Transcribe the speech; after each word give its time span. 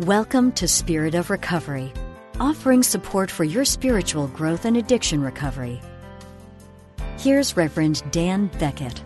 Welcome 0.00 0.50
to 0.54 0.66
Spirit 0.66 1.14
of 1.14 1.30
Recovery, 1.30 1.92
offering 2.40 2.82
support 2.82 3.30
for 3.30 3.44
your 3.44 3.64
spiritual 3.64 4.26
growth 4.26 4.64
and 4.64 4.76
addiction 4.76 5.22
recovery. 5.22 5.80
Here's 7.16 7.56
Reverend 7.56 8.02
Dan 8.10 8.50
Beckett. 8.58 9.00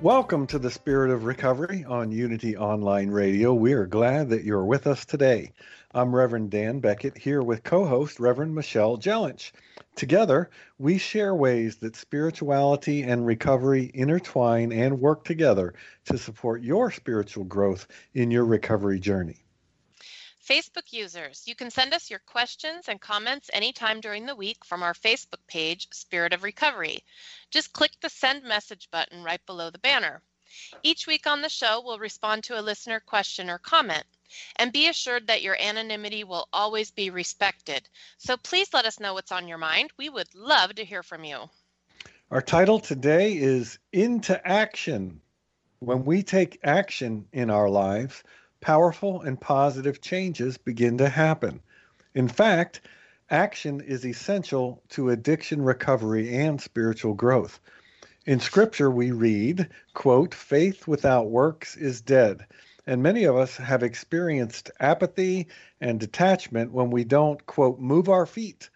Welcome 0.00 0.46
to 0.46 0.58
the 0.58 0.70
Spirit 0.70 1.10
of 1.10 1.24
Recovery 1.24 1.84
on 1.84 2.10
Unity 2.10 2.56
Online 2.56 3.10
Radio. 3.10 3.52
We 3.52 3.74
are 3.74 3.84
glad 3.84 4.30
that 4.30 4.44
you're 4.44 4.64
with 4.64 4.86
us 4.86 5.04
today. 5.04 5.52
I'm 5.92 6.14
Reverend 6.14 6.52
Dan 6.52 6.78
Beckett 6.78 7.18
here 7.18 7.42
with 7.42 7.64
co 7.64 7.84
host 7.84 8.20
Reverend 8.20 8.54
Michelle 8.54 8.96
Jellinch. 8.96 9.50
Together, 9.96 10.48
we 10.78 10.98
share 10.98 11.34
ways 11.34 11.78
that 11.78 11.96
spirituality 11.96 13.02
and 13.02 13.26
recovery 13.26 13.90
intertwine 13.92 14.70
and 14.70 15.00
work 15.00 15.24
together 15.24 15.74
to 16.04 16.16
support 16.16 16.62
your 16.62 16.92
spiritual 16.92 17.42
growth 17.42 17.88
in 18.14 18.30
your 18.30 18.44
recovery 18.44 19.00
journey. 19.00 19.44
Facebook 20.48 20.92
users, 20.92 21.42
you 21.48 21.56
can 21.56 21.72
send 21.72 21.92
us 21.92 22.08
your 22.08 22.20
questions 22.20 22.86
and 22.86 23.00
comments 23.00 23.50
anytime 23.52 24.00
during 24.00 24.26
the 24.26 24.36
week 24.36 24.64
from 24.64 24.84
our 24.84 24.94
Facebook 24.94 25.44
page, 25.48 25.88
Spirit 25.90 26.32
of 26.32 26.44
Recovery. 26.44 27.02
Just 27.50 27.72
click 27.72 27.90
the 28.00 28.08
send 28.08 28.44
message 28.44 28.88
button 28.92 29.24
right 29.24 29.44
below 29.44 29.70
the 29.70 29.78
banner. 29.80 30.22
Each 30.82 31.06
week 31.06 31.26
on 31.26 31.42
the 31.42 31.48
show, 31.48 31.82
we'll 31.84 31.98
respond 31.98 32.44
to 32.44 32.58
a 32.58 32.62
listener 32.62 33.00
question 33.00 33.50
or 33.50 33.58
comment. 33.58 34.04
And 34.56 34.72
be 34.72 34.88
assured 34.88 35.26
that 35.26 35.42
your 35.42 35.56
anonymity 35.60 36.24
will 36.24 36.48
always 36.52 36.90
be 36.90 37.10
respected. 37.10 37.88
So 38.18 38.36
please 38.36 38.72
let 38.72 38.84
us 38.84 39.00
know 39.00 39.14
what's 39.14 39.32
on 39.32 39.48
your 39.48 39.58
mind. 39.58 39.90
We 39.98 40.08
would 40.08 40.34
love 40.34 40.74
to 40.76 40.84
hear 40.84 41.02
from 41.02 41.24
you. 41.24 41.50
Our 42.30 42.40
title 42.40 42.78
today 42.78 43.36
is 43.36 43.78
Into 43.92 44.46
Action. 44.46 45.20
When 45.80 46.04
we 46.04 46.22
take 46.22 46.60
action 46.62 47.26
in 47.32 47.50
our 47.50 47.68
lives, 47.68 48.22
powerful 48.60 49.22
and 49.22 49.40
positive 49.40 50.00
changes 50.00 50.56
begin 50.58 50.98
to 50.98 51.08
happen. 51.08 51.60
In 52.14 52.28
fact, 52.28 52.82
action 53.30 53.80
is 53.80 54.06
essential 54.06 54.82
to 54.90 55.10
addiction 55.10 55.62
recovery 55.62 56.36
and 56.36 56.60
spiritual 56.60 57.14
growth. 57.14 57.58
In 58.26 58.38
scripture 58.38 58.90
we 58.90 59.12
read, 59.12 59.70
quote, 59.94 60.34
faith 60.34 60.86
without 60.86 61.30
works 61.30 61.74
is 61.76 62.02
dead. 62.02 62.46
And 62.86 63.02
many 63.02 63.24
of 63.24 63.34
us 63.34 63.56
have 63.56 63.82
experienced 63.82 64.70
apathy 64.78 65.48
and 65.80 65.98
detachment 65.98 66.70
when 66.70 66.90
we 66.90 67.04
don't, 67.04 67.44
quote, 67.46 67.78
move 67.78 68.10
our 68.10 68.26
feet 68.26 68.68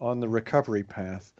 on 0.00 0.20
the 0.20 0.28
recovery 0.30 0.82
path. 0.82 1.34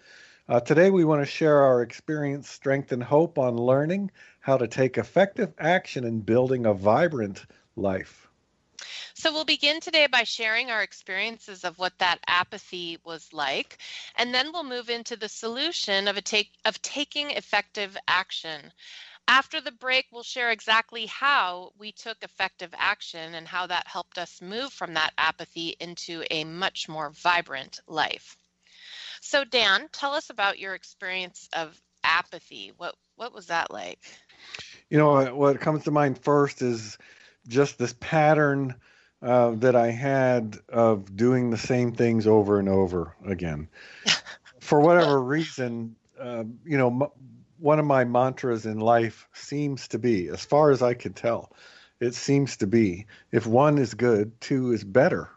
Uh, 0.49 0.61
today, 0.61 0.91
we 0.91 1.07
want 1.07 1.23
to 1.23 1.27
share 1.27 1.61
our 1.61 1.81
experience, 1.81 2.49
strength, 2.49 2.93
and 2.93 3.03
hope 3.03 3.39
on 3.39 3.57
learning 3.57 4.11
how 4.41 4.59
to 4.59 4.69
take 4.69 4.99
effective 4.99 5.55
action 5.59 6.05
in 6.05 6.21
building 6.21 6.67
a 6.67 6.75
vibrant 6.75 7.47
life. 7.75 8.26
So 9.27 9.33
we'll 9.33 9.45
begin 9.45 9.81
today 9.81 10.07
by 10.07 10.23
sharing 10.23 10.71
our 10.71 10.85
experiences 10.85 11.65
of 11.65 11.81
what 11.81 11.99
that 11.99 12.21
apathy 12.29 12.99
was 13.05 13.33
like, 13.33 13.79
and 14.15 14.33
then 14.33 14.53
we'll 14.53 14.63
move 14.63 14.89
into 14.89 15.17
the 15.17 15.29
solution 15.29 16.07
of 16.07 16.17
a 16.17 16.23
take 16.23 16.53
of 16.65 16.81
taking 16.81 17.33
effective 17.33 17.97
action. 18.07 18.73
After 19.27 19.61
the 19.61 19.73
break, 19.73 20.07
we'll 20.13 20.23
share 20.23 20.53
exactly 20.53 21.07
how 21.07 21.73
we 21.77 21.91
took 21.91 22.23
effective 22.23 22.73
action 22.79 23.35
and 23.35 23.49
how 23.49 23.67
that 23.67 23.89
helped 23.89 24.17
us 24.17 24.41
move 24.41 24.73
from 24.73 24.95
that 24.95 25.13
apathy 25.19 25.75
into 25.81 26.23
a 26.31 26.45
much 26.45 26.89
more 26.89 27.11
vibrant 27.11 27.81
life. 27.89 28.37
So, 29.23 29.43
Dan, 29.43 29.89
tell 29.91 30.15
us 30.15 30.31
about 30.31 30.61
your 30.61 30.75
experience 30.75 31.49
of 31.53 31.77
apathy. 32.05 32.71
What 32.77 32.95
what 33.17 33.35
was 33.35 33.47
that 33.47 33.73
like? 33.73 34.05
You 34.89 34.99
know, 34.99 35.35
what 35.35 35.61
comes 35.61 35.83
to 35.83 35.91
mind 35.91 36.17
first 36.17 36.63
is 36.63 36.97
just 37.49 37.77
this 37.77 37.97
pattern 37.99 38.77
uh, 39.27 39.51
that 39.57 39.75
I 39.75 39.91
had 39.91 40.57
of 40.69 41.17
doing 41.17 41.51
the 41.51 41.59
same 41.59 41.91
things 41.91 42.29
over 42.29 42.61
and 42.61 42.69
over 42.69 43.17
again. 43.27 43.69
For 44.61 44.81
whatever 44.81 45.21
reason, 45.21 45.97
uh, 46.19 46.45
you 46.65 46.79
know, 46.79 47.13
one 47.59 47.81
of 47.81 47.87
my 47.87 48.05
mantras 48.05 48.67
in 48.67 48.79
life 48.79 49.29
seems 49.33 49.89
to 49.89 49.99
be, 49.99 50.29
as 50.29 50.45
far 50.45 50.71
as 50.71 50.81
I 50.81 50.95
could 50.95 51.17
tell, 51.17 51.51
it 51.99 52.15
seems 52.15 52.57
to 52.59 52.69
be 52.69 53.07
if 53.33 53.49
one 53.49 53.79
is 53.79 53.95
good, 53.95 54.41
two 54.41 54.73
is 54.73 54.85
better. 54.85 55.29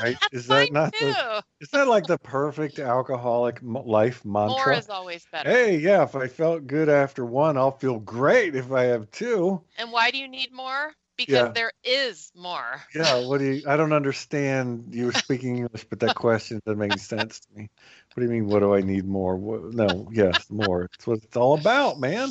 Right? 0.00 0.16
is 0.32 0.46
that 0.46 0.72
not 0.72 0.94
too. 0.94 1.12
the, 1.12 1.44
is 1.60 1.68
that 1.70 1.88
like 1.88 2.06
the 2.06 2.18
perfect 2.22 2.78
alcoholic 2.78 3.58
life 3.62 4.24
mantra? 4.24 4.66
More 4.66 4.72
is 4.72 4.88
always 4.88 5.26
better. 5.30 5.50
Hey, 5.50 5.76
yeah, 5.76 6.04
if 6.04 6.16
I 6.16 6.26
felt 6.26 6.66
good 6.66 6.88
after 6.88 7.26
one, 7.26 7.58
I'll 7.58 7.70
feel 7.76 7.98
great 7.98 8.54
if 8.54 8.72
I 8.72 8.84
have 8.84 9.10
two. 9.10 9.60
And 9.76 9.92
why 9.92 10.10
do 10.10 10.16
you 10.16 10.28
need 10.28 10.52
more? 10.52 10.94
Because 11.26 11.48
yeah. 11.48 11.52
there 11.52 11.72
is 11.84 12.32
more. 12.34 12.82
Yeah, 12.94 13.26
what 13.26 13.38
do 13.38 13.44
you 13.44 13.62
I 13.66 13.76
don't 13.76 13.92
understand 13.92 14.86
you 14.92 15.06
were 15.06 15.12
speaking 15.26 15.58
English, 15.58 15.84
but 15.84 16.00
that 16.00 16.14
question 16.14 16.62
doesn't 16.64 16.78
make 16.78 16.98
sense 16.98 17.40
to 17.40 17.46
me. 17.54 17.68
What 18.14 18.22
do 18.22 18.22
you 18.22 18.40
mean? 18.40 18.46
What 18.46 18.60
do 18.60 18.74
I 18.74 18.80
need 18.80 19.04
more? 19.04 19.36
What, 19.36 19.74
no, 19.74 20.08
yes, 20.10 20.50
more. 20.50 20.88
It's 20.94 21.06
what 21.06 21.18
it's 21.22 21.36
all 21.36 21.58
about, 21.58 22.00
man. 22.00 22.30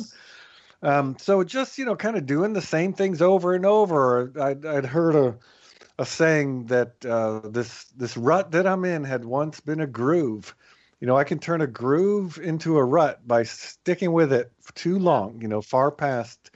Um, 0.82 1.16
so 1.18 1.44
just 1.44 1.78
you 1.78 1.84
know, 1.84 1.94
kind 1.94 2.16
of 2.16 2.26
doing 2.26 2.52
the 2.52 2.62
same 2.62 2.92
things 2.94 3.22
over 3.22 3.54
and 3.54 3.64
over. 3.64 4.32
I'd, 4.40 4.66
I'd 4.66 4.86
heard 4.86 5.14
a 5.14 5.36
a 6.00 6.06
saying 6.06 6.64
that 6.66 7.04
uh, 7.04 7.40
this 7.44 7.84
this 7.96 8.16
rut 8.16 8.52
that 8.52 8.66
I'm 8.66 8.84
in 8.86 9.04
had 9.04 9.24
once 9.24 9.60
been 9.60 9.80
a 9.80 9.86
groove. 9.86 10.54
You 10.98 11.06
know, 11.06 11.16
I 11.16 11.24
can 11.24 11.38
turn 11.38 11.60
a 11.60 11.66
groove 11.66 12.38
into 12.38 12.78
a 12.78 12.84
rut 12.84 13.26
by 13.26 13.44
sticking 13.44 14.12
with 14.12 14.32
it 14.32 14.50
too 14.74 14.98
long. 14.98 15.42
You 15.42 15.48
know, 15.48 15.60
far 15.60 15.90
past 15.90 16.50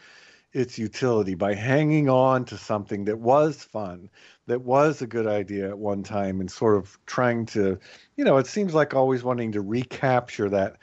its 0.55 0.79
utility 0.79 1.35
by 1.35 1.53
hanging 1.53 2.09
on 2.09 2.45
to 2.47 2.57
something 2.57 3.05
that 3.05 3.19
was 3.19 3.63
fun, 3.63 4.09
that 4.47 4.63
was 4.63 5.03
a 5.03 5.07
good 5.07 5.27
idea 5.27 5.69
at 5.69 5.79
one 5.79 6.03
time, 6.03 6.41
and 6.41 6.51
sort 6.51 6.77
of 6.77 6.97
trying 7.07 7.45
to, 7.45 7.79
you 8.17 8.25
know, 8.25 8.39
it 8.39 8.47
seems 8.47 8.73
like 8.73 8.95
always 8.95 9.25
wanting 9.25 9.53
to 9.53 9.61
recapture 9.61 10.49
that 10.49 10.77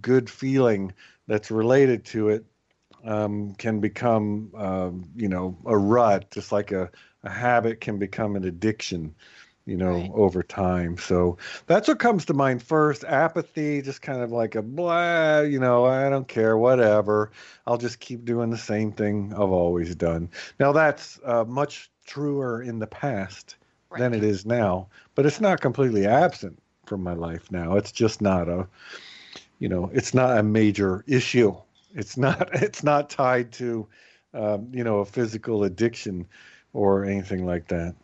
good 0.00 0.30
feeling 0.30 0.92
that's 1.26 1.50
related 1.50 2.04
to 2.06 2.30
it 2.30 2.44
um, 3.04 3.54
can 3.56 3.80
become, 3.80 4.50
um, 4.56 5.04
you 5.14 5.28
know, 5.28 5.56
a 5.66 5.76
rut, 5.76 6.30
just 6.30 6.50
like 6.50 6.72
a, 6.72 6.90
a 7.22 7.30
habit 7.30 7.80
can 7.80 7.98
become 7.98 8.34
an 8.34 8.44
addiction 8.44 9.14
you 9.68 9.76
know, 9.76 9.92
right. 9.92 10.10
over 10.14 10.42
time. 10.42 10.96
So 10.96 11.36
that's 11.66 11.88
what 11.88 11.98
comes 11.98 12.24
to 12.24 12.34
mind 12.34 12.62
first. 12.62 13.04
Apathy, 13.04 13.82
just 13.82 14.00
kind 14.00 14.22
of 14.22 14.32
like 14.32 14.54
a 14.54 14.62
blah, 14.62 15.40
you 15.40 15.60
know, 15.60 15.84
I 15.84 16.08
don't 16.08 16.26
care, 16.26 16.56
whatever. 16.56 17.30
I'll 17.66 17.76
just 17.76 18.00
keep 18.00 18.24
doing 18.24 18.48
the 18.48 18.56
same 18.56 18.92
thing 18.92 19.30
I've 19.34 19.40
always 19.40 19.94
done. 19.94 20.30
Now 20.58 20.72
that's 20.72 21.20
uh, 21.22 21.44
much 21.44 21.90
truer 22.06 22.62
in 22.62 22.78
the 22.78 22.86
past 22.86 23.56
right. 23.90 23.98
than 23.98 24.14
it 24.14 24.24
is 24.24 24.46
now, 24.46 24.88
but 25.14 25.26
it's 25.26 25.40
not 25.40 25.60
completely 25.60 26.06
absent 26.06 26.58
from 26.86 27.02
my 27.02 27.12
life 27.12 27.52
now. 27.52 27.76
It's 27.76 27.92
just 27.92 28.22
not 28.22 28.48
a, 28.48 28.66
you 29.58 29.68
know, 29.68 29.90
it's 29.92 30.14
not 30.14 30.38
a 30.38 30.42
major 30.42 31.04
issue. 31.06 31.54
It's 31.94 32.16
not. 32.16 32.48
It's 32.62 32.82
not 32.82 33.10
tied 33.10 33.52
to, 33.52 33.86
um, 34.32 34.70
you 34.72 34.82
know, 34.82 35.00
a 35.00 35.04
physical 35.04 35.64
addiction 35.64 36.26
or 36.72 37.04
anything 37.04 37.44
like 37.44 37.68
that. 37.68 37.94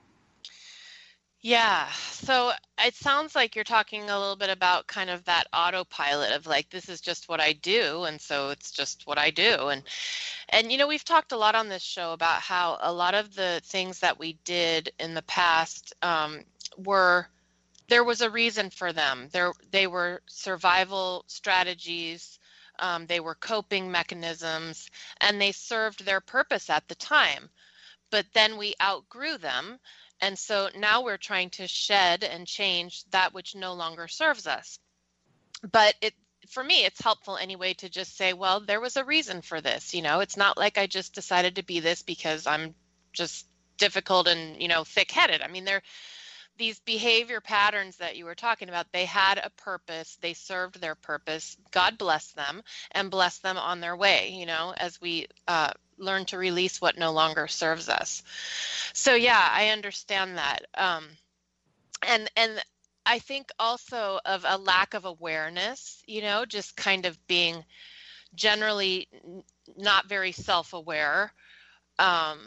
Yeah. 1.44 1.91
So 2.11 2.52
it 2.79 2.94
sounds 2.94 3.35
like 3.35 3.55
you're 3.55 3.64
talking 3.64 4.08
a 4.08 4.19
little 4.19 4.35
bit 4.35 4.49
about 4.49 4.87
kind 4.87 5.11
of 5.11 5.23
that 5.26 5.46
autopilot 5.52 6.32
of 6.32 6.46
like 6.46 6.70
this 6.70 6.88
is 6.88 7.02
just 7.02 7.29
what 7.29 7.38
I 7.38 7.52
do 7.52 8.05
and 8.05 8.19
so 8.19 8.49
it's 8.49 8.70
just 8.70 9.06
what 9.06 9.19
I 9.19 9.29
do 9.29 9.69
and 9.69 9.82
and 10.49 10.73
you 10.73 10.79
know 10.79 10.87
we've 10.87 11.05
talked 11.05 11.32
a 11.32 11.37
lot 11.37 11.55
on 11.55 11.69
this 11.69 11.82
show 11.82 12.14
about 12.14 12.41
how 12.41 12.79
a 12.81 12.91
lot 12.91 13.14
of 13.14 13.35
the 13.35 13.61
things 13.62 13.99
that 13.99 14.19
we 14.19 14.38
did 14.46 14.91
in 14.99 15.12
the 15.12 15.20
past 15.25 15.93
um, 16.00 16.41
were 16.79 17.29
there 17.88 18.05
was 18.05 18.23
a 18.23 18.31
reason 18.31 18.70
for 18.70 18.94
them. 18.94 19.29
There 19.31 19.52
they 19.70 19.87
were 19.87 20.23
survival 20.26 21.25
strategies, 21.26 22.38
um, 22.79 23.05
they 23.05 23.20
were 23.20 23.35
coping 23.35 23.91
mechanisms, 23.91 24.88
and 25.20 25.38
they 25.38 25.52
served 25.52 26.06
their 26.06 26.23
purpose 26.23 26.70
at 26.70 26.88
the 26.88 26.94
time. 26.94 27.50
But 28.11 28.25
then 28.32 28.56
we 28.56 28.75
outgrew 28.81 29.37
them 29.37 29.79
and 30.24 30.38
so 30.38 30.68
now 30.76 31.04
we're 31.04 31.18
trying 31.18 31.50
to 31.50 31.68
shed 31.68 32.24
and 32.24 32.46
change 32.46 33.04
that 33.10 33.34
which 33.34 33.54
no 33.54 33.74
longer 33.74 34.08
serves 34.08 34.46
us. 34.46 34.78
But 35.70 35.94
it 36.00 36.14
for 36.48 36.64
me 36.64 36.84
it's 36.84 37.00
helpful 37.00 37.36
anyway 37.36 37.74
to 37.74 37.88
just 37.88 38.16
say, 38.16 38.32
well, 38.32 38.60
there 38.60 38.80
was 38.80 38.96
a 38.96 39.04
reason 39.04 39.42
for 39.42 39.60
this, 39.60 39.94
you 39.94 40.02
know. 40.02 40.20
It's 40.20 40.36
not 40.36 40.56
like 40.56 40.78
I 40.78 40.86
just 40.86 41.14
decided 41.14 41.56
to 41.56 41.62
be 41.62 41.80
this 41.80 42.02
because 42.02 42.46
I'm 42.46 42.74
just 43.12 43.46
difficult 43.76 44.28
and, 44.28 44.60
you 44.60 44.68
know, 44.68 44.84
thick-headed. 44.84 45.42
I 45.42 45.48
mean, 45.48 45.64
there 45.64 45.82
these 46.56 46.78
behavior 46.80 47.40
patterns 47.40 47.96
that 47.96 48.16
you 48.16 48.24
were 48.24 48.34
talking 48.34 48.68
about, 48.68 48.92
they 48.92 49.04
had 49.04 49.38
a 49.38 49.50
purpose, 49.50 50.18
they 50.20 50.34
served 50.34 50.80
their 50.80 50.94
purpose. 50.94 51.56
God 51.70 51.98
bless 51.98 52.32
them 52.32 52.62
and 52.92 53.10
bless 53.10 53.38
them 53.38 53.56
on 53.56 53.80
their 53.80 53.96
way, 53.96 54.30
you 54.30 54.46
know, 54.46 54.72
as 54.76 55.00
we 55.00 55.26
uh, 55.48 55.72
learn 55.98 56.24
to 56.26 56.38
release 56.38 56.80
what 56.80 56.98
no 56.98 57.12
longer 57.12 57.48
serves 57.48 57.88
us. 57.88 58.22
So 58.92 59.14
yeah, 59.14 59.48
I 59.50 59.68
understand 59.68 60.38
that. 60.38 60.66
Um, 60.76 61.04
and 62.06 62.30
and 62.36 62.62
I 63.06 63.18
think 63.18 63.50
also 63.58 64.20
of 64.24 64.44
a 64.48 64.56
lack 64.56 64.94
of 64.94 65.04
awareness, 65.04 66.02
you 66.06 66.22
know, 66.22 66.44
just 66.44 66.76
kind 66.76 67.06
of 67.06 67.26
being 67.26 67.64
generally 68.34 69.08
not 69.76 70.08
very 70.08 70.32
self-aware. 70.32 71.32
Um, 71.98 72.38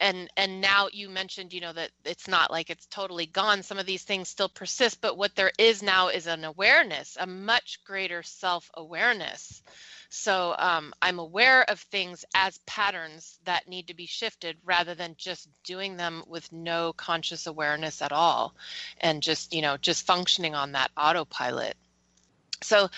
and 0.00 0.30
and 0.36 0.60
now 0.60 0.88
you 0.92 1.08
mentioned 1.08 1.52
you 1.52 1.60
know 1.60 1.72
that 1.72 1.90
it's 2.04 2.28
not 2.28 2.50
like 2.50 2.70
it's 2.70 2.86
totally 2.86 3.26
gone 3.26 3.62
some 3.62 3.78
of 3.78 3.86
these 3.86 4.02
things 4.02 4.28
still 4.28 4.48
persist 4.48 5.00
but 5.00 5.16
what 5.16 5.34
there 5.34 5.52
is 5.58 5.82
now 5.82 6.08
is 6.08 6.26
an 6.26 6.44
awareness 6.44 7.16
a 7.20 7.26
much 7.26 7.78
greater 7.84 8.22
self-awareness 8.22 9.62
so 10.08 10.54
um, 10.58 10.94
I'm 11.02 11.18
aware 11.18 11.68
of 11.68 11.80
things 11.80 12.24
as 12.34 12.58
patterns 12.66 13.38
that 13.44 13.68
need 13.68 13.88
to 13.88 13.94
be 13.94 14.06
shifted 14.06 14.56
rather 14.64 14.94
than 14.94 15.14
just 15.18 15.48
doing 15.64 15.96
them 15.96 16.22
with 16.26 16.50
no 16.52 16.92
conscious 16.92 17.46
awareness 17.46 18.00
at 18.02 18.12
all 18.12 18.54
and 19.00 19.22
just, 19.22 19.52
you 19.52 19.62
know, 19.62 19.76
just 19.76 20.06
functioning 20.06 20.54
on 20.54 20.72
that 20.72 20.90
autopilot. 20.96 21.76
So 22.62 22.88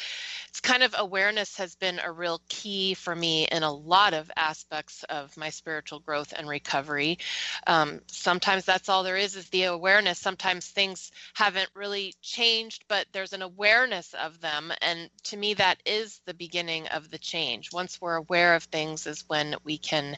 it's 0.48 0.60
kind 0.60 0.82
of 0.82 0.94
awareness 0.98 1.56
has 1.56 1.74
been 1.74 2.00
a 2.02 2.10
real 2.10 2.40
key 2.48 2.94
for 2.94 3.14
me 3.14 3.46
in 3.50 3.62
a 3.62 3.72
lot 3.72 4.14
of 4.14 4.30
aspects 4.36 5.04
of 5.04 5.36
my 5.36 5.50
spiritual 5.50 6.00
growth 6.00 6.32
and 6.36 6.48
recovery. 6.48 7.18
Um, 7.66 8.00
sometimes 8.06 8.64
that's 8.64 8.88
all 8.88 9.02
there 9.02 9.16
is 9.16 9.36
is 9.36 9.48
the 9.50 9.64
awareness. 9.64 10.18
Sometimes 10.18 10.68
things 10.68 11.10
haven't 11.34 11.70
really 11.74 12.14
changed, 12.22 12.84
but 12.88 13.06
there's 13.12 13.32
an 13.32 13.42
awareness 13.42 14.14
of 14.14 14.40
them. 14.40 14.72
And 14.80 15.10
to 15.24 15.36
me, 15.36 15.54
that 15.54 15.80
is 15.84 16.20
the 16.24 16.34
beginning 16.34 16.86
of 16.88 17.10
the 17.10 17.18
change. 17.18 17.72
Once 17.72 18.00
we're 18.00 18.16
aware 18.16 18.54
of 18.54 18.64
things, 18.64 19.06
is 19.06 19.24
when 19.28 19.54
we 19.64 19.78
can 19.78 20.16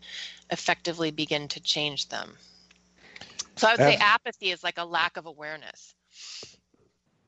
effectively 0.50 1.10
begin 1.10 1.48
to 1.48 1.60
change 1.60 2.08
them. 2.08 2.36
So 3.56 3.68
I 3.68 3.72
would 3.72 3.80
say 3.80 3.96
apathy 4.00 4.50
is 4.50 4.62
like 4.62 4.78
a 4.78 4.84
lack 4.84 5.16
of 5.16 5.26
awareness. 5.26 5.94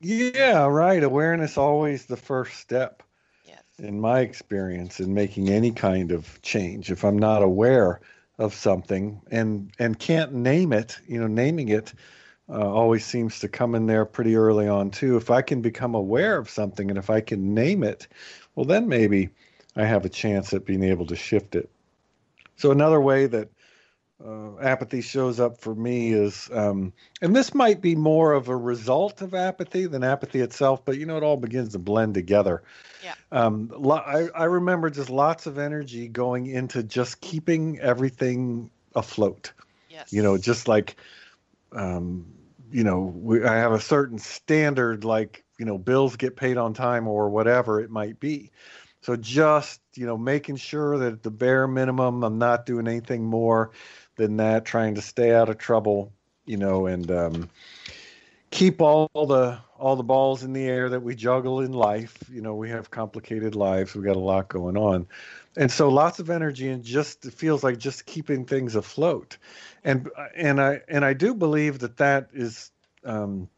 Yeah, 0.03 0.65
right. 0.65 1.01
Awareness 1.01 1.57
always 1.57 2.05
the 2.05 2.17
first 2.17 2.59
step. 2.59 3.03
Yes. 3.45 3.61
In 3.79 3.99
my 3.99 4.19
experience 4.19 4.99
in 4.99 5.13
making 5.13 5.49
any 5.49 5.71
kind 5.71 6.11
of 6.11 6.41
change. 6.41 6.91
If 6.91 7.05
I'm 7.05 7.17
not 7.17 7.41
aware 7.41 8.01
of 8.37 8.53
something 8.53 9.21
and 9.31 9.71
and 9.79 9.97
can't 9.97 10.33
name 10.33 10.73
it, 10.73 10.99
you 11.07 11.19
know, 11.19 11.27
naming 11.27 11.69
it 11.69 11.93
uh, 12.49 12.69
always 12.69 13.05
seems 13.05 13.39
to 13.39 13.47
come 13.47 13.75
in 13.75 13.85
there 13.85 14.05
pretty 14.05 14.35
early 14.35 14.67
on 14.67 14.91
too. 14.91 15.15
If 15.15 15.31
I 15.31 15.41
can 15.41 15.61
become 15.61 15.95
aware 15.95 16.37
of 16.37 16.49
something 16.49 16.89
and 16.89 16.97
if 16.97 17.09
I 17.09 17.21
can 17.21 17.53
name 17.53 17.83
it, 17.83 18.07
well 18.55 18.65
then 18.65 18.87
maybe 18.87 19.29
I 19.75 19.85
have 19.85 20.05
a 20.05 20.09
chance 20.09 20.53
at 20.53 20.65
being 20.65 20.83
able 20.83 21.05
to 21.07 21.15
shift 21.15 21.55
it. 21.55 21.69
So 22.57 22.71
another 22.71 22.99
way 22.99 23.27
that 23.27 23.49
uh, 24.25 24.57
apathy 24.61 25.01
shows 25.01 25.39
up 25.39 25.59
for 25.59 25.75
me 25.75 26.13
is, 26.13 26.49
um, 26.53 26.93
and 27.21 27.35
this 27.35 27.53
might 27.53 27.81
be 27.81 27.95
more 27.95 28.33
of 28.33 28.47
a 28.47 28.55
result 28.55 29.21
of 29.21 29.33
apathy 29.33 29.85
than 29.85 30.03
apathy 30.03 30.39
itself, 30.39 30.85
but 30.85 30.97
you 30.97 31.05
know, 31.05 31.17
it 31.17 31.23
all 31.23 31.37
begins 31.37 31.73
to 31.73 31.79
blend 31.79 32.13
together. 32.13 32.63
Yeah. 33.03 33.15
Um, 33.31 33.71
I, 33.91 34.29
I 34.33 34.45
remember 34.45 34.89
just 34.89 35.09
lots 35.09 35.45
of 35.45 35.57
energy 35.57 36.07
going 36.07 36.47
into 36.47 36.83
just 36.83 37.19
keeping 37.19 37.79
everything 37.79 38.69
afloat. 38.95 39.51
Yes. 39.89 40.13
You 40.13 40.23
know, 40.23 40.37
just 40.37 40.67
like, 40.67 40.95
um, 41.73 42.25
you 42.71 42.83
know, 42.83 43.01
we, 43.01 43.43
I 43.43 43.57
have 43.57 43.73
a 43.73 43.81
certain 43.81 44.19
standard, 44.19 45.03
like, 45.03 45.43
you 45.59 45.65
know, 45.65 45.77
bills 45.77 46.15
get 46.15 46.35
paid 46.35 46.57
on 46.57 46.73
time 46.73 47.07
or 47.07 47.29
whatever 47.29 47.79
it 47.81 47.89
might 47.89 48.19
be. 48.19 48.51
So 49.01 49.17
just, 49.17 49.81
you 49.95 50.05
know, 50.05 50.17
making 50.17 50.55
sure 50.55 50.97
that 50.97 51.13
at 51.13 51.23
the 51.23 51.31
bare 51.31 51.67
minimum, 51.67 52.23
I'm 52.23 52.37
not 52.37 52.65
doing 52.65 52.87
anything 52.87 53.25
more 53.25 53.71
than 54.15 54.37
that, 54.37 54.65
trying 54.65 54.95
to 54.95 55.01
stay 55.01 55.33
out 55.33 55.49
of 55.49 55.57
trouble, 55.57 56.11
you 56.45 56.57
know, 56.57 56.87
and 56.87 57.09
um, 57.11 57.49
keep 58.51 58.81
all 58.81 59.09
the 59.13 59.57
all 59.77 59.95
the 59.95 60.03
balls 60.03 60.43
in 60.43 60.53
the 60.53 60.63
air 60.63 60.87
that 60.89 61.01
we 61.01 61.15
juggle 61.15 61.59
in 61.59 61.73
life. 61.73 62.17
You 62.29 62.41
know, 62.41 62.55
we 62.55 62.69
have 62.69 62.91
complicated 62.91 63.55
lives. 63.55 63.95
We 63.95 64.03
got 64.03 64.15
a 64.15 64.19
lot 64.19 64.47
going 64.47 64.77
on, 64.77 65.07
and 65.57 65.71
so 65.71 65.89
lots 65.89 66.19
of 66.19 66.29
energy 66.29 66.69
and 66.69 66.83
just 66.83 67.25
it 67.25 67.33
feels 67.33 67.63
like 67.63 67.77
just 67.77 68.05
keeping 68.05 68.45
things 68.45 68.75
afloat. 68.75 69.37
And 69.83 70.09
and 70.35 70.61
I 70.61 70.81
and 70.87 71.03
I 71.03 71.13
do 71.13 71.33
believe 71.33 71.79
that 71.79 71.97
that 71.97 72.29
is 72.33 72.71
um, 73.03 73.49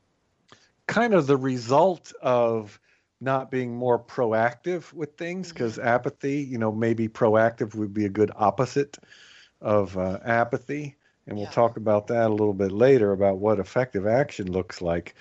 kind 0.87 1.13
of 1.13 1.27
the 1.27 1.37
result 1.37 2.13
of 2.21 2.79
not 3.21 3.49
being 3.49 3.75
more 3.75 3.97
proactive 3.97 4.91
with 4.93 5.17
things 5.17 5.49
because 5.49 5.79
apathy 5.79 6.41
you 6.41 6.57
know 6.57 6.71
maybe 6.71 7.07
proactive 7.07 7.73
would 7.73 7.93
be 7.93 8.05
a 8.05 8.09
good 8.09 8.29
opposite 8.35 8.97
of 9.61 9.97
uh, 9.97 10.19
apathy, 10.23 10.95
and 11.27 11.37
we'll 11.37 11.45
yeah. 11.45 11.51
talk 11.51 11.77
about 11.77 12.07
that 12.07 12.27
a 12.27 12.33
little 12.33 12.53
bit 12.53 12.71
later 12.71 13.11
about 13.11 13.37
what 13.37 13.59
effective 13.59 14.05
action 14.05 14.51
looks 14.51 14.81
like. 14.81 15.15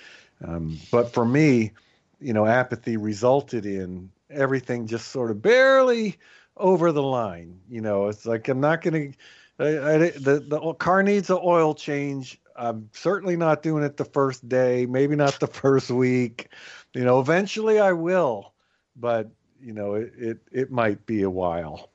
Um, 0.47 0.79
but 0.91 1.13
for 1.13 1.25
me, 1.25 1.73
you 2.21 2.33
know, 2.33 2.47
apathy 2.47 2.97
resulted 2.97 3.67
in 3.67 4.11
everything 4.31 4.87
just 4.87 5.09
sort 5.09 5.31
of 5.31 5.43
barely 5.43 6.19
over 6.57 6.93
the 6.93 7.03
line. 7.03 7.61
You 7.69 7.81
know, 7.81 8.09
it's 8.09 8.27
like 8.27 8.49
I'm 8.49 8.61
not 8.61 8.83
going 8.83 9.13
to. 9.13 9.19
The 9.57 10.45
the 10.47 10.75
car 10.75 11.03
needs 11.03 11.31
an 11.31 11.39
oil 11.43 11.75
change. 11.75 12.41
I'm 12.57 12.89
certainly 12.93 13.37
not 13.37 13.63
doing 13.63 13.85
it 13.85 13.97
the 13.97 14.05
first 14.05 14.49
day, 14.49 14.87
maybe 14.87 15.17
not 15.17 15.39
the 15.41 15.47
first 15.63 15.91
week. 15.91 16.49
You 16.93 17.05
know, 17.05 17.21
eventually 17.21 17.79
I 17.79 17.93
will, 17.93 18.53
but 18.97 19.31
you 19.61 19.73
know, 19.73 19.95
it 19.95 20.13
it, 20.17 20.39
it 20.51 20.71
might 20.71 21.07
be 21.07 21.23
a 21.23 21.31
while. 21.31 21.91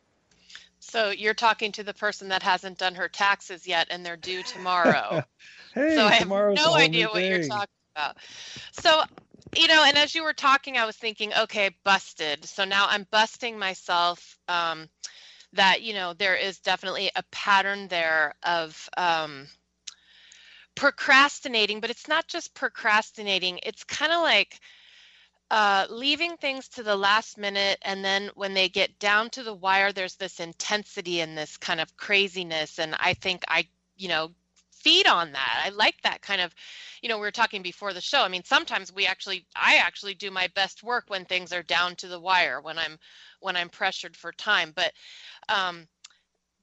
So 0.89 1.12
you're 1.12 1.34
talking 1.34 1.72
to 1.74 1.84
the 1.84 1.93
person 1.93 2.29
that 2.29 2.41
hasn't 2.41 2.79
done 2.79 2.96
her 2.96 3.08
taxes 3.08 3.67
yet 3.67 3.88
and 3.91 4.05
they're 4.05 4.17
due 4.17 4.41
tomorrow. 4.43 5.24
hey, 5.75 5.96
so 5.96 6.03
I 6.03 6.15
have 6.15 6.27
no 6.27 6.75
idea 6.75 7.08
what 7.08 7.24
you're 7.29 7.48
talking 7.48 7.67
about. 7.96 8.17
So, 8.72 9.03
you 9.55 9.67
know, 9.67 9.84
and 9.86 9.98
as 9.98 10.15
you 10.15 10.24
were 10.24 10.34
talking, 10.34 10.77
I 10.77 10.86
was 10.86 10.96
thinking, 10.96 11.31
okay, 11.41 11.69
busted. 11.84 12.43
So 12.46 12.65
now 12.65 12.88
I'm 12.89 13.05
busting 13.12 13.58
myself 13.58 14.38
um, 14.48 14.89
that, 15.53 15.81
you 15.84 15.93
know, 15.93 16.13
there 16.13 16.36
is 16.36 16.60
definitely 16.60 17.12
a 17.15 17.24
pattern 17.31 17.88
there 17.88 18.34
of 18.43 18.89
um, 18.98 19.48
procrastinating, 20.75 21.81
but 21.81 21.89
it's 21.89 22.08
not 22.08 22.27
just 22.27 22.55
procrastinating. 22.55 23.60
It's 23.63 23.84
kind 23.84 24.12
of 24.12 24.22
like, 24.22 24.60
uh, 25.51 25.86
leaving 25.89 26.38
things 26.38 26.68
to 26.68 26.84
the 26.84 26.96
last 26.96 27.38
minute 27.38 27.79
and 27.82 28.06
then 28.06 28.29
when 28.36 28.53
they 28.53 28.70
get 28.70 29.00
down 29.00 29.29
to 29.29 29.44
the 29.44 29.53
wire 29.53 29.91
there's 29.91 30.15
this 30.15 30.39
intensity 30.39 31.22
and 31.22 31.38
this 31.38 31.58
kind 31.58 31.79
of 31.79 31.98
craziness 31.98 32.79
and 32.79 32.96
i 33.00 33.13
think 33.13 33.44
i 33.48 33.68
you 33.98 34.08
know 34.08 34.32
feed 34.79 35.08
on 35.08 35.32
that. 35.34 35.62
I 35.65 35.70
like 35.70 36.01
that 36.03 36.22
kind 36.22 36.41
of 36.41 36.53
you 37.01 37.10
know 37.10 37.18
we 37.18 37.22
were 37.22 37.32
talking 37.32 37.62
before 37.62 37.94
the 37.94 38.01
show. 38.01 38.22
I 38.22 38.29
mean 38.29 38.44
sometimes 38.44 38.94
we 38.94 39.06
actually 39.06 39.46
i 39.56 39.75
actually 39.77 40.13
do 40.13 40.32
my 40.32 40.48
best 40.56 40.84
work 40.84 41.06
when 41.08 41.25
things 41.25 41.53
are 41.53 41.63
down 41.63 41.96
to 41.98 42.08
the 42.08 42.20
wire 42.20 42.62
when 42.62 42.77
i'm 42.77 42.98
when 43.41 43.56
i'm 43.56 43.70
pressured 43.70 44.15
for 44.15 44.32
time. 44.32 44.74
But 44.75 44.94
um 45.50 45.88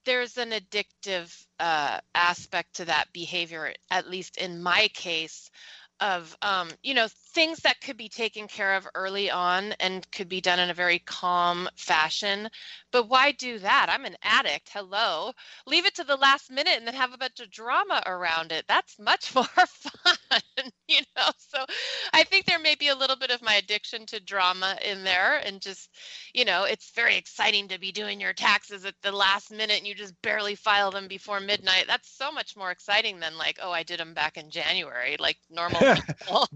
there's 0.05 0.37
an 0.37 0.51
addictive 0.51 1.45
uh, 1.59 1.99
aspect 2.15 2.75
to 2.75 2.85
that 2.85 3.11
behavior 3.11 3.73
at 3.91 4.09
least 4.09 4.37
in 4.37 4.63
my 4.63 4.87
case 4.93 5.51
of 5.99 6.35
um, 6.41 6.69
you 6.83 6.93
know 6.93 7.07
things 7.37 7.59
that 7.59 7.79
could 7.81 7.97
be 7.97 8.09
taken 8.09 8.47
care 8.47 8.73
of 8.73 8.87
early 8.95 9.29
on 9.29 9.71
and 9.73 10.11
could 10.11 10.27
be 10.27 10.41
done 10.41 10.57
in 10.57 10.71
a 10.71 10.73
very 10.73 10.97
calm 10.97 11.69
fashion. 11.75 12.49
But 12.91 13.09
why 13.09 13.31
do 13.31 13.59
that? 13.59 13.91
I'm 13.91 14.05
an 14.05 14.15
addict. 14.23 14.69
Hello. 14.73 15.33
Leave 15.67 15.85
it 15.85 15.93
to 15.97 16.03
the 16.03 16.15
last 16.15 16.49
minute 16.49 16.73
and 16.77 16.87
then 16.87 16.95
have 16.95 17.13
a 17.13 17.17
bunch 17.17 17.39
of 17.39 17.51
drama 17.51 18.01
around 18.07 18.51
it. 18.51 18.65
That's 18.67 18.97
much 18.97 19.35
more 19.35 19.45
fun, 19.45 20.71
you 20.87 21.01
know? 21.15 21.29
So 21.37 21.63
I 22.11 22.23
think 22.23 22.45
there 22.45 22.57
may 22.57 22.73
be 22.73 22.87
a 22.87 22.95
little 22.95 23.15
bit 23.15 23.29
of 23.29 23.43
my 23.43 23.53
addiction 23.53 24.07
to 24.07 24.19
drama 24.19 24.75
in 24.83 25.03
there 25.03 25.39
and 25.45 25.61
just, 25.61 25.95
you 26.33 26.43
know, 26.43 26.63
it's 26.63 26.89
very 26.95 27.17
exciting 27.17 27.67
to 27.67 27.79
be 27.79 27.91
doing 27.91 28.19
your 28.19 28.33
taxes 28.33 28.83
at 28.83 28.95
the 29.03 29.11
last 29.11 29.51
minute 29.51 29.77
and 29.77 29.85
you 29.85 29.93
just 29.93 30.19
barely 30.23 30.55
file 30.55 30.89
them 30.89 31.07
before 31.07 31.39
midnight. 31.39 31.85
That's 31.85 32.09
so 32.17 32.31
much 32.31 32.57
more 32.57 32.71
exciting 32.71 33.19
than 33.19 33.37
like, 33.37 33.59
oh, 33.61 33.71
I 33.71 33.83
did 33.83 33.99
them 33.99 34.15
back 34.15 34.37
in 34.37 34.49
January, 34.49 35.17
like 35.19 35.37
normal 35.51 35.81
people. 36.07 36.47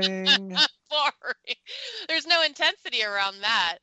Boring. 0.00 0.56
Boring. 0.90 1.56
There's 2.08 2.26
no 2.26 2.42
intensity 2.42 3.02
around 3.04 3.40
that. 3.42 3.78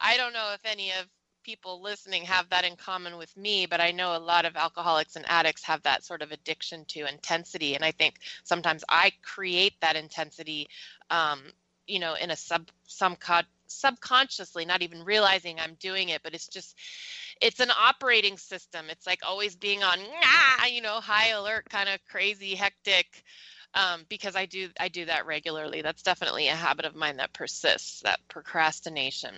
I 0.00 0.16
don't 0.16 0.32
know 0.32 0.52
if 0.54 0.60
any 0.64 0.90
of 0.90 1.06
people 1.42 1.82
listening 1.82 2.22
have 2.24 2.48
that 2.50 2.64
in 2.64 2.76
common 2.76 3.16
with 3.16 3.34
me, 3.36 3.66
but 3.66 3.80
I 3.80 3.90
know 3.90 4.16
a 4.16 4.18
lot 4.18 4.44
of 4.44 4.56
alcoholics 4.56 5.16
and 5.16 5.24
addicts 5.28 5.64
have 5.64 5.82
that 5.82 6.04
sort 6.04 6.22
of 6.22 6.32
addiction 6.32 6.84
to 6.86 7.08
intensity. 7.08 7.74
And 7.74 7.84
I 7.84 7.92
think 7.92 8.18
sometimes 8.44 8.84
I 8.88 9.12
create 9.22 9.74
that 9.80 9.96
intensity, 9.96 10.68
um, 11.10 11.40
you 11.86 11.98
know, 11.98 12.14
in 12.14 12.30
a 12.30 12.36
sub 12.36 12.68
some 12.86 13.16
subconsciously, 13.66 14.64
not 14.64 14.82
even 14.82 15.04
realizing 15.04 15.58
I'm 15.58 15.74
doing 15.80 16.10
it, 16.10 16.22
but 16.22 16.34
it's 16.34 16.48
just 16.48 16.76
it's 17.40 17.60
an 17.60 17.70
operating 17.70 18.36
system. 18.36 18.86
It's 18.90 19.06
like 19.06 19.20
always 19.26 19.56
being 19.56 19.82
on, 19.82 19.98
you 20.70 20.82
know, 20.82 21.00
high 21.00 21.28
alert, 21.28 21.68
kind 21.70 21.88
of 21.88 21.98
crazy, 22.06 22.54
hectic 22.54 23.24
um, 23.74 24.04
because 24.08 24.36
I 24.36 24.46
do 24.46 24.68
I 24.78 24.88
do 24.88 25.04
that 25.06 25.26
regularly. 25.26 25.82
That's 25.82 26.02
definitely 26.02 26.48
a 26.48 26.54
habit 26.54 26.84
of 26.84 26.94
mine 26.94 27.16
that 27.18 27.32
persists. 27.32 28.00
That 28.00 28.20
procrastination. 28.28 29.34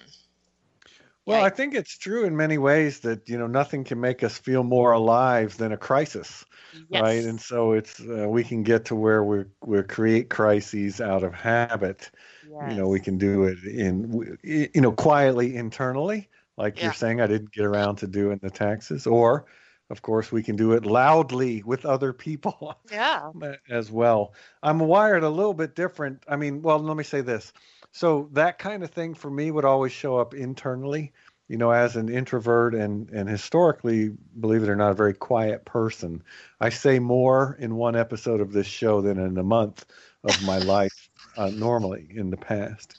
Well. 1.24 1.44
I 1.44 1.50
think 1.50 1.74
it's 1.74 1.96
true 1.96 2.24
in 2.24 2.36
many 2.36 2.58
ways 2.58 3.00
that 3.00 3.28
you 3.28 3.38
know 3.38 3.46
nothing 3.46 3.84
can 3.84 4.00
make 4.00 4.24
us 4.24 4.36
feel 4.36 4.64
more 4.64 4.90
alive 4.90 5.56
than 5.56 5.70
a 5.70 5.76
crisis, 5.76 6.44
yes. 6.88 7.00
right? 7.00 7.24
And 7.24 7.40
so 7.40 7.72
it's 7.72 8.00
uh, 8.00 8.26
we 8.28 8.42
can 8.42 8.64
get 8.64 8.86
to 8.86 8.96
where 8.96 9.22
we 9.22 9.44
we 9.64 9.82
create 9.84 10.30
crises 10.30 11.00
out 11.00 11.22
of 11.22 11.32
habit. 11.32 12.10
Yes. 12.50 12.72
You 12.72 12.76
know, 12.76 12.88
we 12.88 12.98
can 12.98 13.18
do 13.18 13.44
it 13.44 13.62
in 13.62 14.36
you 14.42 14.80
know 14.80 14.90
quietly 14.90 15.54
internally, 15.54 16.28
like 16.56 16.78
yeah. 16.78 16.86
you're 16.86 16.94
saying. 16.94 17.20
I 17.20 17.28
didn't 17.28 17.52
get 17.52 17.66
around 17.66 17.96
to 17.96 18.08
doing 18.08 18.40
the 18.42 18.50
taxes, 18.50 19.06
or 19.06 19.44
of 19.92 20.00
course, 20.00 20.32
we 20.32 20.42
can 20.42 20.56
do 20.56 20.72
it 20.72 20.86
loudly 20.86 21.62
with 21.64 21.84
other 21.84 22.14
people 22.14 22.74
yeah. 22.90 23.30
as 23.68 23.90
well. 23.90 24.32
I'm 24.62 24.78
wired 24.78 25.22
a 25.22 25.28
little 25.28 25.52
bit 25.52 25.76
different. 25.76 26.24
I 26.26 26.36
mean, 26.36 26.62
well, 26.62 26.78
let 26.78 26.96
me 26.96 27.04
say 27.04 27.20
this. 27.20 27.52
So 27.92 28.30
that 28.32 28.58
kind 28.58 28.82
of 28.82 28.90
thing 28.90 29.12
for 29.12 29.30
me 29.30 29.50
would 29.50 29.66
always 29.66 29.92
show 29.92 30.16
up 30.16 30.32
internally, 30.32 31.12
you 31.46 31.58
know, 31.58 31.70
as 31.70 31.96
an 31.96 32.08
introvert 32.08 32.74
and 32.74 33.10
and 33.10 33.28
historically, 33.28 34.12
believe 34.40 34.62
it 34.62 34.70
or 34.70 34.76
not, 34.76 34.92
a 34.92 34.94
very 34.94 35.12
quiet 35.12 35.66
person. 35.66 36.22
I 36.58 36.70
say 36.70 36.98
more 36.98 37.58
in 37.60 37.76
one 37.76 37.94
episode 37.94 38.40
of 38.40 38.50
this 38.50 38.66
show 38.66 39.02
than 39.02 39.18
in 39.18 39.36
a 39.36 39.42
month 39.42 39.84
of 40.24 40.42
my 40.42 40.56
life 40.56 41.10
uh, 41.36 41.50
normally 41.50 42.06
in 42.14 42.30
the 42.30 42.38
past. 42.38 42.98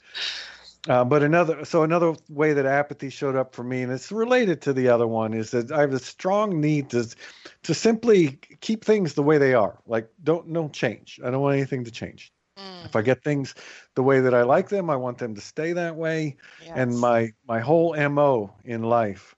Uh, 0.86 1.02
but 1.02 1.22
another, 1.22 1.64
so 1.64 1.82
another 1.82 2.14
way 2.28 2.52
that 2.52 2.66
apathy 2.66 3.08
showed 3.08 3.36
up 3.36 3.54
for 3.54 3.64
me, 3.64 3.82
and 3.82 3.90
it's 3.90 4.12
related 4.12 4.60
to 4.60 4.72
the 4.72 4.88
other 4.88 5.06
one, 5.06 5.32
is 5.32 5.50
that 5.50 5.72
I 5.72 5.80
have 5.80 5.94
a 5.94 5.98
strong 5.98 6.60
need 6.60 6.90
to, 6.90 7.08
to 7.62 7.74
simply 7.74 8.38
keep 8.60 8.84
things 8.84 9.14
the 9.14 9.22
way 9.22 9.38
they 9.38 9.54
are. 9.54 9.78
Like 9.86 10.08
don't 10.22 10.48
no 10.48 10.68
change. 10.68 11.20
I 11.24 11.30
don't 11.30 11.40
want 11.40 11.56
anything 11.56 11.84
to 11.84 11.90
change. 11.90 12.32
Mm. 12.58 12.84
If 12.84 12.96
I 12.96 13.02
get 13.02 13.24
things 13.24 13.54
the 13.94 14.02
way 14.02 14.20
that 14.20 14.34
I 14.34 14.42
like 14.42 14.68
them, 14.68 14.90
I 14.90 14.96
want 14.96 15.18
them 15.18 15.34
to 15.34 15.40
stay 15.40 15.72
that 15.72 15.96
way. 15.96 16.36
Yes. 16.62 16.72
And 16.76 16.98
my 16.98 17.32
my 17.48 17.60
whole 17.60 17.96
mo 18.10 18.54
in 18.64 18.82
life, 18.82 19.34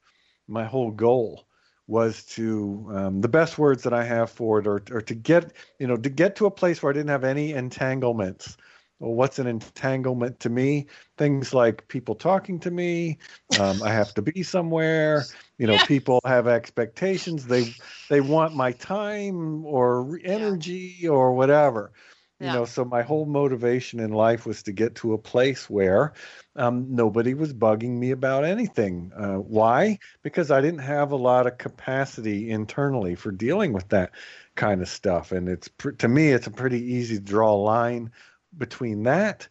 my 0.48 0.64
whole 0.64 0.90
goal 0.90 1.46
was 1.86 2.24
to 2.24 2.90
um, 2.92 3.20
the 3.20 3.28
best 3.28 3.56
words 3.56 3.84
that 3.84 3.92
I 3.92 4.04
have 4.04 4.30
for 4.30 4.58
it, 4.58 4.66
or 4.66 4.82
or 4.90 5.00
to 5.00 5.14
get 5.14 5.52
you 5.78 5.86
know 5.86 5.96
to 5.96 6.10
get 6.10 6.36
to 6.36 6.46
a 6.46 6.50
place 6.50 6.82
where 6.82 6.90
I 6.90 6.94
didn't 6.94 7.10
have 7.10 7.24
any 7.24 7.52
entanglements 7.52 8.56
well, 8.98 9.12
what's 9.12 9.38
an 9.38 9.46
entanglement 9.46 10.40
to 10.40 10.48
me? 10.48 10.86
Things 11.18 11.52
like 11.52 11.86
people 11.88 12.14
talking 12.14 12.58
to 12.60 12.70
me. 12.70 13.18
Um, 13.60 13.82
I 13.82 13.90
have 13.90 14.14
to 14.14 14.22
be 14.22 14.42
somewhere. 14.42 15.24
You 15.58 15.66
know, 15.66 15.74
yes. 15.74 15.86
people 15.86 16.20
have 16.24 16.48
expectations. 16.48 17.46
They 17.46 17.74
they 18.08 18.20
want 18.20 18.54
my 18.54 18.72
time 18.72 19.66
or 19.66 20.18
energy 20.24 20.96
yeah. 21.00 21.10
or 21.10 21.32
whatever. 21.32 21.92
You 22.40 22.46
yeah. 22.46 22.52
know, 22.52 22.64
so 22.66 22.84
my 22.84 23.00
whole 23.00 23.24
motivation 23.24 23.98
in 23.98 24.12
life 24.12 24.44
was 24.44 24.62
to 24.64 24.72
get 24.72 24.96
to 24.96 25.14
a 25.14 25.18
place 25.18 25.70
where 25.70 26.12
um, 26.54 26.94
nobody 26.94 27.32
was 27.32 27.54
bugging 27.54 27.98
me 27.98 28.10
about 28.10 28.44
anything. 28.44 29.10
Uh, 29.16 29.36
why? 29.36 29.98
Because 30.22 30.50
I 30.50 30.60
didn't 30.60 30.80
have 30.80 31.12
a 31.12 31.16
lot 31.16 31.46
of 31.46 31.56
capacity 31.56 32.50
internally 32.50 33.14
for 33.14 33.30
dealing 33.30 33.72
with 33.72 33.88
that 33.88 34.10
kind 34.54 34.82
of 34.82 34.88
stuff. 34.88 35.32
And 35.32 35.48
it's 35.48 35.70
to 35.98 36.08
me, 36.08 36.28
it's 36.28 36.46
a 36.46 36.50
pretty 36.50 36.94
easy 36.94 37.16
to 37.16 37.22
draw 37.22 37.54
a 37.54 37.56
line 37.56 38.12
between 38.58 39.02
that 39.04 39.48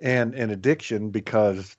and 0.00 0.34
an 0.34 0.50
addiction 0.50 1.10
because 1.10 1.76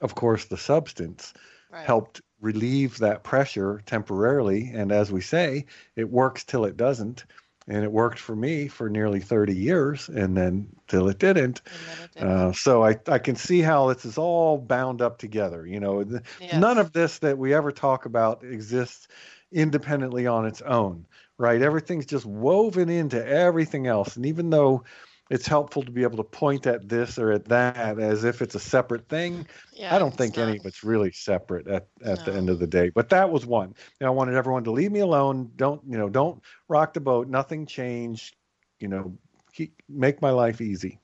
of 0.00 0.14
course 0.14 0.46
the 0.46 0.56
substance 0.56 1.34
right. 1.70 1.84
helped 1.84 2.20
relieve 2.40 2.98
that 2.98 3.22
pressure 3.22 3.82
temporarily 3.86 4.70
and 4.74 4.92
as 4.92 5.12
we 5.12 5.20
say 5.20 5.64
it 5.96 6.08
works 6.08 6.44
till 6.44 6.64
it 6.64 6.76
doesn't 6.76 7.24
and 7.68 7.84
it 7.84 7.92
worked 7.92 8.18
for 8.18 8.34
me 8.34 8.66
for 8.66 8.88
nearly 8.88 9.20
30 9.20 9.54
years 9.54 10.08
and 10.08 10.34
then 10.34 10.66
till 10.86 11.08
it 11.08 11.18
didn't, 11.18 11.60
it 12.02 12.14
didn't. 12.14 12.28
Uh, 12.28 12.52
so 12.52 12.82
I, 12.82 12.96
I 13.06 13.18
can 13.18 13.36
see 13.36 13.60
how 13.60 13.92
this 13.92 14.06
is 14.06 14.16
all 14.16 14.58
bound 14.58 15.02
up 15.02 15.18
together 15.18 15.66
you 15.66 15.80
know 15.80 16.04
yes. 16.40 16.54
none 16.54 16.78
of 16.78 16.92
this 16.92 17.18
that 17.18 17.38
we 17.38 17.54
ever 17.54 17.72
talk 17.72 18.06
about 18.06 18.42
exists 18.42 19.08
independently 19.52 20.26
on 20.26 20.46
its 20.46 20.62
own 20.62 21.06
right 21.38 21.60
everything's 21.60 22.06
just 22.06 22.26
woven 22.26 22.88
into 22.88 23.24
everything 23.26 23.86
else 23.86 24.16
and 24.16 24.26
even 24.26 24.50
though 24.50 24.84
it's 25.30 25.46
helpful 25.46 25.82
to 25.82 25.90
be 25.90 26.02
able 26.02 26.16
to 26.16 26.24
point 26.24 26.66
at 26.66 26.88
this 26.88 27.18
or 27.18 27.32
at 27.32 27.46
that 27.46 27.98
as 27.98 28.24
if 28.24 28.40
it's 28.40 28.54
a 28.54 28.60
separate 28.60 29.08
thing. 29.08 29.46
Yeah, 29.72 29.94
I 29.94 29.98
don't 29.98 30.16
think 30.16 30.36
not. 30.36 30.48
any 30.48 30.58
of 30.58 30.66
it's 30.66 30.82
really 30.82 31.12
separate 31.12 31.66
at, 31.68 31.88
at 32.04 32.18
no. 32.18 32.24
the 32.24 32.34
end 32.34 32.50
of 32.50 32.58
the 32.58 32.66
day. 32.66 32.90
But 32.90 33.10
that 33.10 33.30
was 33.30 33.44
one. 33.44 33.68
You 33.68 34.04
know, 34.04 34.08
I 34.08 34.10
wanted 34.10 34.34
everyone 34.36 34.64
to 34.64 34.70
leave 34.70 34.92
me 34.92 35.00
alone. 35.00 35.50
Don't 35.56 35.82
you 35.86 35.98
know? 35.98 36.08
Don't 36.08 36.42
rock 36.68 36.94
the 36.94 37.00
boat. 37.00 37.28
Nothing 37.28 37.66
changed. 37.66 38.36
You 38.80 38.88
know, 38.88 39.18
keep, 39.52 39.82
make 39.88 40.22
my 40.22 40.30
life 40.30 40.60
easy. 40.60 41.00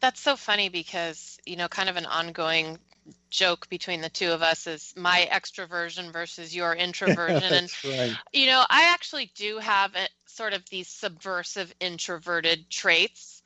That's 0.00 0.20
so 0.20 0.36
funny 0.36 0.68
because 0.68 1.38
you 1.46 1.56
know, 1.56 1.68
kind 1.68 1.88
of 1.88 1.96
an 1.96 2.06
ongoing 2.06 2.78
joke 3.30 3.68
between 3.68 4.00
the 4.00 4.08
two 4.08 4.30
of 4.30 4.42
us 4.42 4.66
is 4.66 4.94
my 4.96 5.28
extroversion 5.30 6.12
versus 6.12 6.54
your 6.54 6.74
introversion 6.76 7.52
and 7.52 7.70
right. 7.84 8.16
you 8.32 8.46
know 8.46 8.64
i 8.70 8.92
actually 8.92 9.30
do 9.34 9.58
have 9.58 9.94
a, 9.94 10.08
sort 10.26 10.52
of 10.52 10.68
these 10.70 10.88
subversive 10.88 11.72
introverted 11.80 12.68
traits 12.70 13.42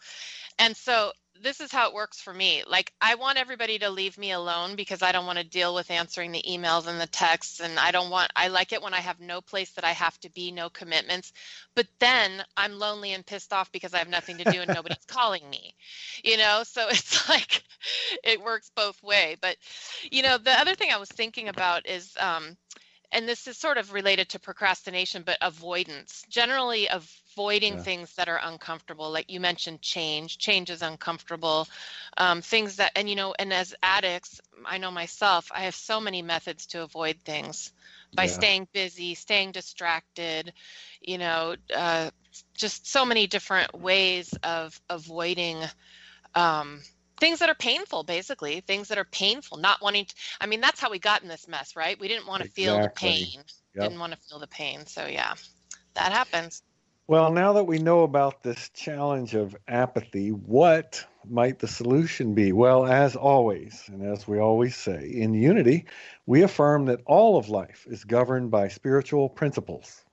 and 0.59 0.77
so 0.77 1.13
this 1.43 1.61
is 1.61 1.73
how 1.73 1.89
it 1.89 1.95
works 1.95 2.21
for 2.21 2.33
me. 2.33 2.63
Like 2.67 2.93
I 3.01 3.15
want 3.15 3.39
everybody 3.39 3.79
to 3.79 3.91
leave 3.91 4.19
me 4.19 4.33
alone 4.33 4.77
because 4.77 5.03
I 5.03 5.13
don't 5.13 5.27
want 5.27 5.39
to 5.39 5.45
deal 5.45 5.75
with 5.75 5.91
answering 5.91 6.33
the 6.33 6.45
emails 6.49 6.87
and 6.87 7.01
the 7.01 7.07
texts 7.07 7.61
and 7.61 7.79
I 7.79 7.91
don't 7.91 8.11
want 8.11 8.31
I 8.37 8.49
like 8.49 8.73
it 8.73 8.83
when 8.83 8.95
I 8.95 9.01
have 9.01 9.21
no 9.21 9.41
place 9.41 9.71
that 9.73 9.85
I 9.85 9.93
have 9.93 10.19
to 10.21 10.31
be, 10.31 10.51
no 10.51 10.69
commitments. 10.69 11.33
But 11.75 11.87
then 11.99 12.45
I'm 12.57 12.79
lonely 12.79 13.13
and 13.13 13.25
pissed 13.25 13.53
off 13.53 13.73
because 13.73 13.95
I 13.95 13.99
have 13.99 14.09
nothing 14.09 14.39
to 14.39 14.45
do 14.45 14.61
and 14.61 14.69
nobody's 14.75 15.05
calling 15.07 15.49
me. 15.49 15.75
You 16.25 16.37
know, 16.37 16.63
so 16.65 16.87
it's 16.91 17.29
like 17.29 17.63
it 18.25 18.43
works 18.43 18.71
both 18.75 19.03
way. 19.03 19.37
But 19.41 19.57
you 20.11 20.23
know, 20.23 20.39
the 20.39 20.53
other 20.53 20.75
thing 20.75 20.91
I 20.93 20.99
was 20.99 21.09
thinking 21.09 21.49
about 21.49 21.89
is 21.89 22.13
um 22.19 22.57
and 23.13 23.29
this 23.29 23.47
is 23.47 23.57
sort 23.57 23.79
of 23.79 23.93
related 23.93 24.29
to 24.29 24.39
procrastination 24.39 25.23
but 25.25 25.37
avoidance 25.41 26.25
generally 26.29 26.89
avoiding 26.89 27.75
yeah. 27.75 27.83
things 27.83 28.15
that 28.15 28.29
are 28.29 28.41
uncomfortable 28.45 29.11
like 29.11 29.31
you 29.31 29.41
mentioned 29.41 29.81
change 29.81 30.39
change 30.39 30.71
is 30.71 30.83
uncomfortable 30.83 31.67
um, 32.19 32.43
things 32.43 32.77
that 32.77 32.93
and 32.97 33.09
you 33.09 33.17
know 33.17 33.35
and 33.39 33.53
as 33.53 33.75
addicts 33.83 34.41
i 34.67 34.79
know 34.79 34.91
myself 34.91 35.51
i 35.55 35.61
have 35.61 35.75
so 35.75 36.01
many 36.01 36.23
methods 36.23 36.67
to 36.67 36.83
avoid 36.83 37.17
things 37.25 37.73
by 38.15 38.25
yeah. 38.25 38.31
staying 38.31 38.69
busy 38.73 39.15
staying 39.15 39.53
distracted 39.53 40.53
you 41.01 41.19
know 41.19 41.55
uh, 41.75 42.11
just 42.55 42.87
so 42.87 43.05
many 43.05 43.27
different 43.27 43.73
ways 43.75 44.33
of 44.43 44.81
avoiding 44.89 45.59
um, 46.35 46.81
things 47.21 47.39
that 47.39 47.49
are 47.49 47.55
painful 47.55 48.03
basically 48.03 48.61
things 48.61 48.89
that 48.89 48.99
are 48.99 49.05
painful 49.05 49.59
not 49.59 49.81
wanting 49.81 50.05
to 50.07 50.15
i 50.41 50.47
mean 50.47 50.61
that's 50.61 50.81
how 50.81 50.91
we 50.91 50.99
got 50.99 51.23
in 51.23 51.29
this 51.29 51.47
mess 51.47 51.77
right 51.77 52.01
we 52.01 52.09
didn't 52.09 52.27
want 52.27 52.43
to 52.43 52.49
exactly. 52.49 52.65
feel 52.65 52.83
the 52.83 52.89
pain 52.91 53.45
yep. 53.75 53.85
didn't 53.85 54.01
want 54.01 54.13
to 54.13 54.19
feel 54.19 54.39
the 54.39 54.47
pain 54.49 54.85
so 54.87 55.07
yeah 55.07 55.35
that 55.95 56.13
happens 56.13 56.63
well 57.07 57.31
now 57.31 57.53
that 57.53 57.65
we 57.65 57.79
know 57.79 58.03
about 58.03 58.43
this 58.43 58.71
challenge 58.71 59.35
of 59.35 59.55
apathy 59.69 60.31
what 60.31 61.05
might 61.29 61.59
the 61.59 61.69
solution 61.69 62.35
be 62.35 62.53
well 62.53 62.87
as 62.87 63.15
always 63.15 63.85
and 63.89 64.03
as 64.03 64.27
we 64.27 64.39
always 64.39 64.75
say 64.75 65.07
in 65.09 65.35
unity 65.35 65.85
we 66.27 66.43
affirm 66.43 66.87
that 66.87 67.01
all 67.05 67.37
of 67.37 67.49
life 67.49 67.87
is 67.91 68.05
governed 68.05 68.51
by 68.51 68.67
spiritual 68.67 69.29
principles 69.29 70.05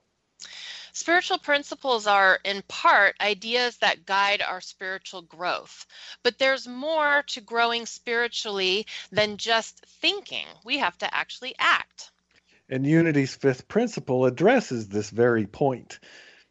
Spiritual 0.97 1.37
principles 1.37 2.07
are, 2.07 2.39
in 2.43 2.63
part, 2.67 3.15
ideas 3.21 3.77
that 3.77 4.07
guide 4.07 4.41
our 4.41 4.59
spiritual 4.59 5.21
growth. 5.21 5.85
But 6.23 6.39
there's 6.39 6.67
more 6.67 7.23
to 7.27 7.39
growing 7.39 7.85
spiritually 7.85 8.87
than 9.11 9.37
just 9.37 9.85
thinking. 10.01 10.47
We 10.65 10.79
have 10.79 10.97
to 10.97 11.15
actually 11.15 11.53
act. 11.59 12.09
And 12.67 12.83
Unity's 12.83 13.35
fifth 13.35 13.67
principle 13.67 14.25
addresses 14.25 14.87
this 14.87 15.11
very 15.11 15.45
point. 15.45 15.99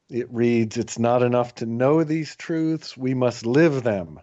It 0.09 0.33
reads 0.33 0.77
It's 0.77 0.97
not 0.97 1.25
enough 1.25 1.57
to 1.57 1.67
know 1.67 2.05
these 2.05 2.37
truths, 2.37 2.97
we 2.97 3.15
must 3.15 3.45
live 3.45 3.83
them. 3.83 4.21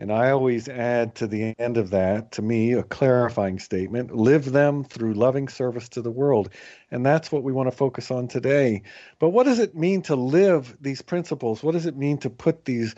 And 0.00 0.10
I 0.10 0.30
always 0.30 0.66
add 0.66 1.14
to 1.16 1.26
the 1.26 1.54
end 1.58 1.76
of 1.76 1.90
that, 1.90 2.32
to 2.32 2.42
me, 2.42 2.72
a 2.72 2.82
clarifying 2.82 3.58
statement 3.58 4.16
live 4.16 4.50
them 4.50 4.82
through 4.82 5.12
loving 5.12 5.46
service 5.46 5.90
to 5.90 6.00
the 6.00 6.10
world. 6.10 6.48
And 6.90 7.04
that's 7.04 7.30
what 7.30 7.42
we 7.42 7.52
want 7.52 7.70
to 7.70 7.76
focus 7.76 8.10
on 8.10 8.26
today. 8.26 8.82
But 9.18 9.28
what 9.28 9.44
does 9.44 9.58
it 9.58 9.76
mean 9.76 10.00
to 10.02 10.16
live 10.16 10.74
these 10.80 11.02
principles? 11.02 11.62
What 11.62 11.72
does 11.72 11.84
it 11.84 11.98
mean 11.98 12.16
to 12.18 12.30
put 12.30 12.64
these 12.64 12.94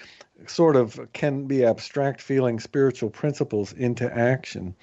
sort 0.47 0.76
of 0.76 1.00
can 1.12 1.47
be 1.47 1.64
abstract 1.64 2.21
feeling 2.21 2.61
spiritual 2.61 3.11
principles 3.11 3.73
into 3.73 4.09
action? 4.16 4.76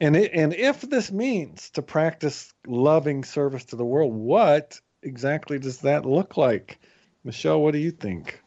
And, 0.00 0.16
it, 0.16 0.30
and 0.32 0.54
if 0.54 0.82
this 0.82 1.10
means 1.10 1.70
to 1.70 1.82
practice 1.82 2.54
loving 2.64 3.24
service 3.24 3.64
to 3.66 3.76
the 3.76 3.84
world, 3.84 4.14
what 4.14 4.80
exactly 5.02 5.58
does 5.58 5.78
that 5.78 6.06
look 6.06 6.36
like? 6.36 6.78
Michelle, 7.24 7.60
what 7.60 7.72
do 7.72 7.78
you 7.78 7.90
think? 7.90 8.40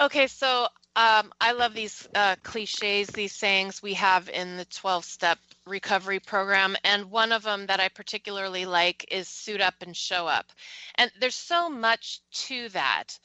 Okay, 0.00 0.28
so 0.28 0.68
um, 0.98 1.32
I 1.40 1.52
love 1.52 1.74
these 1.74 2.08
uh, 2.16 2.34
cliches, 2.42 3.06
these 3.06 3.32
sayings 3.32 3.80
we 3.80 3.94
have 3.94 4.28
in 4.28 4.56
the 4.56 4.64
12 4.64 5.04
step 5.04 5.38
recovery 5.64 6.18
program. 6.18 6.74
And 6.82 7.12
one 7.12 7.30
of 7.30 7.44
them 7.44 7.66
that 7.68 7.78
I 7.78 7.88
particularly 7.88 8.66
like 8.66 9.06
is 9.08 9.28
suit 9.28 9.60
up 9.60 9.76
and 9.80 9.96
show 9.96 10.26
up. 10.26 10.50
And 10.96 11.12
there's 11.20 11.36
so 11.36 11.70
much 11.70 12.20
to 12.46 12.68
that. 12.70 13.16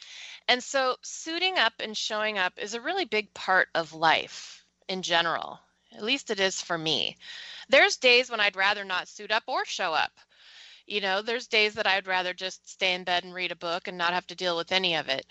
And 0.48 0.64
so, 0.64 0.98
suiting 1.02 1.58
up 1.58 1.74
and 1.80 1.98
showing 1.98 2.38
up 2.38 2.54
is 2.60 2.76
a 2.76 2.82
really 2.82 3.06
big 3.06 3.34
part 3.34 3.70
of 3.74 3.92
life 3.92 4.64
in 4.88 5.02
general. 5.02 5.60
At 5.96 6.04
least 6.04 6.30
it 6.30 6.40
is 6.40 6.62
for 6.62 6.78
me. 6.78 7.18
There's 7.70 7.98
days 7.98 8.30
when 8.30 8.40
I'd 8.40 8.56
rather 8.56 8.86
not 8.86 9.08
suit 9.08 9.32
up 9.32 9.46
or 9.48 9.66
show 9.66 9.94
up. 9.94 10.12
You 10.86 11.02
know, 11.02 11.24
there's 11.24 11.48
days 11.48 11.74
that 11.74 11.88
I'd 11.88 12.06
rather 12.06 12.36
just 12.36 12.70
stay 12.70 12.94
in 12.94 13.04
bed 13.04 13.24
and 13.24 13.34
read 13.34 13.52
a 13.52 13.56
book 13.56 13.88
and 13.88 13.98
not 13.98 14.14
have 14.14 14.28
to 14.28 14.36
deal 14.36 14.58
with 14.58 14.72
any 14.72 14.96
of 14.96 15.10
it. 15.10 15.26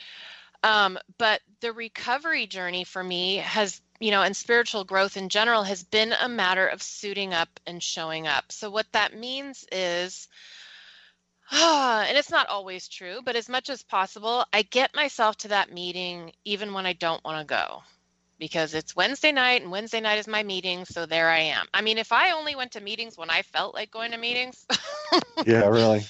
Um, 0.62 0.98
but 1.18 1.40
the 1.60 1.72
recovery 1.72 2.46
journey 2.46 2.84
for 2.84 3.02
me 3.02 3.36
has, 3.36 3.80
you 4.00 4.10
know, 4.10 4.22
and 4.22 4.36
spiritual 4.36 4.84
growth 4.84 5.16
in 5.16 5.28
general 5.28 5.62
has 5.64 5.82
been 5.82 6.12
a 6.12 6.28
matter 6.28 6.66
of 6.66 6.82
suiting 6.82 7.34
up 7.34 7.48
and 7.66 7.82
showing 7.82 8.26
up. 8.26 8.52
So 8.52 8.70
what 8.70 8.86
that 8.92 9.16
means 9.16 9.64
is, 9.72 10.28
and 11.52 12.16
it's 12.16 12.30
not 12.30 12.48
always 12.48 12.88
true, 12.88 13.20
but 13.24 13.36
as 13.36 13.48
much 13.48 13.70
as 13.70 13.82
possible, 13.82 14.44
I 14.52 14.62
get 14.62 14.94
myself 14.94 15.36
to 15.38 15.48
that 15.48 15.72
meeting 15.72 16.32
even 16.44 16.72
when 16.72 16.86
I 16.86 16.92
don't 16.92 17.24
want 17.24 17.40
to 17.40 17.54
go 17.54 17.82
because 18.42 18.74
it's 18.74 18.96
Wednesday 18.96 19.30
night 19.30 19.62
and 19.62 19.70
Wednesday 19.70 20.00
night 20.00 20.18
is 20.18 20.26
my 20.26 20.42
meeting. 20.42 20.84
So 20.84 21.06
there 21.06 21.28
I 21.28 21.38
am. 21.38 21.64
I 21.72 21.80
mean, 21.80 21.96
if 21.96 22.10
I 22.10 22.32
only 22.32 22.56
went 22.56 22.72
to 22.72 22.80
meetings 22.80 23.16
when 23.16 23.30
I 23.30 23.42
felt 23.42 23.72
like 23.72 23.92
going 23.92 24.10
to 24.10 24.18
meetings. 24.18 24.66
yeah, 25.46 25.68
really. 25.68 26.04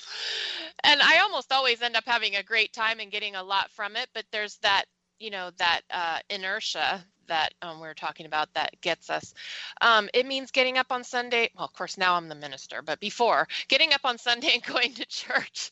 And 0.84 1.00
I 1.00 1.18
almost 1.18 1.52
always 1.52 1.82
end 1.82 1.96
up 1.96 2.04
having 2.06 2.36
a 2.36 2.42
great 2.42 2.72
time 2.72 3.00
and 3.00 3.10
getting 3.10 3.36
a 3.36 3.42
lot 3.42 3.70
from 3.70 3.96
it. 3.96 4.08
But 4.14 4.24
there's 4.32 4.58
that, 4.58 4.84
you 5.18 5.30
know, 5.30 5.50
that 5.58 5.82
uh, 5.90 6.18
inertia 6.30 7.04
that 7.28 7.54
um, 7.62 7.80
we 7.80 7.86
are 7.86 7.94
talking 7.94 8.26
about 8.26 8.52
that 8.54 8.80
gets 8.80 9.08
us. 9.08 9.32
Um, 9.80 10.08
it 10.12 10.26
means 10.26 10.50
getting 10.50 10.78
up 10.78 10.90
on 10.90 11.04
Sunday. 11.04 11.50
Well, 11.54 11.64
of 11.64 11.72
course, 11.72 11.96
now 11.96 12.14
I'm 12.14 12.28
the 12.28 12.34
minister, 12.34 12.82
but 12.82 13.00
before 13.00 13.46
getting 13.68 13.92
up 13.92 14.04
on 14.04 14.18
Sunday 14.18 14.50
and 14.54 14.62
going 14.74 14.92
to 14.94 15.06
church 15.06 15.70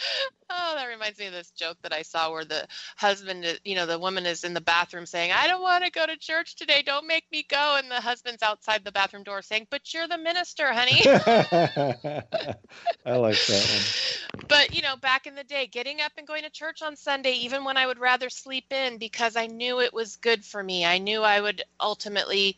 oh, 0.50 0.74
that 0.76 0.86
reminds 0.86 1.18
me 1.18 1.26
of 1.26 1.32
this 1.32 1.50
joke 1.50 1.76
that 1.82 1.92
I 1.92 2.02
saw 2.02 2.30
where 2.30 2.44
the 2.44 2.66
husband, 2.96 3.60
you 3.64 3.74
know, 3.74 3.86
the 3.86 3.98
woman 3.98 4.26
is 4.26 4.44
in 4.44 4.54
the 4.54 4.60
bathroom 4.60 5.06
saying, 5.06 5.32
I 5.32 5.46
don't 5.46 5.62
want 5.62 5.84
to 5.84 5.90
go 5.90 6.06
to 6.06 6.16
church 6.16 6.56
today. 6.56 6.82
Don't 6.84 7.06
make 7.06 7.24
me 7.30 7.44
go. 7.48 7.76
And 7.78 7.90
the 7.90 8.00
husband's 8.00 8.42
outside 8.42 8.84
the 8.84 8.92
bathroom 8.92 9.22
door 9.22 9.42
saying, 9.42 9.66
But 9.70 9.92
you're 9.92 10.08
the 10.08 10.18
minister, 10.18 10.72
honey. 10.72 11.02
I 11.06 13.16
like 13.16 13.36
that 13.36 13.70
one. 13.70 14.40
But, 14.48 14.74
you 14.74 14.82
know, 14.82 14.96
back 14.96 15.28
in 15.28 15.36
the 15.36 15.44
day, 15.44 15.68
getting 15.68 16.00
up 16.00 16.12
and 16.18 16.26
going 16.26 16.42
to 16.42 16.50
church 16.50 16.82
on 16.82 16.96
Sunday, 16.96 17.32
even 17.32 17.64
when 17.64 17.76
I 17.76 17.86
would 17.86 18.00
rather 18.00 18.28
sleep 18.28 18.72
in 18.72 18.98
because 18.98 19.36
I 19.36 19.46
knew 19.46 19.80
it 19.80 19.94
was 19.94 20.16
good 20.16 20.44
for 20.44 20.62
me, 20.62 20.84
I 20.84 20.98
knew 20.98 21.22
I 21.22 21.40
would 21.40 21.62
ultimately, 21.78 22.56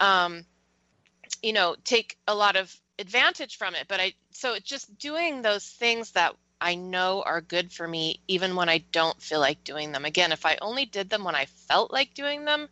um, 0.00 0.44
you 1.40 1.52
know, 1.52 1.76
take 1.84 2.18
a 2.26 2.34
lot 2.34 2.56
of 2.56 2.74
advantage 2.98 3.56
from 3.56 3.76
it. 3.76 3.86
But 3.86 4.00
I, 4.00 4.14
so 4.32 4.54
it's 4.54 4.68
just 4.68 4.98
doing 4.98 5.42
those 5.42 5.64
things 5.64 6.10
that 6.12 6.34
I 6.60 6.74
know 6.74 7.22
are 7.22 7.40
good 7.40 7.72
for 7.72 7.86
me 7.86 8.20
even 8.28 8.56
when 8.56 8.68
I 8.68 8.78
don't 8.92 9.20
feel 9.22 9.40
like 9.40 9.62
doing 9.64 9.92
them. 9.92 10.04
Again, 10.04 10.32
if 10.32 10.44
I 10.44 10.58
only 10.60 10.84
did 10.86 11.08
them 11.08 11.24
when 11.24 11.34
I 11.34 11.44
felt 11.44 11.92
like 11.92 12.14
doing 12.14 12.44
them, 12.44 12.68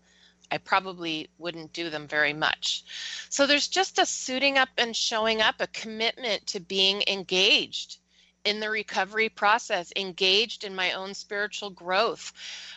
I 0.51 0.59
probably 0.59 1.29
wouldn't 1.39 1.73
do 1.73 1.91
them 1.91 2.07
very 2.07 2.33
much. 2.33 2.85
So 3.29 3.47
there's 3.47 3.69
just 3.69 3.99
a 3.99 4.07
suiting 4.07 4.59
up 4.59 4.69
and 4.79 4.95
showing 4.95 5.43
up, 5.43 5.57
a 5.61 5.67
commitment 5.69 6.47
to 6.49 6.61
being 6.61 7.03
engaged 7.07 7.99
in 8.45 8.61
the 8.61 8.71
recovery 8.71 9.29
process, 9.29 9.93
engaged 9.97 10.63
in 10.63 10.75
my 10.75 10.93
own 10.93 11.15
spiritual 11.15 11.71
growth, 11.71 12.33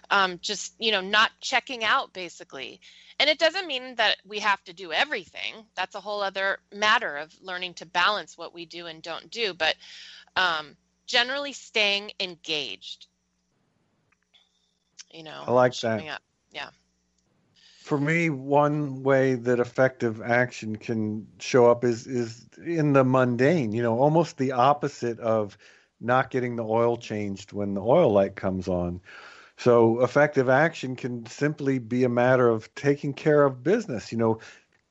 um, 0.10 0.40
just, 0.42 0.74
you 0.80 0.92
know, 0.92 1.02
not 1.02 1.32
checking 1.42 1.84
out 1.84 2.12
basically. 2.12 2.82
And 3.20 3.30
it 3.30 3.38
doesn't 3.38 3.68
mean 3.68 3.96
that 3.96 4.18
we 4.26 4.40
have 4.40 4.64
to 4.64 4.74
do 4.74 4.92
everything. 4.92 5.66
That's 5.76 5.96
a 5.96 6.00
whole 6.00 6.22
other 6.22 6.60
matter 6.74 7.18
of 7.18 7.34
learning 7.42 7.76
to 7.76 7.86
balance 7.86 8.38
what 8.38 8.54
we 8.54 8.66
do 8.66 8.88
and 8.88 9.02
don't 9.04 9.30
do. 9.30 9.54
But 9.54 9.76
um, 10.36 10.76
generally 11.10 11.52
staying 11.52 12.12
engaged. 12.20 13.08
You 15.12 15.24
know, 15.24 15.44
I 15.48 15.52
like 15.52 15.78
that. 15.80 16.08
Up. 16.08 16.22
Yeah. 16.52 16.70
For 17.82 18.00
me, 18.00 18.30
one 18.30 19.02
way 19.02 19.34
that 19.34 19.60
effective 19.60 20.22
action 20.22 20.76
can 20.76 21.28
show 21.40 21.70
up 21.70 21.84
is 21.84 22.06
is 22.06 22.46
in 22.64 22.94
the 22.94 23.04
mundane. 23.04 23.72
You 23.72 23.82
know, 23.82 23.98
almost 23.98 24.38
the 24.38 24.52
opposite 24.52 25.20
of 25.20 25.58
not 26.00 26.30
getting 26.30 26.56
the 26.56 26.64
oil 26.64 26.96
changed 26.96 27.52
when 27.52 27.74
the 27.74 27.82
oil 27.82 28.14
light 28.14 28.36
comes 28.36 28.68
on. 28.68 29.02
So 29.58 30.02
effective 30.04 30.48
action 30.48 30.96
can 30.96 31.26
simply 31.26 31.80
be 31.80 32.04
a 32.04 32.10
matter 32.10 32.48
of 32.48 32.74
taking 32.76 33.14
care 33.14 33.44
of 33.44 33.64
business. 33.64 34.12
You 34.12 34.20
know, 34.20 34.40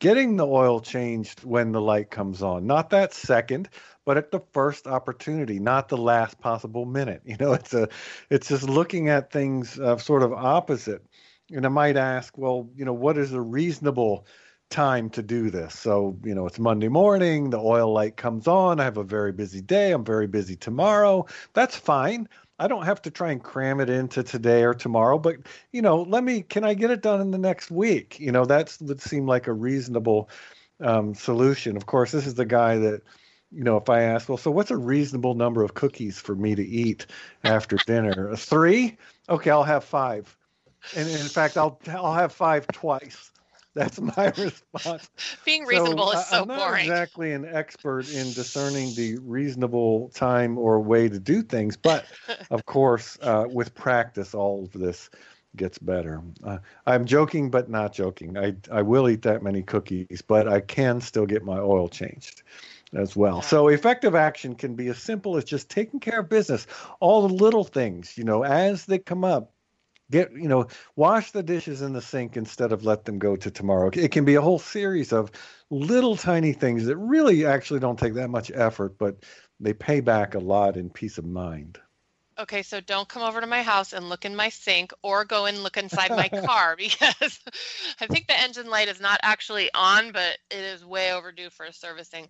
getting 0.01 0.37
the 0.37 0.47
oil 0.47 0.81
changed 0.81 1.45
when 1.45 1.73
the 1.73 1.81
light 1.81 2.11
comes 2.11 2.43
on, 2.43 2.67
not 2.67 2.91
that 2.91 3.13
second, 3.15 3.69
but 4.05 4.17
at 4.17 4.31
the 4.31 4.41
first 4.53 4.87
opportunity, 4.87 5.59
not 5.59 5.89
the 5.89 5.97
last 5.97 6.39
possible 6.41 6.85
minute. 6.87 7.23
You 7.27 7.37
know, 7.39 7.53
it's 7.53 7.75
a, 7.75 7.89
it's 8.31 8.49
just 8.49 8.69
looking 8.69 9.09
at 9.09 9.31
things 9.31 9.79
uh, 9.79 9.97
sort 9.99 10.23
of 10.23 10.33
opposite. 10.33 11.05
And 11.51 11.65
I 11.67 11.69
might 11.69 11.97
ask, 11.97 12.37
well, 12.39 12.69
you 12.75 12.85
know, 12.85 12.93
what 12.93 13.19
is 13.19 13.33
a 13.33 13.41
reasonable 13.41 14.27
time 14.71 15.09
to 15.11 15.23
do 15.23 15.51
this? 15.51 15.79
So, 15.79 16.19
you 16.25 16.35
know, 16.35 16.47
it's 16.47 16.59
Monday 16.59 16.89
morning, 16.89 17.51
the 17.51 17.59
oil 17.59 17.93
light 17.93 18.17
comes 18.17 18.47
on, 18.47 18.81
I 18.81 18.85
have 18.85 18.99
a 18.99 19.05
very 19.05 19.33
busy 19.33 19.61
day, 19.63 19.93
I'm 19.93 20.05
very 20.05 20.27
busy 20.27 20.57
tomorrow. 20.57 21.27
That's 21.55 21.77
fine. 21.77 22.29
I 22.59 22.68
don't 22.68 22.85
have 22.85 23.03
to 23.03 23.11
try 23.11 23.31
and 23.31 23.42
cram 23.42 23.81
it 23.81 23.88
into 23.88 24.23
today 24.23 24.64
or 24.64 24.75
tomorrow, 24.75 25.18
but 25.18 25.37
you 25.73 25.83
know, 25.83 26.03
let 26.03 26.25
me. 26.25 26.42
Can 26.42 26.64
I 26.64 26.75
get 26.75 26.90
it 26.90 27.03
done 27.03 27.21
in 27.21 27.31
the 27.31 27.38
next 27.38 27.71
week? 27.71 28.18
You 28.18 28.33
know, 28.33 28.44
that 28.47 28.77
would 28.81 29.01
seem 29.01 29.27
like 29.27 29.47
a 29.47 29.53
reasonable 29.53 30.29
um, 30.81 31.14
solution. 31.14 31.77
Of 31.77 31.87
course, 31.87 32.12
this 32.12 32.27
is 32.27 32.35
the 32.35 32.44
guy 32.44 32.79
that 32.79 33.03
you 33.51 33.64
know, 33.64 33.77
if 33.77 33.88
I 33.88 34.03
ask, 34.03 34.29
well, 34.29 34.38
so 34.38 34.51
what's 34.51 34.71
a 34.71 34.77
reasonable 34.77 35.35
number 35.35 35.62
of 35.62 35.75
cookies 35.75 36.18
for 36.18 36.35
me 36.35 36.55
to 36.55 36.66
eat 36.66 37.07
after 37.44 37.77
dinner? 37.87 38.37
Three? 38.37 38.97
Okay, 39.29 39.51
I'll 39.51 39.64
have 39.64 39.85
five. 39.85 40.37
And 40.97 41.09
in 41.09 41.16
fact, 41.16 41.57
I'll 41.57 41.81
I'll 41.88 42.14
have 42.14 42.33
five 42.33 42.66
twice. 42.68 43.33
That's 43.79 44.01
my 44.01 44.27
response. 44.37 45.09
Being 45.45 45.64
reasonable 45.64 46.11
so, 46.11 46.19
is 46.19 46.27
so 46.27 46.43
I'm 46.43 46.49
not 46.49 46.59
boring. 46.59 46.83
exactly 46.83 47.33
an 47.33 47.45
expert 47.45 48.09
in 48.09 48.33
discerning 48.33 48.93
the 48.97 49.19
reasonable 49.19 50.09
time 50.14 50.59
or 50.59 50.81
way 50.81 51.09
to 51.09 51.21
do 51.21 51.43
things, 51.43 51.77
but 51.77 52.07
of 52.51 52.67
course, 52.67 53.17
uh, 53.23 53.45
with 53.49 53.73
practice, 53.77 54.35
all 54.35 54.64
of 54.64 54.73
this 54.73 55.11
gets 55.55 55.79
better. 55.79 56.23
Uh, 56.43 56.59
I'm 56.87 57.05
joking, 57.05 57.51
but 57.51 57.71
not 57.71 57.93
joking. 57.93 58.37
I 58.37 58.57
I 58.71 58.83
will 58.83 59.09
eat 59.09 59.23
that 59.23 59.45
many 59.45 59.62
cookies, 59.62 60.23
but 60.23 60.49
I 60.49 60.61
can 60.61 61.01
still 61.01 61.27
get 61.27 61.45
my 61.45 61.59
oil 61.59 61.88
changed 61.88 62.43
as 62.95 63.14
well. 63.14 63.43
So 63.43 63.69
effective 63.69 64.17
action 64.17 64.57
can 64.57 64.75
be 64.75 64.88
as 64.88 64.99
simple 64.99 65.37
as 65.37 65.45
just 65.45 65.69
taking 65.69 66.01
care 66.01 66.21
of 66.21 66.29
business, 66.29 66.67
all 66.99 67.29
the 67.29 67.35
little 67.35 67.64
things, 67.64 68.19
you 68.19 68.25
know, 68.25 68.43
as 68.43 68.87
they 68.87 68.99
come 68.99 69.25
up. 69.25 69.53
Get, 70.11 70.33
you 70.33 70.49
know, 70.49 70.68
wash 70.97 71.33
the 71.33 71.42
dishes 71.42 71.83
in 71.83 71.92
the 71.92 72.01
sink 72.01 72.37
instead 72.37 72.73
of 72.73 72.85
let 72.85 73.05
them 73.05 73.18
go 73.18 73.37
to 73.37 73.51
tomorrow. 73.51 73.90
It 73.92 74.11
can 74.11 74.25
be 74.25 74.37
a 74.37 74.40
whole 74.40 74.59
series 74.59 75.12
of 75.12 75.31
little 75.71 76.16
tiny 76.16 76.53
things 76.53 76.87
that 76.87 76.97
really 76.97 77.44
actually 77.44 77.81
don't 77.81 77.99
take 77.99 78.14
that 78.14 78.31
much 78.31 78.51
effort, 78.55 78.97
but 78.99 79.16
they 79.61 79.75
pay 79.75 80.01
back 80.01 80.35
a 80.35 80.38
lot 80.38 80.77
in 80.77 80.88
peace 80.88 81.18
of 81.18 81.27
mind. 81.27 81.79
Okay, 82.40 82.62
so 82.62 82.81
don't 82.81 83.09
come 83.09 83.22
over 83.22 83.40
to 83.40 83.48
my 83.48 83.62
house 83.62 83.92
and 83.92 84.09
look 84.09 84.24
in 84.24 84.37
my 84.37 84.48
sink 84.48 84.92
or 85.03 85.24
go 85.24 85.46
and 85.46 85.64
look 85.64 85.77
inside 85.77 86.11
my 86.11 86.29
car 86.46 86.77
because 86.79 87.40
I 88.01 88.07
think 88.07 88.29
the 88.29 88.40
engine 88.40 88.70
light 88.70 88.87
is 88.87 89.01
not 89.01 89.18
actually 89.24 89.70
on, 89.74 90.12
but 90.12 90.38
it 90.48 90.61
is 90.61 90.85
way 90.85 91.12
overdue 91.12 91.51
for 91.51 91.72
servicing. 91.72 92.29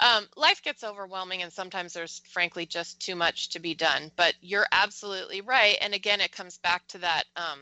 Um, 0.00 0.26
life 0.36 0.62
gets 0.62 0.82
overwhelming, 0.82 1.42
and 1.42 1.52
sometimes 1.52 1.92
there's 1.92 2.22
frankly 2.28 2.66
just 2.66 2.98
too 2.98 3.14
much 3.14 3.50
to 3.50 3.60
be 3.60 3.74
done. 3.74 4.10
But 4.16 4.34
you're 4.40 4.66
absolutely 4.72 5.42
right. 5.42 5.78
And 5.80 5.94
again, 5.94 6.20
it 6.20 6.32
comes 6.32 6.58
back 6.58 6.84
to 6.88 6.98
that. 6.98 7.24
Um, 7.36 7.60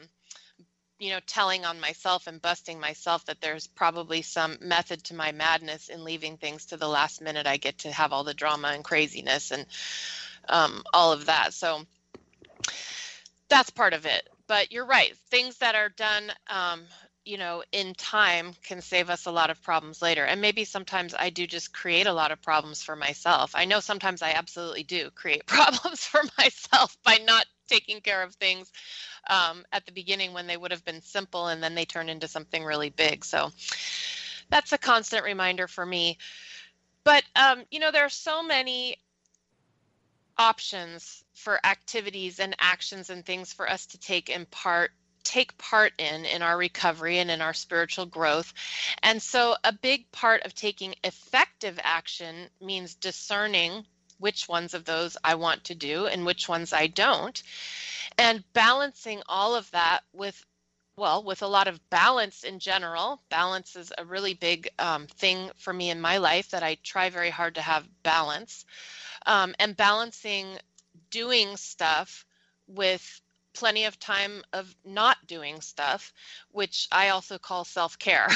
you 1.01 1.11
know, 1.11 1.19
telling 1.27 1.65
on 1.65 1.81
myself 1.81 2.29
and 2.29 2.41
busting 2.41 2.79
myself 2.79 3.25
that 3.27 3.41
there's 3.41 3.67
probably 3.67 4.23
some 4.23 4.57
method 4.61 5.03
to 5.03 5.15
my 5.15 5.33
madness 5.33 5.89
in 5.89 6.05
leaving 6.05 6.37
things 6.37 6.67
to 6.67 6.77
the 6.77 6.89
last 6.89 7.21
minute. 7.21 7.49
I 7.49 7.57
get 7.57 7.79
to 7.79 7.91
have 7.91 8.13
all 8.13 8.23
the 8.23 8.33
drama 8.33 8.69
and 8.69 8.85
craziness 8.85 9.51
and 9.51 9.67
um, 10.49 10.83
all 10.93 11.13
of 11.13 11.27
that. 11.27 11.55
So 11.55 11.83
that's 13.49 13.71
part 13.71 13.95
of 13.95 14.07
it. 14.07 14.29
But 14.47 14.73
you're 14.73 14.87
right. 14.87 15.17
Things 15.31 15.59
that 15.59 15.75
are 15.75 15.89
done, 15.89 16.31
um, 16.49 16.83
you 17.25 17.39
know, 17.39 17.63
in 17.73 17.95
time 17.95 18.53
can 18.63 18.83
save 18.83 19.09
us 19.09 19.27
a 19.27 19.31
lot 19.31 19.51
of 19.51 19.63
problems 19.63 20.03
later. 20.03 20.25
And 20.25 20.41
maybe 20.41 20.65
sometimes 20.65 21.15
I 21.19 21.31
do 21.31 21.47
just 21.47 21.73
create 21.73 22.07
a 22.07 22.13
lot 22.13 22.33
of 22.33 22.43
problems 22.43 22.83
for 22.83 22.95
myself. 22.95 23.53
I 23.55 23.65
know 23.65 23.81
sometimes 23.81 24.21
I 24.23 24.33
absolutely 24.33 24.83
do 24.83 25.11
create 25.11 25.47
problems 25.47 26.05
for 26.05 26.21
myself 26.37 26.97
by 27.05 27.19
not 27.25 27.47
taking 27.69 28.01
care 28.01 28.23
of 28.23 28.35
things 28.35 28.71
um, 29.31 29.65
at 29.73 29.87
the 29.87 29.93
beginning 29.93 30.35
when 30.35 30.47
they 30.47 30.57
would 30.57 30.71
have 30.71 30.85
been 30.85 31.01
simple 31.01 31.47
and 31.47 31.63
then 31.63 31.75
they 31.75 31.87
turn 31.87 32.11
into 32.11 32.29
something 32.29 32.63
really 32.63 32.91
big. 32.91 33.25
So 33.25 33.51
that's 34.51 34.73
a 34.73 34.79
constant 34.79 35.25
reminder 35.25 35.67
for 35.67 35.85
me. 35.87 36.19
But, 37.05 37.23
um, 37.37 37.63
you 37.71 37.81
know, 37.81 37.91
there 37.91 38.05
are 38.05 38.11
so 38.11 38.43
many 38.43 38.99
options 40.39 41.25
for 41.35 41.65
activities 41.65 42.41
and 42.41 42.57
actions 42.59 43.11
and 43.11 43.25
things 43.25 43.53
for 43.53 43.69
us 43.69 43.87
to 43.87 43.99
take 43.99 44.29
in 44.29 44.47
part 44.47 44.91
take 45.23 45.57
part 45.57 45.93
in 45.99 46.27
in 46.27 46.43
our 46.43 46.57
recovery 46.57 47.19
and 47.19 47.31
in 47.31 47.41
our 47.41 47.55
spiritual 47.55 48.07
growth. 48.07 48.53
And 49.03 49.23
so 49.23 49.57
a 49.65 49.73
big 49.73 50.13
part 50.13 50.43
of 50.43 50.55
taking 50.55 50.95
effective 51.03 51.81
action 51.83 52.51
means 52.61 52.95
discerning 52.95 53.87
which 54.19 54.49
ones 54.49 54.75
of 54.75 54.85
those 54.85 55.17
I 55.25 55.35
want 55.35 55.65
to 55.65 55.75
do 55.75 56.07
and 56.07 56.25
which 56.25 56.49
ones 56.49 56.73
I 56.73 56.87
don't. 56.87 57.43
And 58.17 58.45
balancing 58.53 59.23
all 59.27 59.57
of 59.57 59.71
that 59.73 60.01
with 60.13 60.45
well, 60.97 61.23
with 61.23 61.43
a 61.43 61.47
lot 61.47 61.69
of 61.69 61.91
balance 61.91 62.45
in 62.45 62.59
general. 62.59 63.21
Balance 63.29 63.77
is 63.77 63.93
a 63.99 64.05
really 64.05 64.35
big 64.35 64.69
um, 64.79 65.07
thing 65.07 65.51
for 65.57 65.73
me 65.73 65.91
in 65.91 66.01
my 66.01 66.19
life 66.19 66.51
that 66.51 66.63
I 66.63 66.77
try 66.83 67.11
very 67.11 67.31
hard 67.31 67.57
to 67.57 67.61
have 67.61 67.89
balance 68.03 68.65
um, 69.27 69.55
and 69.59 69.77
balancing 69.77 70.59
doing 71.11 71.57
stuff 71.57 72.25
with 72.69 73.21
plenty 73.55 73.85
of 73.85 73.99
time 73.99 74.43
of 74.53 74.75
not 74.85 75.27
doing 75.27 75.61
stuff, 75.61 76.13
which 76.53 76.89
I 76.93 77.11
also 77.11 77.39
call 77.39 77.65
self 77.65 77.99
care. 77.99 78.29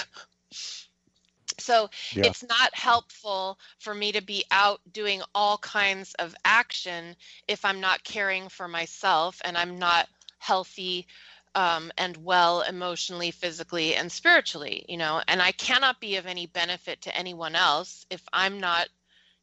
so 1.59 1.90
yeah. 2.12 2.27
it's 2.27 2.44
not 2.49 2.75
helpful 2.75 3.59
for 3.79 3.94
me 3.94 4.12
to 4.12 4.23
be 4.23 4.44
out 4.51 4.81
doing 4.92 5.23
all 5.35 5.59
kinds 5.59 6.14
of 6.14 6.35
action 6.44 7.16
if 7.47 7.64
I'm 7.64 7.81
not 7.81 8.05
caring 8.05 8.49
for 8.49 8.68
myself 8.68 9.40
and 9.44 9.57
I'm 9.57 9.79
not 9.79 10.09
healthy 10.38 11.07
um, 11.54 11.92
and 11.98 12.16
well 12.18 12.62
emotionally, 12.62 13.30
physically, 13.30 13.94
and 13.94 14.11
spiritually, 14.11 14.84
you 14.88 14.96
know, 14.96 15.22
and 15.28 15.40
I 15.42 15.52
cannot 15.52 16.00
be 16.00 16.16
of 16.16 16.26
any 16.26 16.46
benefit 16.46 17.02
to 17.02 17.16
anyone 17.16 17.54
else 17.54 18.06
if 18.11 18.22
I'm 18.32 18.61
not 18.61 18.88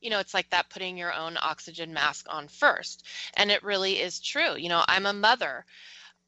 you 0.01 0.11
know, 0.11 0.19
it's 0.19 0.35
like 0.35 0.49
that 0.51 0.69
putting 0.69 0.97
your 0.97 1.11
own 1.11 1.35
oxygen 1.41 1.91
mask 1.91 2.27
on 2.29 2.47
first. 2.47 3.07
And 3.33 3.49
it 3.49 3.63
really 3.63 3.99
is 3.99 4.19
true. 4.19 4.55
You 4.55 4.69
know, 4.69 4.83
I'm 4.87 5.07
a 5.07 5.13
mother. 5.13 5.65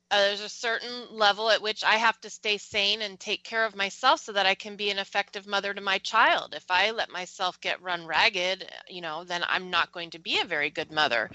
Uh, 0.09 0.21
there's 0.21 0.41
a 0.41 0.47
certain 0.47 1.05
level 1.11 1.49
at 1.49 1.61
which 1.61 1.83
I 1.83 1.95
have 1.95 2.19
to 2.21 2.29
stay 2.29 2.57
sane 2.57 3.01
and 3.01 3.19
take 3.19 3.43
care 3.43 3.65
of 3.65 3.75
myself 3.75 4.21
so 4.21 4.31
that 4.31 4.45
I 4.45 4.55
can 4.55 4.77
be 4.77 4.89
an 4.89 4.99
effective 4.99 5.45
mother 5.45 5.73
to 5.73 5.81
my 5.81 5.97
child. 5.97 6.53
If 6.55 6.63
I 6.69 6.91
let 6.91 7.09
myself 7.09 7.59
get 7.59 7.81
run 7.81 8.07
ragged, 8.07 8.71
you 8.87 9.01
know, 9.01 9.25
then 9.25 9.43
I'm 9.49 9.69
not 9.69 9.91
going 9.91 10.11
to 10.11 10.19
be 10.19 10.39
a 10.39 10.45
very 10.45 10.69
good 10.69 10.93
mother. 10.93 11.29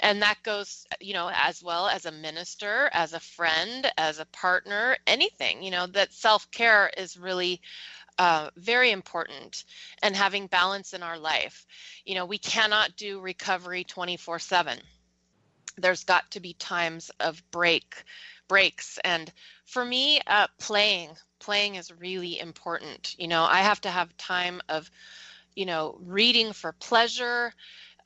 And 0.00 0.22
that 0.22 0.42
goes, 0.42 0.86
you 1.00 1.12
know, 1.12 1.30
as 1.34 1.62
well 1.62 1.86
as 1.86 2.06
a 2.06 2.12
minister, 2.12 2.88
as 2.94 3.12
a 3.12 3.20
friend, 3.20 3.92
as 3.98 4.18
a 4.18 4.26
partner, 4.26 4.96
anything, 5.06 5.62
you 5.62 5.70
know, 5.70 5.86
that 5.88 6.14
self 6.14 6.50
care 6.50 6.90
is 6.96 7.18
really 7.18 7.60
uh, 8.18 8.48
very 8.56 8.90
important 8.90 9.64
and 10.02 10.16
having 10.16 10.46
balance 10.46 10.94
in 10.94 11.02
our 11.02 11.18
life. 11.18 11.66
You 12.06 12.14
know, 12.14 12.24
we 12.24 12.38
cannot 12.38 12.96
do 12.96 13.20
recovery 13.20 13.84
24 13.84 14.38
7. 14.38 14.78
There's 15.76 16.04
got 16.04 16.30
to 16.32 16.40
be 16.40 16.54
times 16.54 17.10
of 17.20 17.42
break, 17.50 18.04
breaks. 18.48 18.98
And 19.04 19.32
for 19.64 19.84
me, 19.84 20.20
uh, 20.26 20.46
playing, 20.58 21.10
playing 21.38 21.76
is 21.76 21.92
really 21.92 22.38
important. 22.38 23.14
You 23.18 23.28
know, 23.28 23.44
I 23.44 23.58
have 23.58 23.80
to 23.82 23.90
have 23.90 24.16
time 24.16 24.60
of, 24.68 24.90
you 25.54 25.66
know, 25.66 25.98
reading 26.00 26.52
for 26.52 26.72
pleasure, 26.72 27.52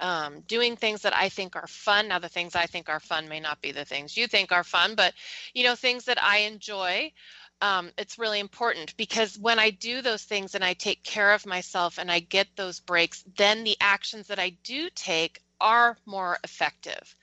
um, 0.01 0.41
doing 0.43 0.77
things 0.77 1.03
that 1.03 1.17
I 1.17 1.29
think 1.29 1.57
are 1.57 1.67
fun. 1.67 2.09
Now, 2.09 2.19
the 2.19 2.29
things 2.29 2.55
I 2.55 2.67
think 2.67 2.89
are 2.89 3.01
fun 3.01 3.29
may 3.29 3.41
not 3.41 3.61
be 3.61 3.73
the 3.73 3.85
things 3.85 4.17
you 4.17 4.27
think 4.27 4.53
are 4.53 4.65
fun, 4.65 4.95
but, 4.95 5.15
you 5.55 5.65
know, 5.65 5.75
things 5.75 6.05
that 6.05 6.23
I 6.23 6.39
enjoy 6.39 7.13
um, 7.61 7.91
it's 7.99 8.19
really 8.19 8.41
important 8.41 8.97
because 8.97 9.39
when 9.39 9.59
I 9.59 9.71
do 9.71 10.01
those 10.01 10.23
things 10.23 10.55
and 10.55 10.65
I 10.65 10.75
take 10.75 11.03
care 11.03 11.33
of 11.33 11.47
myself 11.47 11.99
and 11.99 12.11
I 12.11 12.21
get 12.21 12.47
those 12.57 12.81
breaks, 12.81 13.25
then 13.37 13.65
the 13.65 13.77
actions 13.81 14.29
that 14.29 14.39
I 14.39 14.51
do 14.63 14.89
take 14.95 15.41
are 15.61 15.97
more 16.07 16.39
effective. 16.45 17.17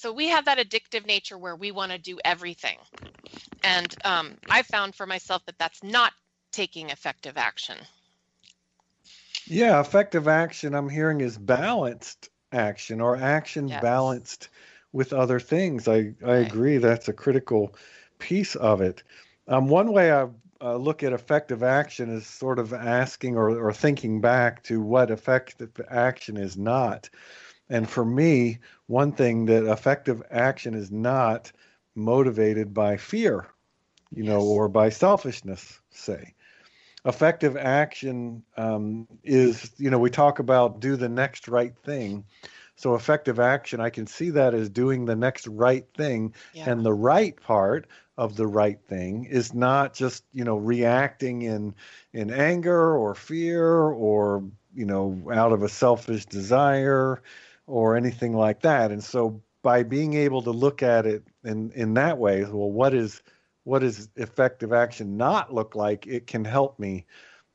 So 0.00 0.14
we 0.14 0.28
have 0.28 0.46
that 0.46 0.56
addictive 0.56 1.06
nature 1.06 1.36
where 1.36 1.54
we 1.54 1.72
want 1.72 1.92
to 1.92 1.98
do 1.98 2.18
everything. 2.24 2.78
And 3.62 3.94
um, 4.06 4.38
I 4.48 4.62
found 4.62 4.94
for 4.94 5.06
myself 5.06 5.44
that 5.44 5.58
that's 5.58 5.82
not 5.82 6.14
taking 6.52 6.88
effective 6.88 7.36
action. 7.36 7.76
Yeah, 9.44 9.78
effective 9.78 10.26
action 10.26 10.74
I'm 10.74 10.88
hearing 10.88 11.20
is 11.20 11.36
balanced 11.36 12.30
action 12.50 13.02
or 13.02 13.18
action 13.18 13.68
yes. 13.68 13.82
balanced 13.82 14.48
with 14.90 15.12
other 15.12 15.38
things. 15.38 15.86
I, 15.86 16.14
I 16.24 16.38
right. 16.38 16.46
agree 16.46 16.78
that's 16.78 17.08
a 17.08 17.12
critical 17.12 17.74
piece 18.18 18.54
of 18.54 18.80
it. 18.80 19.02
Um, 19.48 19.68
one 19.68 19.92
way 19.92 20.12
I 20.12 20.28
uh, 20.62 20.76
look 20.76 21.02
at 21.02 21.12
effective 21.12 21.62
action 21.62 22.08
is 22.08 22.26
sort 22.26 22.58
of 22.58 22.72
asking 22.72 23.36
or, 23.36 23.50
or 23.50 23.74
thinking 23.74 24.22
back 24.22 24.62
to 24.62 24.80
what 24.80 25.10
effective 25.10 25.78
action 25.90 26.38
is 26.38 26.56
not. 26.56 27.10
And 27.70 27.88
for 27.88 28.04
me, 28.04 28.58
one 28.88 29.12
thing 29.12 29.46
that 29.46 29.70
effective 29.70 30.22
action 30.30 30.74
is 30.74 30.90
not 30.90 31.52
motivated 31.94 32.74
by 32.74 32.96
fear, 32.96 33.46
you 34.10 34.24
yes. 34.24 34.32
know, 34.32 34.42
or 34.42 34.68
by 34.68 34.90
selfishness, 34.90 35.80
say. 35.90 36.34
Effective 37.04 37.56
action 37.56 38.42
um, 38.56 39.06
is, 39.24 39.70
you 39.78 39.88
know, 39.88 39.98
we 39.98 40.10
talk 40.10 40.40
about 40.40 40.80
do 40.80 40.96
the 40.96 41.08
next 41.08 41.48
right 41.48 41.74
thing. 41.84 42.24
So 42.76 42.94
effective 42.94 43.38
action, 43.38 43.80
I 43.80 43.90
can 43.90 44.06
see 44.06 44.30
that 44.30 44.52
as 44.52 44.68
doing 44.68 45.04
the 45.04 45.16
next 45.16 45.46
right 45.46 45.86
thing. 45.96 46.34
Yeah. 46.52 46.70
And 46.70 46.84
the 46.84 46.92
right 46.92 47.40
part 47.40 47.86
of 48.18 48.36
the 48.36 48.46
right 48.46 48.78
thing 48.86 49.24
is 49.24 49.54
not 49.54 49.94
just 49.94 50.24
you 50.34 50.44
know 50.44 50.58
reacting 50.58 51.40
in 51.40 51.74
in 52.12 52.30
anger 52.30 52.94
or 52.94 53.14
fear 53.14 53.66
or 53.66 54.44
you 54.74 54.84
know 54.84 55.22
out 55.32 55.52
of 55.52 55.62
a 55.62 55.70
selfish 55.70 56.26
desire 56.26 57.22
or 57.70 57.96
anything 57.96 58.34
like 58.34 58.60
that 58.60 58.90
and 58.90 59.02
so 59.02 59.40
by 59.62 59.82
being 59.82 60.14
able 60.14 60.42
to 60.42 60.50
look 60.50 60.82
at 60.82 61.06
it 61.06 61.22
in 61.44 61.70
in 61.72 61.94
that 61.94 62.18
way 62.18 62.42
well 62.44 62.70
what 62.70 62.92
is 62.92 63.22
what 63.64 63.80
does 63.80 64.08
effective 64.16 64.72
action 64.72 65.16
not 65.16 65.54
look 65.54 65.74
like 65.74 66.06
it 66.06 66.26
can 66.26 66.44
help 66.44 66.78
me 66.78 67.04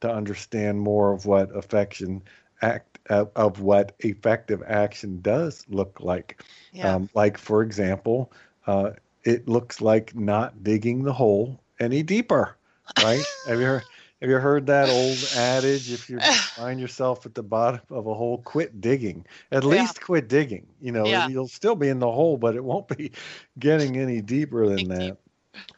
to 0.01 0.11
understand 0.11 0.79
more 0.79 1.11
of 1.11 1.25
what 1.25 1.55
affection 1.55 2.21
act 2.61 2.99
uh, 3.09 3.25
of 3.35 3.59
what 3.59 3.95
effective 3.99 4.63
action 4.67 5.19
does 5.21 5.65
look 5.67 5.99
like 5.99 6.43
yeah. 6.71 6.95
um, 6.95 7.09
like 7.13 7.37
for 7.37 7.61
example 7.61 8.31
uh, 8.67 8.91
it 9.25 9.47
looks 9.47 9.81
like 9.81 10.15
not 10.15 10.63
digging 10.63 11.03
the 11.03 11.13
hole 11.13 11.59
any 11.79 12.03
deeper, 12.03 12.55
right? 13.03 13.25
have 13.47 13.59
you 13.59 13.65
heard, 13.65 13.85
have 14.21 14.29
you 14.29 14.37
heard 14.37 14.67
that 14.67 14.89
old 14.89 15.17
adage? 15.35 15.91
If 15.91 16.09
you 16.09 16.19
find 16.55 16.79
yourself 16.79 17.25
at 17.25 17.35
the 17.35 17.43
bottom 17.43 17.81
of 17.89 18.07
a 18.07 18.13
hole, 18.13 18.39
quit 18.39 18.81
digging. 18.81 19.25
At 19.51 19.63
yeah. 19.63 19.69
least 19.69 20.01
quit 20.01 20.27
digging. 20.27 20.67
You 20.81 20.91
know, 20.91 21.05
yeah. 21.05 21.27
you'll 21.27 21.47
still 21.47 21.75
be 21.75 21.89
in 21.89 21.99
the 21.99 22.11
hole, 22.11 22.37
but 22.37 22.55
it 22.55 22.63
won't 22.63 22.87
be 22.87 23.11
getting 23.59 23.97
any 23.97 24.21
deeper 24.21 24.67
than 24.67 24.87
that. 24.89 25.17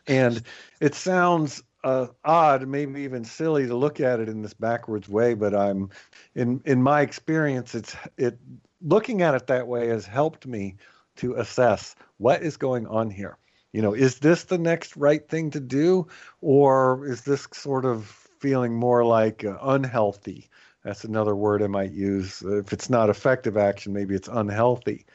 And 0.08 0.41
it 0.80 0.95
sounds 0.95 1.62
uh, 1.84 2.08
odd, 2.26 2.67
maybe 2.67 3.02
even 3.02 3.23
silly 3.23 3.67
to 3.67 3.76
look 3.76 4.00
at 4.00 4.19
it 4.19 4.30
in 4.30 4.41
this 4.41 4.54
backwards 4.54 5.08
way, 5.08 5.34
but 5.34 5.56
I'm 5.56 5.89
in 6.36 6.62
in 6.65 6.82
my 6.82 7.02
experience, 7.02 7.76
it's 7.76 7.95
it 8.17 8.39
looking 8.82 9.21
at 9.21 9.36
it 9.36 9.47
that 9.47 9.67
way 9.67 9.88
has 9.88 10.06
helped 10.06 10.45
me 10.45 10.76
to 11.17 11.36
assess 11.36 11.95
what 12.17 12.41
is 12.41 12.58
going 12.58 12.88
on 12.88 13.10
here. 13.10 13.38
You 13.73 13.82
know, 13.82 13.93
is 13.93 14.19
this 14.19 14.45
the 14.45 14.58
next 14.58 14.97
right 14.97 15.28
thing 15.28 15.52
to 15.52 15.60
do, 15.60 16.08
or 16.41 17.06
is 17.06 17.21
this 17.21 17.47
sort 17.54 17.86
of 17.86 18.26
feeling 18.39 18.73
more 18.73 19.04
like 19.06 19.43
uh, 19.43 19.58
unhealthy? 19.62 20.50
That's 20.84 21.04
another 21.04 21.36
word 21.36 21.62
I 21.62 21.67
might 21.67 21.91
use. 21.91 22.41
If 22.41 22.71
it's 22.71 22.89
not 22.89 23.10
effective 23.10 23.58
action, 23.58 23.93
maybe 23.93 24.15
it's 24.15 24.30
unhealthy. 24.30 25.06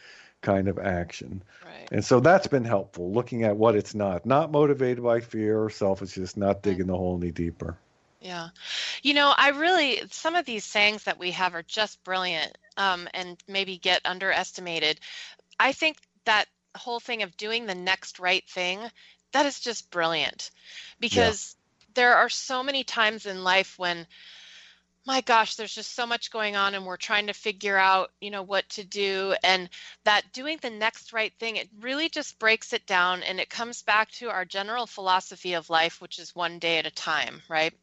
kind 0.42 0.68
of 0.68 0.78
action. 0.78 1.42
Right. 1.64 1.88
And 1.90 2.04
so 2.04 2.20
that's 2.20 2.48
been 2.48 2.64
helpful, 2.64 3.12
looking 3.12 3.44
at 3.44 3.56
what 3.56 3.74
it's 3.74 3.94
not. 3.94 4.26
Not 4.26 4.52
motivated 4.52 5.02
by 5.02 5.20
fear 5.20 5.62
or 5.62 5.70
selfishness, 5.70 6.36
not 6.36 6.62
digging 6.62 6.88
the 6.88 6.96
hole 6.96 7.16
any 7.16 7.30
deeper. 7.30 7.78
Yeah. 8.20 8.48
You 9.02 9.14
know, 9.14 9.32
I 9.36 9.50
really, 9.50 10.02
some 10.10 10.34
of 10.34 10.44
these 10.44 10.64
sayings 10.64 11.04
that 11.04 11.18
we 11.18 11.30
have 11.32 11.54
are 11.54 11.62
just 11.62 12.02
brilliant 12.04 12.56
um, 12.76 13.08
and 13.14 13.42
maybe 13.48 13.78
get 13.78 14.02
underestimated. 14.04 15.00
I 15.58 15.72
think 15.72 15.96
that 16.24 16.46
whole 16.76 17.00
thing 17.00 17.22
of 17.22 17.36
doing 17.36 17.66
the 17.66 17.74
next 17.74 18.18
right 18.20 18.44
thing, 18.48 18.80
that 19.32 19.46
is 19.46 19.58
just 19.58 19.90
brilliant 19.90 20.50
because 21.00 21.56
there 21.94 22.14
are 22.16 22.28
so 22.28 22.62
many 22.62 22.84
times 22.84 23.26
in 23.26 23.44
life 23.44 23.78
when 23.78 24.06
my 25.04 25.20
gosh 25.20 25.56
there's 25.56 25.74
just 25.74 25.94
so 25.94 26.06
much 26.06 26.30
going 26.30 26.54
on 26.54 26.74
and 26.74 26.86
we're 26.86 26.96
trying 26.96 27.26
to 27.26 27.32
figure 27.32 27.76
out 27.76 28.12
you 28.20 28.30
know 28.30 28.42
what 28.42 28.68
to 28.68 28.84
do. 28.84 29.34
And 29.42 29.68
that 30.04 30.32
doing 30.32 30.58
the 30.62 30.70
next 30.70 31.12
right 31.12 31.32
thing 31.38 31.56
it 31.56 31.68
really 31.80 32.08
just 32.08 32.38
breaks 32.38 32.72
it 32.72 32.86
down 32.86 33.22
and 33.22 33.40
it 33.40 33.50
comes 33.50 33.82
back 33.82 34.10
to 34.12 34.30
our 34.30 34.44
general 34.44 34.86
philosophy 34.86 35.54
of 35.54 35.70
life 35.70 36.00
which 36.00 36.18
is 36.18 36.34
one 36.34 36.58
day 36.58 36.78
at 36.78 36.86
a 36.86 36.90
time 36.90 37.42
right? 37.48 37.74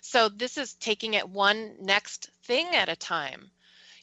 So 0.00 0.28
this 0.28 0.58
is 0.58 0.74
taking 0.74 1.14
it 1.14 1.28
one 1.28 1.74
next 1.80 2.30
thing 2.44 2.74
at 2.74 2.88
a 2.88 2.96
time 2.96 3.50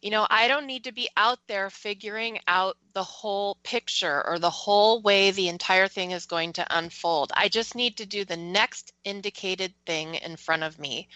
you 0.05 0.11
know 0.11 0.27
i 0.29 0.47
don't 0.47 0.67
need 0.67 0.83
to 0.83 0.91
be 0.91 1.09
out 1.17 1.39
there 1.47 1.71
figuring 1.71 2.37
out 2.47 2.77
the 2.93 3.03
whole 3.03 3.57
picture 3.63 4.25
or 4.27 4.37
the 4.37 4.51
whole 4.51 5.01
way 5.01 5.31
the 5.31 5.49
entire 5.49 5.87
thing 5.87 6.11
is 6.11 6.27
going 6.27 6.53
to 6.53 6.77
unfold 6.77 7.31
i 7.35 7.49
just 7.49 7.73
need 7.73 7.97
to 7.97 8.05
do 8.05 8.23
the 8.23 8.37
next 8.37 8.93
indicated 9.03 9.73
thing 9.87 10.13
in 10.13 10.37
front 10.37 10.61
of 10.61 10.77
me 10.77 11.07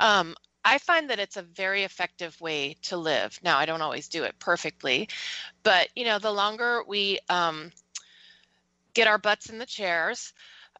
um, 0.00 0.36
I 0.64 0.78
find 0.78 1.08
that 1.08 1.18
it's 1.18 1.38
a 1.38 1.42
very 1.42 1.84
effective 1.84 2.38
way 2.40 2.76
to 2.82 2.96
live. 2.98 3.38
Now, 3.42 3.58
I 3.58 3.64
don't 3.64 3.80
always 3.80 4.08
do 4.08 4.24
it 4.24 4.38
perfectly, 4.38 5.08
but 5.62 5.88
you 5.96 6.04
know, 6.04 6.18
the 6.18 6.30
longer 6.30 6.82
we 6.86 7.20
um, 7.28 7.72
get 8.92 9.08
our 9.08 9.18
butts 9.18 9.48
in 9.48 9.58
the 9.58 9.66
chairs 9.66 10.34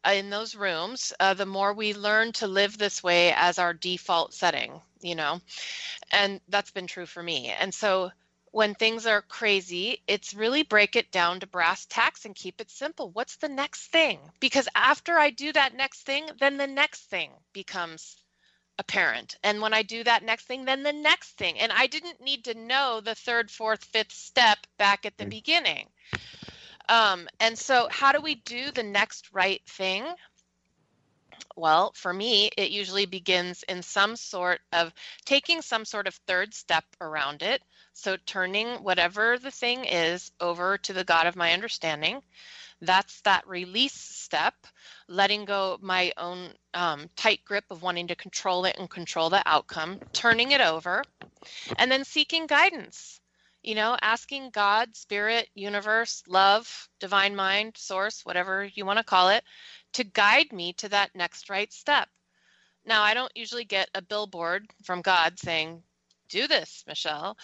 uh, 0.05 0.11
in 0.11 0.29
those 0.29 0.55
rooms, 0.55 1.11
uh, 1.19 1.33
the 1.33 1.45
more 1.45 1.73
we 1.73 1.93
learn 1.93 2.31
to 2.33 2.47
live 2.47 2.77
this 2.77 3.01
way 3.01 3.33
as 3.35 3.57
our 3.57 3.73
default 3.73 4.33
setting. 4.33 4.79
You 5.01 5.15
know, 5.15 5.41
and 6.11 6.41
that's 6.49 6.71
been 6.71 6.87
true 6.87 7.05
for 7.05 7.21
me. 7.23 7.47
And 7.49 7.73
so, 7.73 8.11
when 8.51 8.73
things 8.75 9.05
are 9.05 9.21
crazy, 9.21 10.01
it's 10.07 10.33
really 10.33 10.63
break 10.63 10.95
it 10.95 11.11
down 11.11 11.39
to 11.39 11.47
brass 11.47 11.85
tacks 11.85 12.25
and 12.25 12.35
keep 12.35 12.59
it 12.61 12.69
simple. 12.71 13.09
What's 13.11 13.37
the 13.37 13.49
next 13.49 13.87
thing? 13.91 14.19
Because 14.39 14.67
after 14.75 15.17
I 15.17 15.29
do 15.31 15.51
that 15.53 15.75
next 15.75 16.03
thing, 16.05 16.29
then 16.39 16.57
the 16.57 16.67
next 16.67 17.03
thing 17.09 17.31
becomes 17.53 18.17
apparent. 18.79 19.35
And 19.43 19.61
when 19.61 19.73
I 19.73 19.83
do 19.83 20.03
that 20.03 20.23
next 20.23 20.45
thing, 20.47 20.65
then 20.65 20.83
the 20.83 20.93
next 20.93 21.37
thing. 21.37 21.59
And 21.59 21.71
I 21.71 21.87
didn't 21.87 22.21
need 22.21 22.45
to 22.45 22.53
know 22.55 23.01
the 23.01 23.15
third, 23.15 23.51
fourth, 23.51 23.83
fifth 23.85 24.11
step 24.13 24.59
back 24.77 25.05
at 25.05 25.17
the 25.17 25.25
Mm. 25.25 25.31
beginning. 25.31 25.89
Um, 26.89 27.27
and 27.39 27.57
so, 27.57 27.87
how 27.91 28.11
do 28.11 28.21
we 28.21 28.35
do 28.35 28.71
the 28.71 28.83
next 28.83 29.31
right 29.33 29.61
thing? 29.67 30.05
Well, 31.55 31.91
for 31.95 32.13
me, 32.13 32.49
it 32.57 32.71
usually 32.71 33.05
begins 33.05 33.63
in 33.63 33.81
some 33.83 34.15
sort 34.15 34.61
of 34.71 34.93
taking 35.25 35.61
some 35.61 35.85
sort 35.85 36.07
of 36.07 36.15
third 36.27 36.53
step 36.53 36.85
around 37.01 37.41
it. 37.41 37.61
So, 37.93 38.17
turning 38.25 38.83
whatever 38.83 39.37
the 39.37 39.51
thing 39.51 39.85
is 39.85 40.31
over 40.39 40.77
to 40.79 40.93
the 40.93 41.03
God 41.03 41.27
of 41.27 41.35
my 41.35 41.53
understanding. 41.53 42.21
That's 42.81 43.21
that 43.21 43.47
release 43.47 43.93
step, 43.93 44.55
letting 45.07 45.45
go 45.45 45.77
my 45.81 46.13
own 46.17 46.53
um, 46.73 47.09
tight 47.15 47.43
grip 47.45 47.65
of 47.69 47.81
wanting 47.81 48.07
to 48.07 48.15
control 48.15 48.65
it 48.65 48.77
and 48.77 48.89
control 48.89 49.29
the 49.29 49.43
outcome, 49.45 49.99
turning 50.13 50.51
it 50.51 50.61
over, 50.61 51.03
and 51.77 51.91
then 51.91 52.05
seeking 52.05 52.47
guidance. 52.47 53.19
You 53.61 53.75
know, 53.75 53.97
asking 54.01 54.51
God, 54.51 54.95
spirit, 54.95 55.49
universe, 55.53 56.23
love, 56.27 56.87
divine 57.01 57.35
mind, 57.35 57.75
source, 57.75 58.25
whatever 58.25 58.63
you 58.63 58.85
want 58.85 58.99
to 58.99 59.03
call 59.03 59.29
it, 59.29 59.43
to 59.93 60.03
guide 60.03 60.51
me 60.51 60.73
to 60.73 60.89
that 60.89 61.15
next 61.15 61.49
right 61.49 61.71
step. 61.71 62.07
Now, 62.85 63.03
I 63.03 63.13
don't 63.13 63.31
usually 63.35 63.65
get 63.65 63.89
a 63.93 64.01
billboard 64.01 64.67
from 64.83 65.01
God 65.01 65.39
saying, 65.39 65.83
do 66.29 66.47
this, 66.47 66.83
Michelle. 66.87 67.37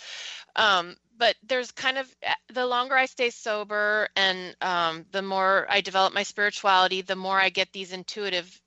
Um, 0.56 0.96
but 1.18 1.36
there's 1.44 1.72
kind 1.72 1.98
of 1.98 2.08
eh, 2.22 2.34
the 2.54 2.66
longer 2.66 2.96
I 2.96 3.06
stay 3.06 3.30
sober 3.30 4.08
and 4.16 4.56
um, 4.62 5.06
the 5.12 5.22
more 5.22 5.66
I 5.70 5.82
develop 5.82 6.14
my 6.14 6.24
spirituality, 6.24 7.02
the 7.02 7.16
more 7.16 7.40
I 7.40 7.50
get 7.50 7.74
these 7.74 7.92
intuitive, 7.92 8.62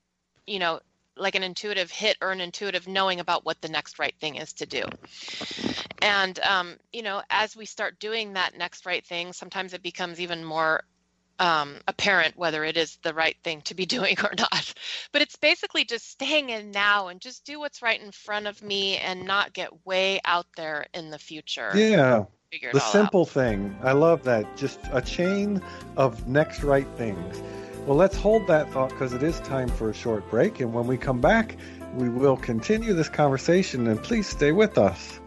you 0.45 0.59
know, 0.59 0.79
like 1.17 1.35
an 1.35 1.43
intuitive 1.43 1.91
hit 1.91 2.17
or 2.21 2.31
an 2.31 2.41
intuitive 2.41 2.87
knowing 2.87 3.19
about 3.19 3.45
what 3.45 3.61
the 3.61 3.69
next 3.69 3.99
right 3.99 4.15
thing 4.19 4.35
is 4.35 4.53
to 4.53 4.65
do. 4.65 4.83
And, 6.01 6.39
um, 6.39 6.77
you 6.93 7.01
know, 7.01 7.21
as 7.29 7.55
we 7.55 7.65
start 7.65 7.99
doing 7.99 8.33
that 8.33 8.57
next 8.57 8.85
right 8.85 9.05
thing, 9.05 9.33
sometimes 9.33 9.73
it 9.73 9.83
becomes 9.83 10.21
even 10.21 10.43
more 10.43 10.83
um, 11.39 11.77
apparent 11.87 12.37
whether 12.37 12.63
it 12.63 12.77
is 12.77 12.97
the 13.03 13.13
right 13.13 13.37
thing 13.43 13.61
to 13.63 13.73
be 13.73 13.85
doing 13.97 14.17
or 14.23 14.33
not. 14.37 14.73
But 15.11 15.21
it's 15.21 15.37
basically 15.37 15.85
just 15.85 16.09
staying 16.09 16.49
in 16.49 16.71
now 16.71 17.07
and 17.07 17.19
just 17.19 17.45
do 17.45 17.59
what's 17.59 17.81
right 17.81 18.01
in 18.01 18.11
front 18.11 18.47
of 18.47 18.61
me 18.61 18.97
and 18.97 19.25
not 19.25 19.53
get 19.53 19.85
way 19.85 20.19
out 20.25 20.47
there 20.55 20.85
in 20.93 21.09
the 21.09 21.19
future. 21.19 21.71
Yeah. 21.73 22.25
The 22.51 22.69
all 22.73 22.79
out. 22.79 22.91
simple 22.91 23.25
thing. 23.25 23.77
I 23.83 23.91
love 23.91 24.23
that. 24.23 24.57
Just 24.57 24.79
a 24.91 25.01
chain 25.01 25.61
of 25.97 26.27
next 26.27 26.63
right 26.63 26.87
things. 26.97 27.41
Well, 27.85 27.95
let's 27.95 28.15
hold 28.15 28.47
that 28.47 28.71
thought 28.71 28.89
because 28.89 29.13
it 29.13 29.23
is 29.23 29.39
time 29.41 29.69
for 29.69 29.89
a 29.89 29.93
short 29.93 30.29
break. 30.29 30.59
And 30.59 30.73
when 30.73 30.87
we 30.87 30.97
come 30.97 31.21
back, 31.21 31.55
we 31.93 32.09
will 32.09 32.37
continue 32.37 32.93
this 32.93 33.09
conversation. 33.09 33.87
And 33.87 34.01
please 34.01 34.27
stay 34.27 34.51
with 34.51 34.77
us. 34.77 35.19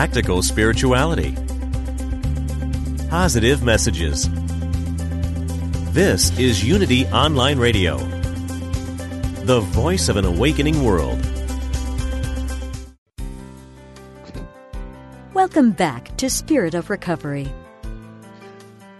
Practical 0.00 0.42
spirituality, 0.42 1.36
positive 3.10 3.62
messages. 3.62 4.30
This 5.92 6.30
is 6.38 6.64
Unity 6.64 7.04
Online 7.08 7.58
Radio, 7.58 7.98
the 9.44 9.60
voice 9.60 10.08
of 10.08 10.16
an 10.16 10.24
awakening 10.24 10.82
world. 10.82 11.20
Welcome 15.34 15.72
back 15.72 16.16
to 16.16 16.30
Spirit 16.30 16.72
of 16.72 16.88
Recovery. 16.88 17.52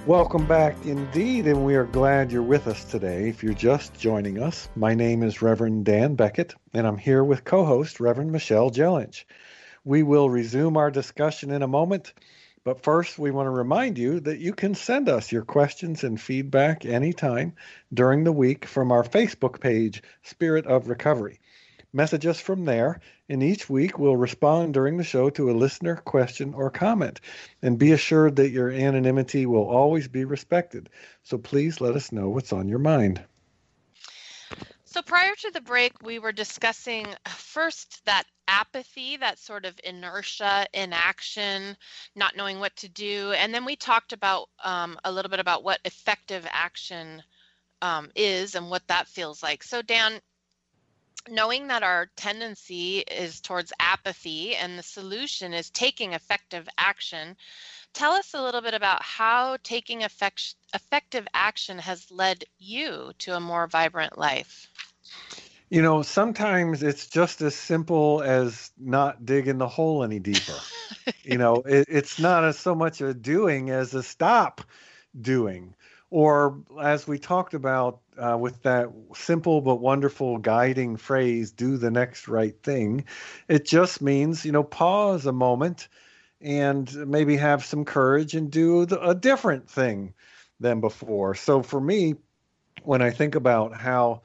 Welcome 0.05 0.45
back 0.45 0.77
indeed, 0.85 1.47
and 1.47 1.65
we 1.65 1.77
are 1.77 1.87
glad 1.87 2.31
you're 2.31 2.43
with 2.43 2.67
us 2.67 2.85
today. 2.85 3.27
If 3.27 3.43
you're 3.43 3.55
just 3.55 3.99
joining 3.99 4.43
us, 4.43 4.69
my 4.77 4.93
name 4.93 5.23
is 5.23 5.41
Reverend 5.41 5.87
Dan 5.87 6.15
Beckett, 6.15 6.55
and 6.75 6.87
I'm 6.87 6.99
here 6.99 7.25
with 7.25 7.45
co 7.45 7.65
host 7.65 8.01
Reverend 8.01 8.33
Michelle 8.33 8.71
Jellinch. 8.71 9.25
We 9.85 10.03
will 10.03 10.29
resume 10.29 10.77
our 10.77 10.91
discussion 10.91 11.51
in 11.51 11.63
a 11.63 11.67
moment, 11.67 12.13
but 12.65 12.83
first, 12.83 13.19
we 13.19 13.31
want 13.31 13.47
to 13.47 13.51
remind 13.51 13.97
you 13.97 14.21
that 14.21 14.39
you 14.39 14.53
can 14.53 14.75
send 14.75 15.09
us 15.09 15.33
your 15.33 15.43
questions 15.43 16.05
and 16.05 16.21
feedback 16.21 16.85
anytime 16.85 17.55
during 17.95 18.25
the 18.25 18.33
week 18.33 18.67
from 18.67 18.93
our 18.93 19.03
Facebook 19.03 19.59
page, 19.59 20.03
Spirit 20.23 20.67
of 20.67 20.89
Recovery. 20.91 21.41
Message 21.95 22.27
us 22.27 22.39
from 22.39 22.67
there, 22.67 23.01
and 23.31 23.43
each 23.43 23.71
week 23.71 23.99
we'll 23.99 24.19
respond 24.19 24.75
during 24.75 24.99
the 24.99 25.03
show 25.03 25.31
to 25.31 25.51
a 25.51 25.57
listener 25.57 25.97
question 25.97 26.53
or 26.53 26.69
comment. 26.69 27.23
And 27.63 27.79
be 27.79 27.93
assured 27.93 28.37
that 28.37 28.51
your 28.51 28.71
anonymity 28.71 29.47
will 29.47 29.67
always 29.67 30.09
be 30.09 30.27
respected. 30.27 30.91
So 31.23 31.39
please 31.39 31.81
let 31.81 31.97
us 31.97 32.13
know 32.13 32.29
what's 32.29 32.53
on 32.53 32.69
your 32.69 32.79
mind. 32.79 33.25
So 34.93 35.03
prior 35.03 35.37
to 35.37 35.51
the 35.53 35.61
break, 35.61 35.93
we 36.03 36.19
were 36.19 36.33
discussing 36.33 37.07
uh, 37.07 37.31
first 37.31 38.05
that 38.07 38.25
apathy, 38.49 39.17
that 39.19 39.39
sort 39.39 39.65
of 39.65 39.79
inertia, 39.85 40.67
inaction, 40.75 41.77
not 42.17 42.35
knowing 42.35 42.59
what 42.59 42.75
to 42.79 42.89
do, 42.89 43.31
and 43.37 43.55
then 43.55 43.65
we 43.65 43.77
talked 43.77 44.13
about 44.13 44.49
um, 44.65 44.99
a 45.05 45.13
little 45.13 45.31
bit 45.31 45.39
about 45.39 45.63
what 45.63 45.79
effective 45.85 46.45
action 46.51 47.23
um, 47.83 48.11
is 48.17 48.57
and 48.57 48.69
what 48.69 48.87
that 48.89 49.07
feels 49.07 49.45
like. 49.45 49.63
So 49.63 49.81
Dan, 49.81 50.21
knowing 51.29 51.69
that 51.69 51.83
our 51.83 52.07
tendency 52.17 53.01
is 53.01 53.41
towards 53.41 53.73
apathy 53.79 54.57
and 54.57 54.79
the 54.79 54.83
solution 54.83 55.53
is 55.53 55.71
taking 55.71 56.13
effective 56.13 56.69
action, 56.79 57.37
tell 57.93 58.13
us 58.13 58.35
a 58.35 58.43
little 58.43 58.61
bit 58.61 58.75
about 58.75 59.03
how 59.03 59.57
taking 59.63 60.03
effect- 60.05 60.55
effective 60.75 61.27
action 61.35 61.79
has 61.79 62.11
led 62.11 62.45
you 62.59 63.13
to 63.19 63.37
a 63.37 63.41
more 63.41 63.67
vibrant 63.67 64.19
life. 64.19 64.69
You 65.69 65.83
know, 65.83 66.03
sometimes 66.03 66.83
it's 66.83 67.07
just 67.07 67.41
as 67.43 67.55
simple 67.55 68.23
as 68.23 68.73
not 68.77 69.25
digging 69.25 69.59
the 69.59 69.69
hole 69.69 70.03
any 70.03 70.19
deeper. 70.19 70.59
you 71.25 71.39
know, 71.39 71.63
it, 71.65 71.87
it's 71.89 72.19
not 72.19 72.45
as 72.45 72.59
so 72.59 72.75
much 72.75 73.01
a 73.01 73.15
doing 73.15 73.71
as 73.71 73.95
a 73.95 74.03
stop 74.03 74.63
doing. 75.21 75.75
Or 76.11 76.59
as 76.81 77.07
we 77.07 77.19
talked 77.19 77.55
about 77.55 78.01
uh, 78.19 78.37
with 78.39 78.63
that 78.63 78.91
simple 79.15 79.61
but 79.61 79.77
wonderful 79.77 80.39
guiding 80.39 80.97
phrase, 80.97 81.53
do 81.53 81.77
the 81.77 81.91
next 81.91 82.29
right 82.29 82.61
thing, 82.63 83.05
it 83.49 83.65
just 83.65 84.03
means, 84.03 84.45
you 84.45 84.53
know, 84.53 84.65
pause 84.65 85.27
a 85.27 85.33
moment 85.33 85.89
and 86.41 86.95
maybe 87.09 87.37
have 87.37 87.65
some 87.65 87.85
courage 87.85 88.35
and 88.35 88.51
do 88.51 88.83
a 88.83 89.15
different 89.15 89.69
thing 89.69 90.13
than 90.59 90.81
before. 90.81 91.35
So 91.35 91.63
for 91.63 91.81
me, 91.81 92.17
when 92.83 93.03
I 93.03 93.11
think 93.11 93.35
about 93.35 93.75
how 93.75 94.23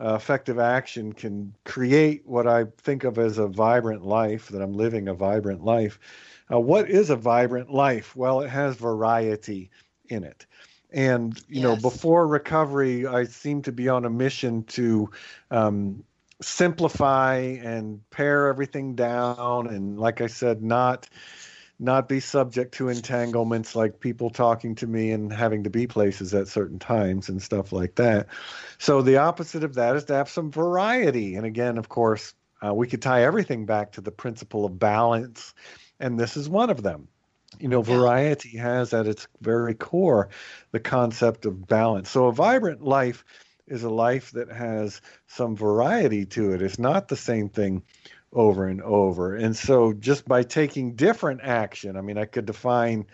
uh, 0.00 0.14
effective 0.14 0.58
action 0.58 1.12
can 1.12 1.54
create 1.64 2.22
what 2.24 2.46
I 2.46 2.64
think 2.78 3.04
of 3.04 3.18
as 3.18 3.38
a 3.38 3.46
vibrant 3.46 4.04
life, 4.04 4.48
that 4.48 4.62
I'm 4.62 4.74
living 4.74 5.08
a 5.08 5.14
vibrant 5.14 5.64
life. 5.64 5.98
Uh, 6.50 6.60
what 6.60 6.88
is 6.88 7.10
a 7.10 7.16
vibrant 7.16 7.70
life? 7.70 8.14
Well, 8.14 8.40
it 8.40 8.48
has 8.48 8.76
variety 8.76 9.70
in 10.08 10.24
it. 10.24 10.46
And, 10.90 11.36
you 11.48 11.60
yes. 11.60 11.62
know, 11.62 11.76
before 11.76 12.26
recovery, 12.26 13.06
I 13.06 13.24
seem 13.24 13.62
to 13.62 13.72
be 13.72 13.88
on 13.88 14.04
a 14.04 14.10
mission 14.10 14.64
to 14.64 15.10
um, 15.50 16.04
simplify 16.40 17.36
and 17.36 18.00
pare 18.10 18.48
everything 18.48 18.94
down. 18.94 19.66
And, 19.66 19.98
like 19.98 20.20
I 20.20 20.28
said, 20.28 20.62
not 20.62 21.08
not 21.78 22.08
be 22.08 22.20
subject 22.20 22.74
to 22.74 22.88
entanglements 22.88 23.76
like 23.76 24.00
people 24.00 24.30
talking 24.30 24.74
to 24.74 24.86
me 24.86 25.12
and 25.12 25.32
having 25.32 25.64
to 25.64 25.70
be 25.70 25.86
places 25.86 26.34
at 26.34 26.48
certain 26.48 26.78
times 26.78 27.28
and 27.28 27.40
stuff 27.40 27.72
like 27.72 27.94
that. 27.94 28.26
So 28.78 29.00
the 29.00 29.18
opposite 29.18 29.62
of 29.62 29.74
that 29.74 29.94
is 29.94 30.04
to 30.06 30.14
have 30.14 30.28
some 30.28 30.50
variety. 30.50 31.36
And 31.36 31.46
again, 31.46 31.78
of 31.78 31.88
course, 31.88 32.34
uh, 32.64 32.74
we 32.74 32.88
could 32.88 33.02
tie 33.02 33.22
everything 33.22 33.66
back 33.66 33.92
to 33.92 34.00
the 34.00 34.10
principle 34.10 34.64
of 34.64 34.78
balance, 34.78 35.54
and 36.00 36.18
this 36.18 36.36
is 36.36 36.48
one 36.48 36.70
of 36.70 36.82
them. 36.82 37.06
You 37.58 37.68
know, 37.68 37.82
variety 37.82 38.56
has 38.58 38.92
at 38.92 39.06
its 39.06 39.26
very 39.40 39.74
core 39.74 40.28
the 40.70 40.80
concept 40.80 41.46
of 41.46 41.66
balance. 41.66 42.10
So 42.10 42.26
a 42.26 42.32
vibrant 42.32 42.82
life 42.82 43.24
is 43.66 43.82
a 43.82 43.90
life 43.90 44.30
that 44.32 44.50
has 44.50 45.00
some 45.26 45.56
variety 45.56 46.26
to 46.26 46.52
it. 46.52 46.62
It's 46.62 46.78
not 46.78 47.08
the 47.08 47.16
same 47.16 47.48
thing 47.48 47.82
over 48.32 48.66
and 48.66 48.82
over. 48.82 49.34
And 49.34 49.56
so 49.56 49.92
just 49.92 50.26
by 50.28 50.42
taking 50.42 50.94
different 50.94 51.40
action, 51.42 51.96
I 51.96 52.00
mean, 52.00 52.18
I 52.18 52.26
could 52.26 52.46
define 52.46 53.06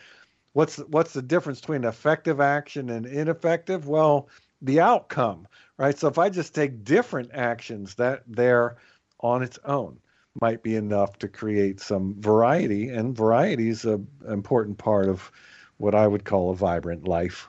what's 0.52 0.78
what's 0.78 1.12
the 1.12 1.22
difference 1.22 1.60
between 1.60 1.84
effective 1.84 2.40
action 2.40 2.90
and 2.90 3.06
ineffective? 3.06 3.86
Well, 3.86 4.28
the 4.62 4.80
outcome, 4.80 5.46
right? 5.76 5.98
So 5.98 6.08
if 6.08 6.18
I 6.18 6.30
just 6.30 6.54
take 6.54 6.84
different 6.84 7.30
actions, 7.34 7.94
that 7.96 8.22
there 8.26 8.76
on 9.20 9.42
its 9.42 9.58
own 9.64 9.98
might 10.40 10.62
be 10.62 10.76
enough 10.76 11.18
to 11.18 11.28
create 11.28 11.80
some 11.80 12.14
variety, 12.20 12.88
and 12.88 13.16
variety 13.16 13.68
is 13.68 13.84
an 13.84 14.06
important 14.28 14.78
part 14.78 15.08
of 15.08 15.30
what 15.76 15.94
I 15.94 16.06
would 16.06 16.24
call 16.24 16.50
a 16.50 16.56
vibrant 16.56 17.06
life. 17.06 17.48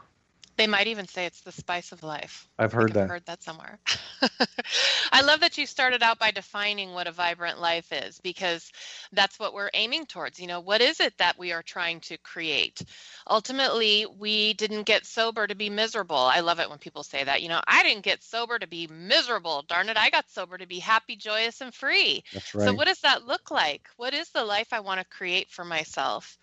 They 0.57 0.67
might 0.67 0.87
even 0.87 1.07
say 1.07 1.25
it's 1.25 1.41
the 1.41 1.51
spice 1.51 1.91
of 1.91 2.03
life. 2.03 2.47
I've 2.57 2.71
heard 2.71 2.93
that. 2.93 3.03
I've 3.03 3.09
heard 3.09 3.25
that 3.25 3.43
somewhere. 3.43 3.79
I 5.11 5.21
love 5.21 5.41
that 5.41 5.57
you 5.57 5.65
started 5.65 6.01
out 6.01 6.17
by 6.17 6.31
defining 6.31 6.93
what 6.93 7.07
a 7.07 7.11
vibrant 7.11 7.59
life 7.59 7.91
is 7.91 8.19
because 8.21 8.71
that's 9.11 9.37
what 9.39 9.53
we're 9.53 9.69
aiming 9.73 10.05
towards. 10.05 10.39
You 10.39 10.47
know, 10.47 10.61
what 10.61 10.81
is 10.81 10.99
it 10.99 11.17
that 11.17 11.37
we 11.37 11.51
are 11.51 11.61
trying 11.61 11.99
to 12.01 12.17
create? 12.19 12.81
Ultimately, 13.29 14.05
we 14.17 14.53
didn't 14.53 14.83
get 14.83 15.05
sober 15.05 15.45
to 15.45 15.55
be 15.55 15.69
miserable. 15.69 16.15
I 16.15 16.39
love 16.39 16.59
it 16.59 16.69
when 16.69 16.79
people 16.79 17.03
say 17.03 17.23
that. 17.23 17.41
You 17.41 17.49
know, 17.49 17.61
I 17.67 17.83
didn't 17.83 18.03
get 18.03 18.23
sober 18.23 18.57
to 18.57 18.67
be 18.67 18.87
miserable. 18.87 19.63
Darn 19.67 19.89
it, 19.89 19.97
I 19.97 20.09
got 20.09 20.29
sober 20.29 20.57
to 20.57 20.67
be 20.67 20.79
happy, 20.79 21.15
joyous, 21.15 21.61
and 21.61 21.73
free. 21.73 22.23
That's 22.33 22.55
right. 22.55 22.65
So, 22.65 22.73
what 22.73 22.87
does 22.87 23.01
that 23.01 23.25
look 23.25 23.51
like? 23.51 23.89
What 23.97 24.13
is 24.13 24.29
the 24.29 24.45
life 24.45 24.71
I 24.71 24.79
want 24.79 24.99
to 25.01 25.05
create 25.05 25.49
for 25.49 25.65
myself? 25.65 26.37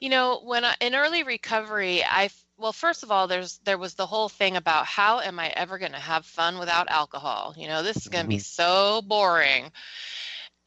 You 0.00 0.08
know, 0.10 0.40
when 0.44 0.64
I, 0.64 0.74
in 0.80 0.94
early 0.94 1.22
recovery, 1.22 2.04
I 2.04 2.30
well 2.58 2.72
first 2.72 3.02
of 3.02 3.10
all 3.10 3.26
there's 3.26 3.58
there 3.64 3.78
was 3.78 3.94
the 3.94 4.06
whole 4.06 4.28
thing 4.28 4.56
about 4.56 4.84
how 4.84 5.20
am 5.20 5.38
i 5.38 5.48
ever 5.48 5.78
going 5.78 5.92
to 5.92 5.98
have 5.98 6.26
fun 6.26 6.58
without 6.58 6.90
alcohol? 6.90 7.54
You 7.56 7.68
know 7.68 7.82
this 7.82 7.96
is 7.96 8.08
going 8.08 8.26
to 8.26 8.30
mm-hmm. 8.30 8.36
be 8.36 8.40
so 8.40 9.02
boring. 9.02 9.70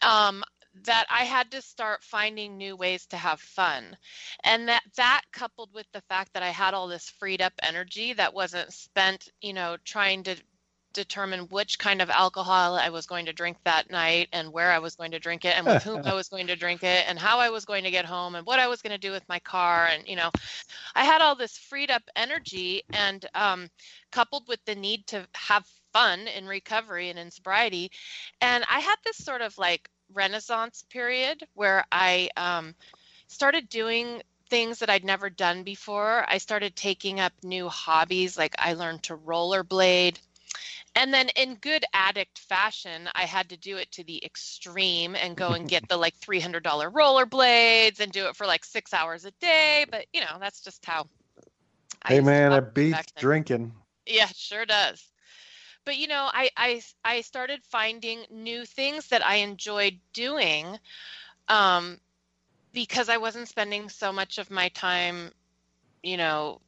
Um 0.02 0.44
that 0.86 1.06
i 1.10 1.26
had 1.26 1.52
to 1.52 1.62
start 1.62 2.02
finding 2.02 2.58
new 2.58 2.78
ways 2.78 3.06
to 3.08 3.18
have 3.18 3.42
fun. 3.42 3.98
And 4.44 4.70
that 4.70 4.84
that 4.96 5.22
coupled 5.34 5.74
with 5.74 5.86
the 5.92 6.02
fact 6.02 6.34
that 6.34 6.44
i 6.44 6.50
had 6.50 6.74
all 6.74 6.88
this 6.88 7.10
freed 7.20 7.42
up 7.42 7.54
energy 7.62 8.14
that 8.14 8.34
wasn't 8.34 8.72
spent 8.72 9.30
you 9.42 9.54
know 9.54 9.78
trying 9.84 10.24
to 10.24 10.36
determine 10.94 11.42
which 11.50 11.80
kind 11.80 12.02
of 12.02 12.10
alcohol 12.10 12.76
I 12.76 12.90
was 12.90 13.06
going 13.06 13.26
to 13.28 13.34
drink 13.34 13.58
that 13.64 13.90
night 13.90 14.30
and 14.34 14.52
where 14.52 14.72
I 14.72 14.80
was 14.80 14.96
going 14.96 15.12
to 15.12 15.20
drink 15.20 15.46
it 15.46 15.58
and 15.58 15.66
with 15.66 15.84
whom 15.84 16.02
I 16.06 16.14
was 16.16 16.30
going 16.30 16.48
to 16.48 16.56
drink 16.56 16.84
it 16.84 17.06
and 17.08 17.18
how 17.18 17.40
I 17.40 17.50
was 17.50 17.66
going 17.66 17.84
to 17.84 17.92
get 17.92 18.06
home 18.06 18.36
and 18.36 18.46
what 18.46 18.60
I 18.60 18.68
was 18.68 18.82
going 18.82 18.92
to 18.92 18.98
do 18.98 19.12
with 19.12 19.28
my 19.30 19.40
car 19.40 19.88
and 19.88 20.08
you 20.08 20.16
know 20.16 20.30
I 20.96 21.06
had 21.06 21.22
all 21.22 21.36
this 21.36 21.58
freed 21.58 21.92
up 21.92 22.04
energy 22.16 22.84
and 22.92 23.26
um, 23.34 23.70
coupled 24.12 24.48
with 24.48 24.64
the 24.66 24.76
need 24.76 25.08
to 25.08 25.28
have 25.34 25.66
fun 25.94 26.28
in 26.28 26.46
recovery 26.46 27.10
and 27.10 27.20
in 27.20 27.32
sobriety 27.32 27.92
and 28.42 28.64
I 28.70 28.80
had 28.80 28.98
this 29.06 29.18
sort 29.18 29.42
of 29.42 29.58
like 29.58 29.90
renaissance 30.14 30.84
period 30.90 31.44
where 31.54 31.86
I 31.92 32.30
um, 32.36 32.76
started 33.28 33.70
doing 33.70 34.22
things 34.50 34.80
that 34.80 34.90
I'd 34.90 35.06
never 35.06 35.30
done 35.30 35.64
before. 35.64 36.26
I 36.28 36.38
started 36.38 36.76
taking 36.76 37.22
up 37.22 37.32
new 37.42 37.70
hobbies 37.70 38.38
like 38.38 38.54
I 38.60 38.74
learned 38.74 39.04
to 39.04 39.16
rollerblade 39.16 40.18
and 40.96 41.14
then 41.14 41.30
in 41.36 41.56
good 41.56 41.86
addict 41.94 42.40
fashion 42.40 43.10
i 43.16 43.24
had 43.24 43.50
to 43.50 43.58
do 43.58 43.78
it 43.78 43.92
to 43.92 44.04
the 44.04 44.24
extreme 44.26 45.16
and 45.16 45.38
go 45.38 45.54
and 45.54 45.68
get 45.68 45.88
the 45.88 45.98
like 45.98 46.16
$300 46.22 46.92
rollerblades 46.92 48.00
and 48.00 48.12
do 48.12 48.28
it 48.28 48.36
for 48.36 48.46
like 48.46 48.66
six 48.66 48.94
hours 48.94 49.26
a 49.26 49.32
day. 49.40 49.86
But 49.90 50.06
you 50.14 50.22
know 50.22 50.38
that's 50.40 50.62
just 50.62 50.86
how 50.86 51.06
I 52.04 52.14
hey 52.14 52.22
man 52.22 52.54
it 52.54 52.74
beats 52.74 53.12
drinking. 53.18 53.74
Yeah 54.06 54.28
sure 54.34 54.66
does. 54.66 55.12
But 55.86 55.98
you 55.98 56.08
know 56.08 56.30
I, 56.32 56.50
I 56.58 56.82
i 57.04 57.22
started 57.22 57.62
finding 57.64 58.26
new 58.30 58.66
things 58.66 59.08
that 59.10 59.26
i 59.26 59.36
enjoyed 59.36 60.00
doing 60.14 60.78
um 61.48 62.00
because 62.74 63.10
i 63.10 63.18
wasn't 63.18 63.48
spending 63.48 63.90
so 63.90 64.12
much 64.12 64.38
of 64.38 64.50
my 64.52 64.70
time 64.70 65.32
you 66.04 66.18
know 66.18 66.62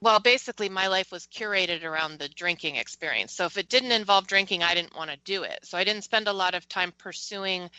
well, 0.00 0.20
basically, 0.20 0.68
my 0.68 0.88
life 0.88 1.10
was 1.10 1.26
curated 1.26 1.82
around 1.82 2.18
the 2.18 2.28
drinking 2.28 2.76
experience. 2.76 3.32
So 3.32 3.46
if 3.46 3.56
it 3.56 3.68
didn't 3.68 3.92
involve 3.92 4.26
drinking, 4.26 4.62
I 4.62 4.74
didn't 4.74 4.96
want 4.96 5.10
to 5.10 5.16
do 5.24 5.42
it. 5.44 5.60
So 5.64 5.78
I 5.78 5.84
didn't 5.84 6.02
spend 6.02 6.28
a 6.28 6.32
lot 6.32 6.54
of 6.54 6.68
time 6.68 6.92
pursuing 6.98 7.70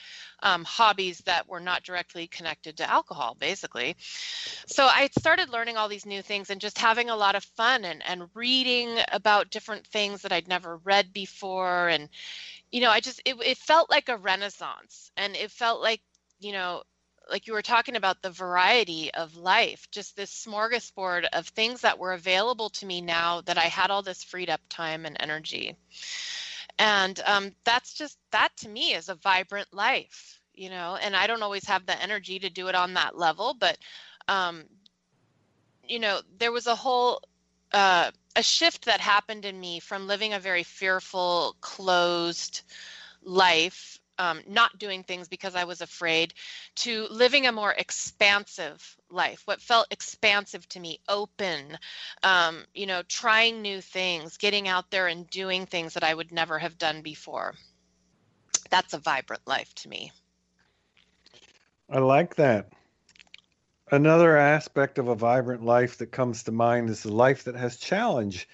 um, 0.42 0.64
hobbies 0.64 1.20
that 1.26 1.48
were 1.48 1.60
not 1.60 1.84
directly 1.84 2.28
connected 2.28 2.78
to 2.78 2.90
alcohol, 2.90 3.38
basically. 3.40 3.96
So 4.00 4.86
I 4.86 5.10
started 5.18 5.50
learning 5.50 5.78
all 5.78 5.90
these 5.90 6.06
new 6.06 6.22
things 6.24 6.50
and 6.50 6.60
just 6.60 6.78
having 6.80 7.10
a 7.10 7.16
lot 7.16 7.36
of 7.36 7.44
fun 7.44 7.86
and, 7.86 8.02
and 8.08 8.30
reading 8.34 8.98
about 9.12 9.52
different 9.52 9.86
things 9.86 10.24
that 10.24 10.32
I'd 10.32 10.48
never 10.48 10.78
read 10.78 11.14
before. 11.14 11.90
And, 11.90 12.10
you 12.72 12.82
know, 12.82 12.90
I 12.90 13.00
just, 13.00 13.22
it, 13.26 13.36
it 13.46 13.58
felt 13.58 13.92
like 13.92 14.10
a 14.10 14.18
renaissance. 14.18 15.12
And 15.18 15.36
it 15.36 15.52
felt 15.52 15.82
like, 15.82 16.02
you 16.40 16.52
know, 16.52 16.82
like 17.30 17.48
you 17.48 17.54
were 17.54 17.62
talking 17.62 17.96
about 17.96 18.22
the 18.22 18.32
variety 18.32 19.14
of 19.14 19.36
life, 19.36 19.88
just 19.92 20.16
this 20.16 20.46
smorgasbord 20.46 21.26
of 21.34 21.48
things 21.48 21.82
that 21.82 22.00
were 22.00 22.14
available 22.14 22.70
to 22.70 22.86
me 22.86 23.02
now 23.02 23.42
that 23.42 23.58
I 23.58 23.66
had 23.66 23.92
all 23.92 24.02
this 24.02 24.24
freed 24.24 24.50
up 24.50 24.62
time 24.70 25.06
and 25.06 25.18
energy. 25.20 25.76
And 26.80 27.20
um, 27.26 27.52
that's 27.64 27.94
just, 27.94 28.18
that 28.32 28.50
to 28.58 28.70
me 28.70 28.94
is 28.94 29.10
a 29.10 29.16
vibrant 29.16 29.74
life, 29.74 30.40
you 30.54 30.70
know, 30.70 30.98
and 31.02 31.16
I 31.16 31.28
don't 31.28 31.44
always 31.44 31.66
have 31.66 31.86
the 31.86 32.02
energy 32.02 32.40
to 32.40 32.50
do 32.50 32.68
it 32.68 32.76
on 32.76 32.94
that 32.94 33.18
level, 33.18 33.56
but, 33.60 33.78
um, 34.28 34.64
you 35.88 36.00
know, 36.00 36.22
there 36.38 36.52
was 36.52 36.68
a 36.68 36.76
whole, 36.76 37.22
uh, 37.72 38.12
a 38.36 38.44
shift 38.44 38.86
that 38.86 39.00
happened 39.02 39.46
in 39.46 39.60
me 39.60 39.80
from 39.80 40.08
living 40.08 40.34
a 40.34 40.40
very 40.40 40.64
fearful, 40.64 41.56
closed 41.62 42.62
life 43.24 44.00
um, 44.20 44.42
not 44.48 44.78
doing 44.78 45.04
things 45.04 45.28
because 45.28 45.56
I 45.56 45.66
was 45.66 45.82
afraid, 45.82 46.34
to 46.78 47.08
living 47.10 47.46
a 47.48 47.52
more 47.52 47.72
expansive 47.72 48.98
life, 49.10 49.42
what 49.46 49.62
felt 49.62 49.88
expansive 49.92 50.68
to 50.70 50.80
me, 50.80 51.00
open, 51.08 51.78
um, 52.24 52.66
you 52.74 52.86
know, 52.86 53.04
trying 53.08 53.62
new 53.62 53.82
things, 53.82 54.38
getting 54.38 54.68
out 54.68 54.90
there 54.92 55.08
and 55.08 55.30
doing 55.30 55.66
things 55.66 55.94
that 55.94 56.04
I 56.04 56.14
would 56.14 56.32
never 56.32 56.60
have 56.60 56.78
done 56.78 57.02
before. 57.02 57.56
That's 58.70 58.94
a 58.94 59.00
vibrant 59.00 59.48
life 59.48 59.74
to 59.76 59.90
me. 59.90 60.12
I 61.90 62.00
like 62.00 62.36
that. 62.36 62.70
Another 63.90 64.36
aspect 64.36 64.98
of 64.98 65.08
a 65.08 65.16
vibrant 65.16 65.64
life 65.64 65.98
that 66.00 66.12
comes 66.12 66.44
to 66.44 66.52
mind 66.52 66.90
is 66.90 67.06
a 67.06 67.14
life 67.14 67.46
that 67.46 67.56
has 67.56 67.78
challenge 67.78 68.50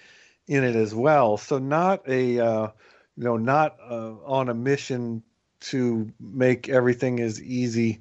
in 0.46 0.62
it 0.62 0.76
as 0.76 0.94
well. 0.94 1.36
So 1.36 1.58
not 1.58 2.08
a 2.08 2.38
uh, 2.38 2.68
you 3.16 3.24
know 3.24 3.36
not 3.36 3.76
uh, 3.80 4.14
on 4.24 4.48
a 4.48 4.54
mission 4.54 5.24
to 5.64 6.10
make 6.20 6.68
everything 6.68 7.20
as 7.20 7.42
easy 7.42 8.00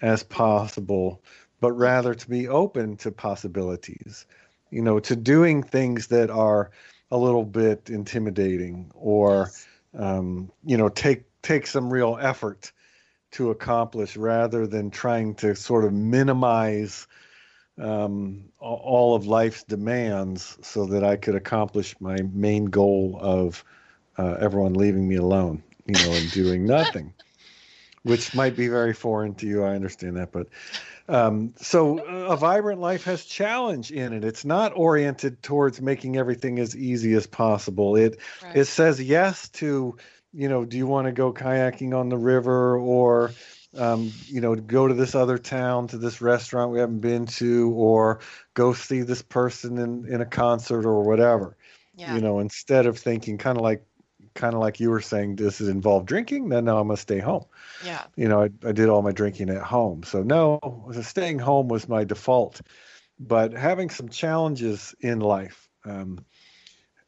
as 0.00 0.22
possible, 0.22 1.22
but 1.60 1.72
rather 1.72 2.14
to 2.14 2.28
be 2.28 2.48
open 2.48 2.96
to 2.98 3.10
possibilities, 3.10 4.26
you 4.70 4.82
know, 4.82 5.00
to 5.00 5.16
doing 5.16 5.62
things 5.62 6.06
that 6.08 6.30
are 6.30 6.70
a 7.10 7.18
little 7.18 7.44
bit 7.44 7.90
intimidating 7.90 8.90
or, 8.94 9.50
um, 9.98 10.50
you 10.64 10.76
know, 10.76 10.88
take 10.88 11.24
take 11.42 11.66
some 11.66 11.92
real 11.92 12.18
effort 12.20 12.72
to 13.32 13.50
accomplish 13.50 14.16
rather 14.16 14.66
than 14.66 14.90
trying 14.90 15.34
to 15.34 15.54
sort 15.54 15.84
of 15.84 15.92
minimize 15.92 17.06
um, 17.80 18.44
all 18.58 19.14
of 19.14 19.26
life's 19.26 19.62
demands 19.64 20.58
so 20.60 20.86
that 20.86 21.02
I 21.02 21.16
could 21.16 21.34
accomplish 21.34 21.94
my 22.00 22.18
main 22.32 22.66
goal 22.66 23.18
of 23.20 23.64
uh, 24.18 24.36
everyone 24.40 24.74
leaving 24.74 25.08
me 25.08 25.16
alone, 25.16 25.62
you 25.94 26.06
know, 26.06 26.12
and 26.12 26.30
doing 26.32 26.64
nothing, 26.64 27.12
which 28.02 28.34
might 28.34 28.56
be 28.56 28.68
very 28.68 28.94
foreign 28.94 29.34
to 29.36 29.46
you. 29.46 29.64
I 29.64 29.74
understand 29.74 30.16
that, 30.16 30.32
but 30.32 30.48
um, 31.08 31.54
so 31.56 31.98
a 31.98 32.36
vibrant 32.36 32.80
life 32.80 33.04
has 33.04 33.24
challenge 33.24 33.90
in 33.90 34.12
it. 34.12 34.24
It's 34.24 34.44
not 34.44 34.72
oriented 34.76 35.42
towards 35.42 35.80
making 35.80 36.16
everything 36.16 36.58
as 36.58 36.76
easy 36.76 37.14
as 37.14 37.26
possible. 37.26 37.96
It 37.96 38.18
right. 38.42 38.56
it 38.56 38.64
says 38.66 39.02
yes 39.02 39.48
to, 39.50 39.96
you 40.32 40.48
know, 40.48 40.64
do 40.64 40.76
you 40.76 40.86
want 40.86 41.06
to 41.06 41.12
go 41.12 41.32
kayaking 41.32 41.98
on 41.98 42.08
the 42.08 42.18
river 42.18 42.78
or 42.78 43.32
um, 43.76 44.12
you 44.26 44.40
know, 44.40 44.54
go 44.56 44.88
to 44.88 44.94
this 44.94 45.14
other 45.14 45.38
town, 45.38 45.88
to 45.88 45.98
this 45.98 46.20
restaurant 46.20 46.72
we 46.72 46.80
haven't 46.80 47.00
been 47.00 47.26
to, 47.26 47.70
or 47.70 48.20
go 48.54 48.72
see 48.72 49.02
this 49.02 49.22
person 49.22 49.78
in, 49.78 50.12
in 50.12 50.20
a 50.20 50.26
concert 50.26 50.84
or 50.84 51.02
whatever. 51.02 51.56
Yeah. 51.94 52.14
You 52.14 52.20
know, 52.20 52.40
instead 52.40 52.86
of 52.86 52.98
thinking 52.98 53.38
kind 53.38 53.56
of 53.56 53.62
like, 53.62 53.84
kind 54.34 54.54
of 54.54 54.60
like 54.60 54.80
you 54.80 54.90
were 54.90 55.00
saying, 55.00 55.36
this 55.36 55.60
is 55.60 55.68
involved 55.68 56.06
drinking? 56.06 56.48
Then 56.48 56.64
no, 56.66 56.78
I'm 56.78 56.88
gonna 56.88 56.96
stay 56.96 57.18
home. 57.18 57.44
Yeah. 57.84 58.04
You 58.16 58.28
know, 58.28 58.42
I, 58.42 58.50
I 58.66 58.72
did 58.72 58.88
all 58.88 59.02
my 59.02 59.12
drinking 59.12 59.50
at 59.50 59.62
home, 59.62 60.02
so 60.02 60.22
no, 60.22 60.90
staying 61.02 61.38
home 61.38 61.68
was 61.68 61.88
my 61.88 62.04
default. 62.04 62.60
But 63.18 63.52
having 63.52 63.90
some 63.90 64.08
challenges 64.08 64.94
in 65.00 65.20
life 65.20 65.68
um, 65.84 66.24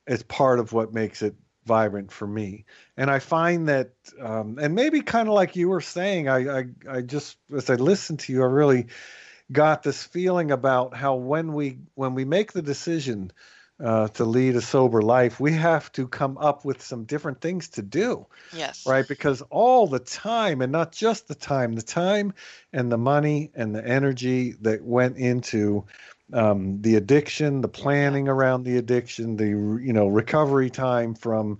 is 0.06 0.22
part 0.22 0.58
of 0.58 0.72
what 0.72 0.92
makes 0.92 1.22
it 1.22 1.34
vibrant 1.64 2.10
for 2.10 2.26
me. 2.26 2.64
And 2.96 3.10
I 3.10 3.18
find 3.18 3.68
that, 3.68 3.92
um, 4.20 4.58
and 4.60 4.74
maybe 4.74 5.00
kind 5.00 5.28
of 5.28 5.34
like 5.34 5.56
you 5.56 5.68
were 5.68 5.80
saying, 5.80 6.28
I, 6.28 6.58
I, 6.58 6.64
I 6.88 7.00
just 7.02 7.38
as 7.54 7.70
I 7.70 7.74
listened 7.74 8.20
to 8.20 8.32
you, 8.32 8.42
I 8.42 8.46
really 8.46 8.86
got 9.50 9.82
this 9.82 10.02
feeling 10.02 10.50
about 10.50 10.94
how 10.94 11.14
when 11.14 11.52
we 11.52 11.78
when 11.94 12.14
we 12.14 12.24
make 12.24 12.52
the 12.52 12.62
decision 12.62 13.30
uh, 13.82 14.08
to 14.08 14.24
lead 14.24 14.56
a 14.56 14.60
sober 14.60 15.02
life, 15.02 15.40
we 15.40 15.52
have 15.52 15.90
to 15.92 16.06
come 16.06 16.38
up 16.38 16.64
with 16.64 16.82
some 16.82 17.04
different 17.04 17.40
things 17.40 17.68
to 17.70 17.82
do. 17.82 18.26
Yes. 18.52 18.86
Right? 18.86 19.06
Because 19.06 19.42
all 19.50 19.86
the 19.86 19.98
time, 19.98 20.62
and 20.62 20.70
not 20.70 20.92
just 20.92 21.28
the 21.28 21.34
time, 21.34 21.74
the 21.74 21.82
time 21.82 22.34
and 22.72 22.92
the 22.92 22.98
money 22.98 23.50
and 23.54 23.74
the 23.74 23.84
energy 23.84 24.52
that 24.60 24.82
went 24.82 25.16
into 25.16 25.84
um, 26.32 26.80
the 26.80 26.94
addiction, 26.94 27.60
the 27.60 27.68
planning 27.68 28.28
around 28.28 28.64
the 28.64 28.78
addiction, 28.78 29.36
the 29.36 29.46
you 29.46 29.92
know 29.92 30.08
recovery 30.08 30.70
time 30.70 31.14
from 31.14 31.58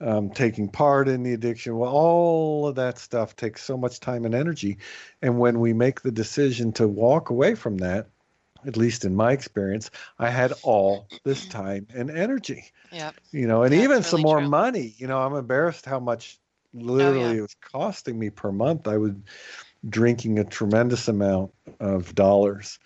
um, 0.00 0.30
taking 0.30 0.68
part 0.68 1.08
in 1.08 1.22
the 1.22 1.34
addiction. 1.34 1.76
Well, 1.76 1.90
all 1.90 2.68
of 2.68 2.76
that 2.76 2.98
stuff 2.98 3.36
takes 3.36 3.62
so 3.62 3.76
much 3.76 4.00
time 4.00 4.24
and 4.24 4.34
energy, 4.34 4.78
and 5.20 5.38
when 5.38 5.60
we 5.60 5.72
make 5.72 6.00
the 6.00 6.12
decision 6.12 6.72
to 6.74 6.88
walk 6.88 7.30
away 7.30 7.54
from 7.54 7.78
that, 7.78 8.08
at 8.66 8.76
least 8.76 9.04
in 9.04 9.14
my 9.14 9.32
experience, 9.32 9.90
I 10.18 10.30
had 10.30 10.52
all 10.62 11.08
this 11.24 11.46
time 11.48 11.86
and 11.94 12.10
energy. 12.10 12.64
Yeah. 12.92 13.12
You 13.32 13.46
know, 13.46 13.62
and 13.62 13.72
That's 13.72 13.82
even 13.82 14.02
some 14.02 14.22
more 14.22 14.40
true. 14.40 14.48
money. 14.48 14.94
You 14.98 15.06
know, 15.06 15.18
I'm 15.18 15.34
embarrassed 15.34 15.84
how 15.86 16.00
much 16.00 16.38
literally 16.72 17.24
oh, 17.24 17.32
yeah. 17.32 17.38
it 17.38 17.42
was 17.42 17.56
costing 17.60 18.18
me 18.18 18.30
per 18.30 18.52
month. 18.52 18.88
I 18.88 18.98
was 18.98 19.12
drinking 19.88 20.38
a 20.38 20.44
tremendous 20.44 21.08
amount 21.08 21.52
of 21.80 22.14
dollars 22.14 22.78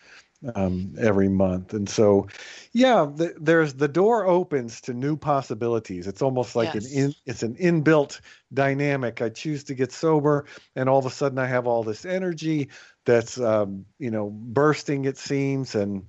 um, 0.55 0.95
every 0.99 1.29
month. 1.29 1.75
And 1.75 1.89
so, 1.89 2.29
yeah, 2.73 3.09
the, 3.13 3.35
there's 3.41 3.75
the 3.75 3.89
door 3.89 4.27
opens 4.27 4.81
to 4.83 4.95
new 4.95 5.17
possibilities. 5.17 6.07
It's 6.07 6.23
almost 6.23 6.55
like 6.55 6.75
yes. 6.75 6.93
an 6.93 6.99
in, 6.99 7.15
it's 7.27 7.43
an 7.43 7.57
inbuilt 7.57 8.21
dynamic. 8.53 9.21
I 9.21 9.31
choose 9.31 9.65
to 9.65 9.75
get 9.75 9.93
sober, 9.93 10.47
and 10.77 10.89
all 10.89 10.99
of 10.99 11.07
a 11.07 11.11
sudden 11.11 11.39
I 11.39 11.47
have 11.47 11.67
all 11.67 11.83
this 11.83 12.05
energy 12.05 12.69
that's 13.09 13.41
um, 13.41 13.87
you 13.99 14.11
know 14.11 14.29
bursting. 14.31 15.07
It 15.07 15.17
seems, 15.17 15.75
and 15.75 16.07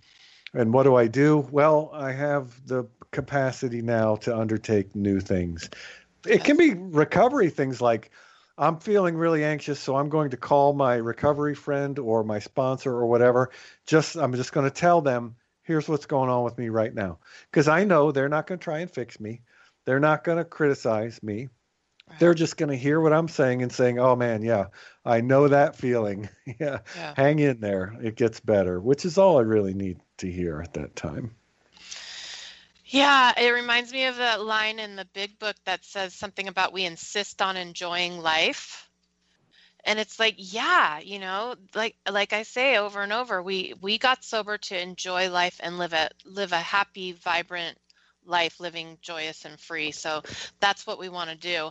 and 0.53 0.73
what 0.73 0.83
do 0.83 0.95
I 0.95 1.07
do? 1.07 1.47
Well, 1.49 1.89
I 1.93 2.11
have 2.11 2.67
the 2.67 2.87
capacity 3.11 3.81
now 3.81 4.17
to 4.17 4.37
undertake 4.37 4.95
new 4.95 5.21
things. 5.21 5.69
It 6.27 6.43
can 6.43 6.57
be 6.57 6.73
recovery 6.73 7.49
things 7.49 7.79
like 7.81 8.11
I'm 8.57 8.79
feeling 8.79 9.15
really 9.15 9.45
anxious, 9.45 9.79
so 9.79 9.95
I'm 9.95 10.09
going 10.09 10.31
to 10.31 10.37
call 10.37 10.73
my 10.73 10.95
recovery 10.95 11.55
friend 11.55 11.97
or 11.97 12.25
my 12.25 12.39
sponsor 12.39 12.91
or 12.91 13.07
whatever. 13.07 13.51
Just 13.87 14.17
I'm 14.17 14.33
just 14.33 14.51
going 14.51 14.69
to 14.69 14.75
tell 14.75 14.99
them, 14.99 15.37
here's 15.63 15.87
what's 15.87 16.05
going 16.05 16.29
on 16.29 16.43
with 16.43 16.57
me 16.57 16.67
right 16.67 16.93
now, 16.93 17.19
because 17.49 17.69
I 17.69 17.85
know 17.85 18.11
they're 18.11 18.27
not 18.27 18.45
going 18.45 18.59
to 18.59 18.63
try 18.63 18.79
and 18.79 18.91
fix 18.91 19.21
me. 19.21 19.41
They're 19.85 20.01
not 20.01 20.25
going 20.25 20.37
to 20.37 20.43
criticize 20.43 21.23
me. 21.23 21.47
They're 22.17 22.33
just 22.33 22.57
going 22.57 22.69
to 22.69 22.77
hear 22.77 22.99
what 22.99 23.13
I'm 23.13 23.27
saying 23.27 23.61
and 23.61 23.71
saying, 23.71 23.99
"Oh 23.99 24.15
man, 24.15 24.41
yeah, 24.41 24.67
I 25.05 25.21
know 25.21 25.47
that 25.47 25.75
feeling. 25.75 26.29
yeah, 26.45 26.79
yeah, 26.95 27.13
hang 27.15 27.39
in 27.39 27.59
there. 27.59 27.95
It 28.01 28.15
gets 28.15 28.39
better," 28.39 28.79
which 28.79 29.05
is 29.05 29.17
all 29.17 29.37
I 29.37 29.41
really 29.41 29.73
need 29.73 29.99
to 30.17 30.31
hear 30.31 30.61
at 30.61 30.73
that 30.73 30.95
time. 30.95 31.35
Yeah, 32.85 33.33
it 33.39 33.51
reminds 33.51 33.91
me 33.91 34.05
of 34.05 34.17
that 34.17 34.41
line 34.41 34.79
in 34.79 34.95
the 34.95 35.05
big 35.13 35.37
book 35.37 35.55
that 35.65 35.85
says 35.85 36.15
something 36.15 36.47
about 36.47 36.73
we 36.73 36.85
insist 36.85 37.41
on 37.41 37.55
enjoying 37.55 38.19
life. 38.19 38.89
And 39.85 39.99
it's 39.99 40.19
like, 40.19 40.35
yeah, 40.37 40.99
you 40.99 41.19
know, 41.19 41.55
like 41.75 41.95
like 42.09 42.33
I 42.33 42.43
say 42.43 42.77
over 42.77 43.01
and 43.01 43.13
over, 43.13 43.41
we 43.41 43.75
we 43.79 43.97
got 43.97 44.23
sober 44.23 44.57
to 44.57 44.81
enjoy 44.81 45.29
life 45.29 45.59
and 45.63 45.77
live 45.77 45.93
a 45.93 46.09
live 46.25 46.51
a 46.51 46.57
happy, 46.57 47.11
vibrant 47.13 47.77
life, 48.29 48.59
living 48.59 48.97
joyous 49.01 49.45
and 49.45 49.59
free. 49.59 49.91
So 49.91 50.21
that's 50.59 50.87
what 50.87 50.99
we 50.99 51.09
want 51.09 51.29
to 51.29 51.35
do. 51.35 51.69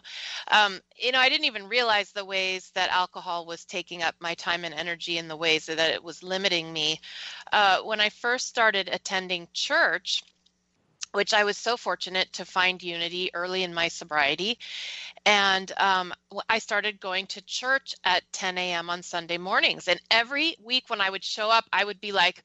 Um, 0.51 0.81
you 0.97 1.13
know, 1.13 1.21
I 1.21 1.29
didn't 1.29 1.47
even 1.47 1.69
realize 1.69 2.13
the 2.13 2.25
ways 2.25 2.71
that 2.75 2.91
alcohol 2.91 3.47
was 3.47 3.65
taking 3.65 4.03
up 4.03 4.15
my 4.21 4.35
time 4.35 4.65
and 4.65 4.75
energy 4.75 5.19
in 5.19 5.29
the 5.29 5.37
ways 5.37 5.67
that 5.67 5.79
it 5.79 6.03
was 6.03 6.23
limiting 6.23 6.73
me. 6.73 7.01
Uh, 7.53 7.79
when 7.81 8.01
I 8.01 8.09
first 8.09 8.49
started 8.49 8.89
attending 8.93 9.49
church, 9.53 10.23
which 11.13 11.33
I 11.33 11.45
was 11.45 11.57
so 11.57 11.77
fortunate 11.77 12.33
to 12.35 12.45
find 12.45 12.83
unity 12.83 13.31
early 13.35 13.63
in 13.63 13.73
my 13.73 13.89
sobriety. 13.89 14.59
And 15.25 15.73
um, 15.79 16.13
I 16.49 16.59
started 16.59 17.01
going 17.01 17.27
to 17.29 17.43
church 17.43 17.95
at 18.05 18.31
10 18.33 18.59
a.m. 18.59 18.91
on 18.91 19.03
Sunday 19.03 19.39
mornings. 19.39 19.89
And 19.89 20.01
every 20.11 20.57
week 20.63 20.85
when 20.89 21.01
I 21.01 21.11
would 21.11 21.25
show 21.25 21.51
up, 21.51 21.65
I 21.73 21.85
would 21.85 22.01
be 22.01 22.13
like, 22.13 22.43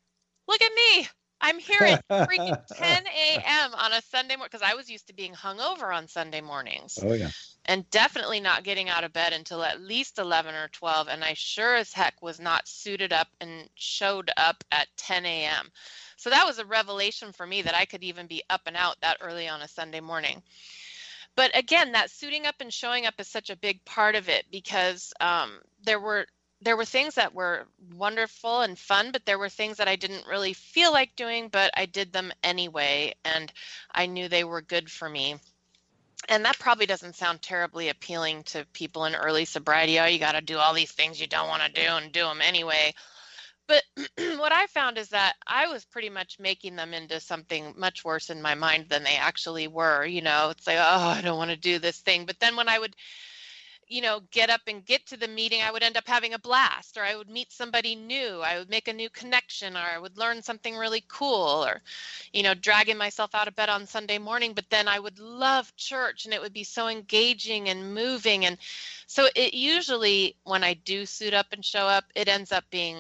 look 0.47 0.61
at 0.61 0.71
me. 0.73 1.07
I'm 1.43 1.59
here 1.59 1.83
at 1.83 2.01
freaking 2.09 2.57
10 2.77 3.03
a.m. 3.05 3.73
on 3.75 3.91
a 3.91 4.01
Sunday 4.01 4.37
morning 4.37 4.49
because 4.49 4.67
I 4.67 4.75
was 4.75 4.89
used 4.89 5.07
to 5.07 5.13
being 5.13 5.33
hungover 5.33 5.93
on 5.93 6.07
Sunday 6.07 6.39
mornings. 6.39 6.99
Oh, 7.03 7.13
yeah. 7.13 7.29
And 7.65 7.89
definitely 7.89 8.39
not 8.39 8.63
getting 8.63 8.89
out 8.89 9.03
of 9.03 9.11
bed 9.13 9.33
until 9.33 9.61
at 9.61 9.81
least 9.81 10.19
11 10.19 10.55
or 10.55 10.69
12. 10.69 11.09
And 11.09 11.23
I 11.23 11.33
sure 11.33 11.75
as 11.75 11.91
heck 11.91 12.21
was 12.21 12.39
not 12.39 12.67
suited 12.67 13.11
up 13.11 13.27
and 13.41 13.69
showed 13.75 14.31
up 14.37 14.63
at 14.71 14.87
10 14.97 15.25
a.m. 15.25 15.69
So 16.15 16.29
that 16.29 16.45
was 16.45 16.59
a 16.59 16.65
revelation 16.65 17.33
for 17.33 17.45
me 17.45 17.61
that 17.61 17.75
I 17.75 17.85
could 17.85 18.03
even 18.03 18.27
be 18.27 18.43
up 18.49 18.61
and 18.65 18.77
out 18.77 18.95
that 19.01 19.17
early 19.21 19.49
on 19.49 19.61
a 19.61 19.67
Sunday 19.67 19.99
morning. 19.99 20.41
But 21.35 21.57
again, 21.57 21.93
that 21.93 22.11
suiting 22.11 22.45
up 22.45 22.55
and 22.59 22.71
showing 22.71 23.05
up 23.05 23.15
is 23.19 23.27
such 23.27 23.49
a 23.49 23.57
big 23.57 23.83
part 23.85 24.15
of 24.15 24.29
it 24.29 24.45
because 24.51 25.13
um, 25.19 25.59
there 25.83 25.99
were 25.99 26.25
there 26.63 26.77
were 26.77 26.85
things 26.85 27.15
that 27.15 27.33
were 27.33 27.67
wonderful 27.95 28.61
and 28.61 28.77
fun, 28.79 29.11
but 29.11 29.25
there 29.25 29.39
were 29.39 29.49
things 29.49 29.77
that 29.77 29.87
I 29.87 29.95
didn't 29.95 30.27
really 30.27 30.53
feel 30.53 30.91
like 30.91 31.15
doing, 31.15 31.49
but 31.49 31.71
I 31.75 31.85
did 31.85 32.13
them 32.13 32.31
anyway, 32.43 33.13
and 33.25 33.51
I 33.91 34.05
knew 34.05 34.27
they 34.27 34.43
were 34.43 34.61
good 34.61 34.89
for 34.89 35.09
me. 35.09 35.35
And 36.29 36.45
that 36.45 36.59
probably 36.59 36.85
doesn't 36.85 37.17
sound 37.17 37.41
terribly 37.41 37.89
appealing 37.89 38.43
to 38.43 38.65
people 38.71 39.05
in 39.05 39.15
early 39.15 39.43
sobriety. 39.43 39.99
Oh, 39.99 40.05
you 40.05 40.19
got 40.19 40.33
to 40.33 40.41
do 40.41 40.57
all 40.57 40.73
these 40.73 40.91
things 40.91 41.19
you 41.19 41.27
don't 41.27 41.49
want 41.49 41.63
to 41.63 41.81
do 41.81 41.87
and 41.87 42.13
do 42.13 42.23
them 42.23 42.39
anyway. 42.41 42.93
But 43.67 43.83
what 44.37 44.53
I 44.53 44.67
found 44.67 44.97
is 44.97 45.09
that 45.09 45.35
I 45.45 45.67
was 45.67 45.83
pretty 45.83 46.09
much 46.09 46.39
making 46.39 46.77
them 46.77 46.93
into 46.93 47.19
something 47.19 47.73
much 47.77 48.05
worse 48.05 48.29
in 48.29 48.41
my 48.41 48.55
mind 48.55 48.87
than 48.87 49.03
they 49.03 49.15
actually 49.15 49.67
were. 49.67 50.05
You 50.05 50.21
know, 50.21 50.49
it's 50.49 50.65
like, 50.65 50.77
oh, 50.79 51.07
I 51.09 51.21
don't 51.21 51.37
want 51.37 51.51
to 51.51 51.57
do 51.57 51.79
this 51.79 51.99
thing. 51.99 52.25
But 52.25 52.39
then 52.39 52.55
when 52.55 52.69
I 52.69 52.79
would, 52.79 52.95
you 53.87 54.01
know, 54.01 54.21
get 54.31 54.49
up 54.49 54.61
and 54.67 54.85
get 54.85 55.05
to 55.07 55.17
the 55.17 55.27
meeting, 55.27 55.61
I 55.61 55.71
would 55.71 55.83
end 55.83 55.97
up 55.97 56.07
having 56.07 56.33
a 56.33 56.39
blast, 56.39 56.97
or 56.97 57.03
I 57.03 57.15
would 57.15 57.29
meet 57.29 57.51
somebody 57.51 57.95
new, 57.95 58.41
I 58.41 58.57
would 58.59 58.69
make 58.69 58.87
a 58.87 58.93
new 58.93 59.09
connection, 59.09 59.75
or 59.75 59.81
I 59.81 59.97
would 59.97 60.17
learn 60.17 60.41
something 60.41 60.75
really 60.75 61.03
cool, 61.07 61.65
or, 61.65 61.81
you 62.31 62.43
know, 62.43 62.53
dragging 62.53 62.97
myself 62.97 63.35
out 63.35 63.47
of 63.47 63.55
bed 63.55 63.69
on 63.69 63.85
Sunday 63.85 64.17
morning. 64.17 64.53
But 64.53 64.69
then 64.69 64.87
I 64.87 64.99
would 64.99 65.19
love 65.19 65.75
church 65.75 66.25
and 66.25 66.33
it 66.33 66.41
would 66.41 66.53
be 66.53 66.63
so 66.63 66.87
engaging 66.87 67.69
and 67.69 67.93
moving. 67.93 68.45
And 68.45 68.57
so 69.07 69.27
it 69.35 69.53
usually, 69.53 70.35
when 70.43 70.63
I 70.63 70.73
do 70.73 71.05
suit 71.05 71.33
up 71.33 71.47
and 71.51 71.63
show 71.63 71.87
up, 71.87 72.05
it 72.15 72.27
ends 72.27 72.51
up 72.51 72.63
being 72.71 72.97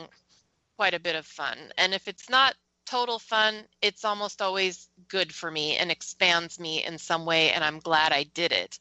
quite 0.77 0.93
a 0.93 0.99
bit 0.99 1.15
of 1.15 1.25
fun. 1.25 1.57
And 1.77 1.93
if 1.93 2.07
it's 2.07 2.29
not 2.29 2.55
total 2.85 3.19
fun, 3.19 3.65
it's 3.81 4.05
almost 4.05 4.41
always 4.41 4.89
good 5.07 5.33
for 5.33 5.49
me 5.49 5.77
and 5.77 5.91
expands 5.91 6.59
me 6.59 6.83
in 6.83 6.97
some 6.97 7.25
way. 7.25 7.51
And 7.51 7.63
I'm 7.63 7.79
glad 7.79 8.11
I 8.11 8.23
did 8.23 8.51
it. 8.51 8.79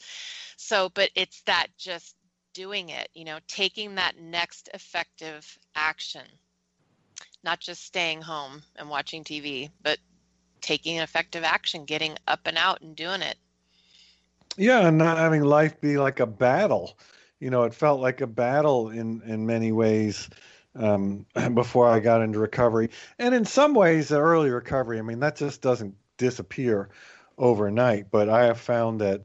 So, 0.57 0.89
but 0.91 1.11
it's 1.15 1.43
that 1.43 1.69
just 1.79 2.17
doing 2.55 2.91
it, 2.91 3.09
you 3.15 3.25
know, 3.25 3.39
taking 3.49 3.95
that 3.97 4.19
next 4.19 4.69
effective 4.75 5.59
action, 5.75 6.27
not 7.43 7.61
just 7.61 7.85
staying 7.85 8.23
home 8.23 8.63
and 8.77 8.89
watching 8.89 9.25
TV, 9.25 9.71
but 9.83 9.99
taking 10.61 10.99
effective 10.99 11.45
action, 11.45 11.85
getting 11.85 12.17
up 12.29 12.41
and 12.47 12.57
out 12.57 12.81
and 12.83 12.95
doing 12.95 13.23
it. 13.23 13.37
Yeah, 14.57 14.87
and 14.87 14.99
not 14.99 15.19
having 15.19 15.43
life 15.43 15.81
be 15.81 15.97
like 15.97 16.21
a 16.21 16.27
battle. 16.27 16.99
You 17.41 17.51
know, 17.51 17.65
it 17.65 17.75
felt 17.75 18.01
like 18.01 18.21
a 18.21 18.27
battle 18.27 18.91
in 18.91 19.23
in 19.23 19.47
many 19.47 19.73
ways 19.73 20.29
um, 20.75 21.27
before 21.55 21.89
I 21.89 22.01
got 22.01 22.23
into 22.23 22.39
recovery. 22.39 22.91
And 23.19 23.35
in 23.35 23.45
some 23.45 23.75
ways, 23.75 24.09
the 24.09 24.19
early 24.19 24.51
recovery, 24.51 24.99
I 24.99 25.03
mean, 25.03 25.21
that 25.21 25.37
just 25.37 25.61
doesn't 25.61 25.95
disappear 26.17 26.91
overnight. 27.39 28.11
But 28.11 28.29
I 28.29 28.47
have 28.47 28.61
found 28.61 29.01
that 29.01 29.23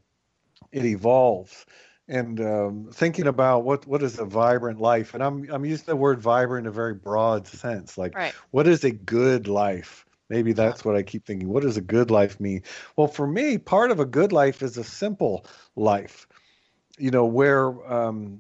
it 0.72 0.86
evolves. 0.86 1.66
And 2.10 2.40
um, 2.40 2.90
thinking 2.94 3.28
about 3.28 3.66
what 3.66 3.86
what 3.86 4.02
is 4.02 4.18
a 4.18 4.24
vibrant 4.24 4.80
life, 4.80 5.14
and 5.14 5.22
I'm 5.22 5.46
I'm 5.52 5.66
using 5.66 5.88
the 5.88 5.96
word 5.98 6.22
vibrant 6.22 6.66
in 6.66 6.70
a 6.70 6.74
very 6.74 6.94
broad 6.94 7.46
sense. 7.48 7.98
Like, 7.98 8.16
right. 8.16 8.34
what 8.52 8.66
is 8.66 8.86
a 8.86 8.92
good 8.92 9.50
life? 9.50 10.06
Maybe 10.30 10.54
that's 10.54 10.86
what 10.86 10.96
I 10.96 11.04
keep 11.04 11.26
thinking. 11.26 11.50
What 11.50 11.64
does 11.64 11.76
a 11.76 11.82
good 11.82 12.10
life 12.10 12.40
mean? 12.40 12.64
Well, 12.96 13.08
for 13.08 13.28
me, 13.28 13.58
part 13.58 13.92
of 13.92 14.00
a 14.00 14.06
good 14.06 14.32
life 14.32 14.62
is 14.62 14.78
a 14.78 14.86
simple 14.86 15.46
life. 15.76 16.28
You 16.98 17.12
know, 17.12 17.26
where 17.26 17.68
um, 17.92 18.40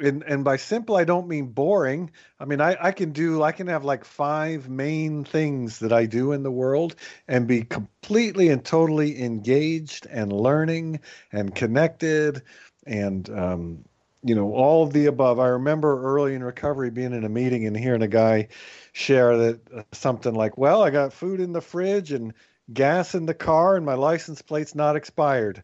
and 0.00 0.22
and 0.24 0.44
by 0.44 0.56
simple 0.56 0.96
I 0.96 1.04
don't 1.04 1.28
mean 1.28 1.46
boring. 1.46 2.10
I 2.40 2.44
mean 2.44 2.60
I, 2.60 2.76
I 2.80 2.92
can 2.92 3.12
do 3.12 3.42
I 3.42 3.52
can 3.52 3.66
have 3.66 3.84
like 3.84 4.04
five 4.04 4.68
main 4.68 5.24
things 5.24 5.78
that 5.80 5.92
I 5.92 6.06
do 6.06 6.32
in 6.32 6.42
the 6.42 6.50
world 6.50 6.96
and 7.26 7.46
be 7.46 7.62
completely 7.62 8.48
and 8.48 8.64
totally 8.64 9.22
engaged 9.22 10.06
and 10.06 10.32
learning 10.32 11.00
and 11.32 11.54
connected 11.54 12.42
and 12.86 13.28
um, 13.30 13.84
you 14.22 14.34
know 14.34 14.52
all 14.52 14.84
of 14.84 14.92
the 14.92 15.06
above. 15.06 15.38
I 15.38 15.48
remember 15.48 16.02
early 16.02 16.34
in 16.34 16.42
recovery 16.42 16.90
being 16.90 17.12
in 17.12 17.24
a 17.24 17.28
meeting 17.28 17.66
and 17.66 17.76
hearing 17.76 18.02
a 18.02 18.08
guy 18.08 18.48
share 18.92 19.36
that 19.36 19.60
uh, 19.72 19.82
something 19.92 20.34
like, 20.34 20.58
"Well, 20.58 20.82
I 20.82 20.90
got 20.90 21.12
food 21.12 21.40
in 21.40 21.52
the 21.52 21.60
fridge 21.60 22.12
and 22.12 22.34
gas 22.72 23.14
in 23.14 23.26
the 23.26 23.34
car 23.34 23.76
and 23.76 23.86
my 23.86 23.94
license 23.94 24.42
plate's 24.42 24.74
not 24.74 24.96
expired." 24.96 25.62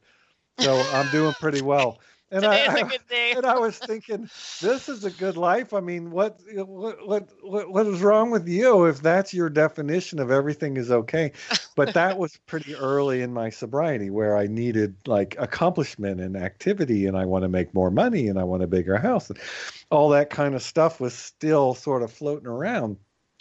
So 0.60 0.88
I'm 0.92 1.10
doing 1.10 1.34
pretty 1.40 1.60
well. 1.60 1.98
And 2.34 2.42
Today's 2.42 2.68
I, 2.68 2.80
a 2.80 2.84
good 2.84 3.06
day. 3.08 3.32
and 3.36 3.46
I 3.46 3.56
was 3.60 3.78
thinking, 3.78 4.28
this 4.60 4.88
is 4.88 5.04
a 5.04 5.10
good 5.12 5.36
life. 5.36 5.72
I 5.72 5.78
mean, 5.78 6.10
what, 6.10 6.40
what, 6.52 7.06
what, 7.06 7.28
what, 7.42 7.70
what 7.70 7.86
is 7.86 8.00
wrong 8.00 8.32
with 8.32 8.48
you 8.48 8.86
if 8.86 9.00
that's 9.00 9.32
your 9.32 9.48
definition 9.48 10.18
of 10.18 10.32
everything 10.32 10.76
is 10.76 10.90
okay? 10.90 11.30
But 11.76 11.94
that 11.94 12.18
was 12.18 12.36
pretty 12.46 12.74
early 12.74 13.22
in 13.22 13.32
my 13.32 13.50
sobriety 13.50 14.10
where 14.10 14.36
I 14.36 14.48
needed 14.48 14.96
like 15.06 15.36
accomplishment 15.38 16.20
and 16.20 16.36
activity, 16.36 17.06
and 17.06 17.16
I 17.16 17.24
want 17.24 17.44
to 17.44 17.48
make 17.48 17.72
more 17.72 17.92
money, 17.92 18.26
and 18.26 18.36
I 18.36 18.42
want 18.42 18.64
a 18.64 18.66
bigger 18.66 18.98
house, 18.98 19.30
and 19.30 19.38
all 19.90 20.08
that 20.08 20.30
kind 20.30 20.56
of 20.56 20.62
stuff 20.62 20.98
was 20.98 21.14
still 21.14 21.72
sort 21.74 22.02
of 22.02 22.12
floating 22.12 22.48
around. 22.48 22.96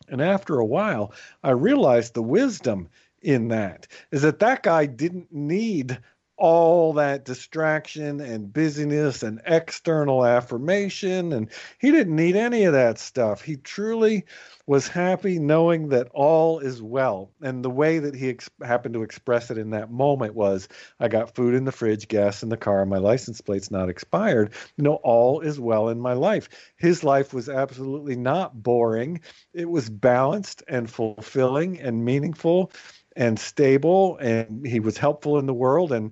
And 0.08 0.22
after 0.22 0.60
a 0.60 0.66
while, 0.66 1.14
I 1.44 1.50
realized 1.52 2.14
the 2.14 2.22
wisdom 2.22 2.90
in 3.24 3.48
that 3.48 3.88
is 4.12 4.22
that 4.22 4.40
that 4.40 4.62
guy 4.62 4.86
didn't 4.86 5.32
need 5.32 5.98
all 6.44 6.92
that 6.92 7.24
distraction 7.24 8.20
and 8.20 8.52
busyness 8.52 9.24
and 9.24 9.42
external 9.46 10.26
affirmation. 10.26 11.32
And 11.32 11.50
he 11.80 11.90
didn't 11.90 12.18
need 12.18 12.36
any 12.36 12.66
of 12.66 12.74
that 12.74 13.00
stuff. 13.00 13.42
He 13.42 13.56
truly 13.56 14.26
was 14.68 14.90
happy 14.90 15.40
knowing 15.40 15.88
that 15.90 16.10
all 16.14 16.60
is 16.60 16.82
well. 16.82 17.32
And 17.42 17.64
the 17.64 17.70
way 17.70 18.00
that 18.00 18.14
he 18.14 18.30
ex- 18.32 18.50
happened 18.62 18.94
to 18.96 19.04
express 19.04 19.52
it 19.52 19.58
in 19.58 19.70
that 19.70 19.90
moment 19.90 20.36
was 20.36 20.68
I 21.00 21.08
got 21.08 21.34
food 21.34 21.54
in 21.54 21.64
the 21.64 21.72
fridge, 21.72 22.10
gas 22.10 22.44
in 22.44 22.50
the 22.50 22.58
car, 22.58 22.86
my 22.86 22.98
license 22.98 23.40
plate's 23.40 23.72
not 23.72 23.88
expired. 23.88 24.52
You 24.76 24.84
know, 24.84 24.96
all 24.96 25.40
is 25.40 25.62
well 25.62 25.88
in 25.88 26.02
my 26.02 26.14
life. 26.14 26.50
His 26.76 27.06
life 27.06 27.34
was 27.34 27.48
absolutely 27.48 28.18
not 28.18 28.62
boring, 28.62 29.22
it 29.54 29.70
was 29.70 29.90
balanced 29.90 30.62
and 30.68 30.90
fulfilling 30.90 31.80
and 31.80 32.04
meaningful 32.04 32.74
and 33.16 33.40
stable 33.40 34.18
and 34.18 34.66
he 34.66 34.80
was 34.80 34.98
helpful 34.98 35.38
in 35.38 35.46
the 35.46 35.54
world 35.54 35.92
and 35.92 36.12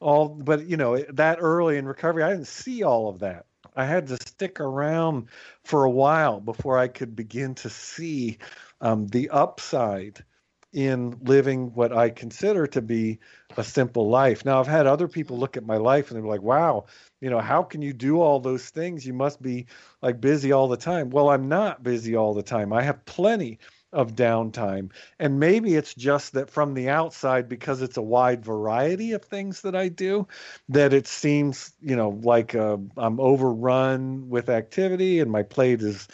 all 0.00 0.28
but 0.28 0.66
you 0.66 0.76
know 0.76 0.98
that 1.10 1.38
early 1.40 1.76
in 1.78 1.86
recovery 1.86 2.22
i 2.22 2.30
didn't 2.30 2.46
see 2.46 2.82
all 2.82 3.08
of 3.08 3.20
that. 3.20 3.46
I 3.74 3.86
had 3.86 4.08
to 4.08 4.16
stick 4.16 4.60
around 4.60 5.28
for 5.64 5.84
a 5.84 5.90
while 5.90 6.40
before 6.40 6.78
i 6.78 6.88
could 6.88 7.16
begin 7.16 7.54
to 7.56 7.70
see 7.70 8.38
um, 8.80 9.06
the 9.06 9.30
upside 9.30 10.24
in 10.72 11.18
living 11.22 11.72
what 11.74 11.92
i 11.96 12.10
consider 12.10 12.66
to 12.66 12.82
be 12.82 13.18
a 13.56 13.64
simple 13.64 14.08
life. 14.08 14.44
Now 14.44 14.60
i've 14.60 14.66
had 14.66 14.86
other 14.86 15.08
people 15.08 15.38
look 15.38 15.56
at 15.56 15.66
my 15.66 15.76
life 15.76 16.10
and 16.10 16.18
they're 16.18 16.28
like 16.28 16.42
wow 16.42 16.86
you 17.20 17.30
know 17.30 17.40
how 17.40 17.62
can 17.62 17.80
you 17.82 17.92
do 17.92 18.20
all 18.20 18.40
those 18.40 18.68
things? 18.70 19.06
You 19.06 19.14
must 19.14 19.40
be 19.40 19.66
like 20.02 20.20
busy 20.20 20.52
all 20.52 20.68
the 20.68 20.76
time. 20.76 21.10
Well 21.10 21.30
i'm 21.30 21.48
not 21.48 21.82
busy 21.82 22.16
all 22.16 22.34
the 22.34 22.42
time. 22.42 22.72
I 22.72 22.82
have 22.82 23.04
plenty 23.04 23.58
of 23.92 24.14
downtime. 24.14 24.90
And 25.18 25.38
maybe 25.38 25.74
it's 25.74 25.94
just 25.94 26.32
that 26.32 26.50
from 26.50 26.74
the 26.74 26.88
outside, 26.88 27.48
because 27.48 27.82
it's 27.82 27.96
a 27.96 28.02
wide 28.02 28.44
variety 28.44 29.12
of 29.12 29.22
things 29.22 29.60
that 29.62 29.76
I 29.76 29.88
do, 29.88 30.26
that 30.70 30.92
it 30.92 31.06
seems, 31.06 31.72
you 31.82 31.96
know, 31.96 32.18
like 32.22 32.54
uh, 32.54 32.78
I'm 32.96 33.20
overrun 33.20 34.28
with 34.28 34.48
activity 34.48 35.20
and 35.20 35.30
my 35.30 35.42
plate 35.42 35.82
is 35.82 36.08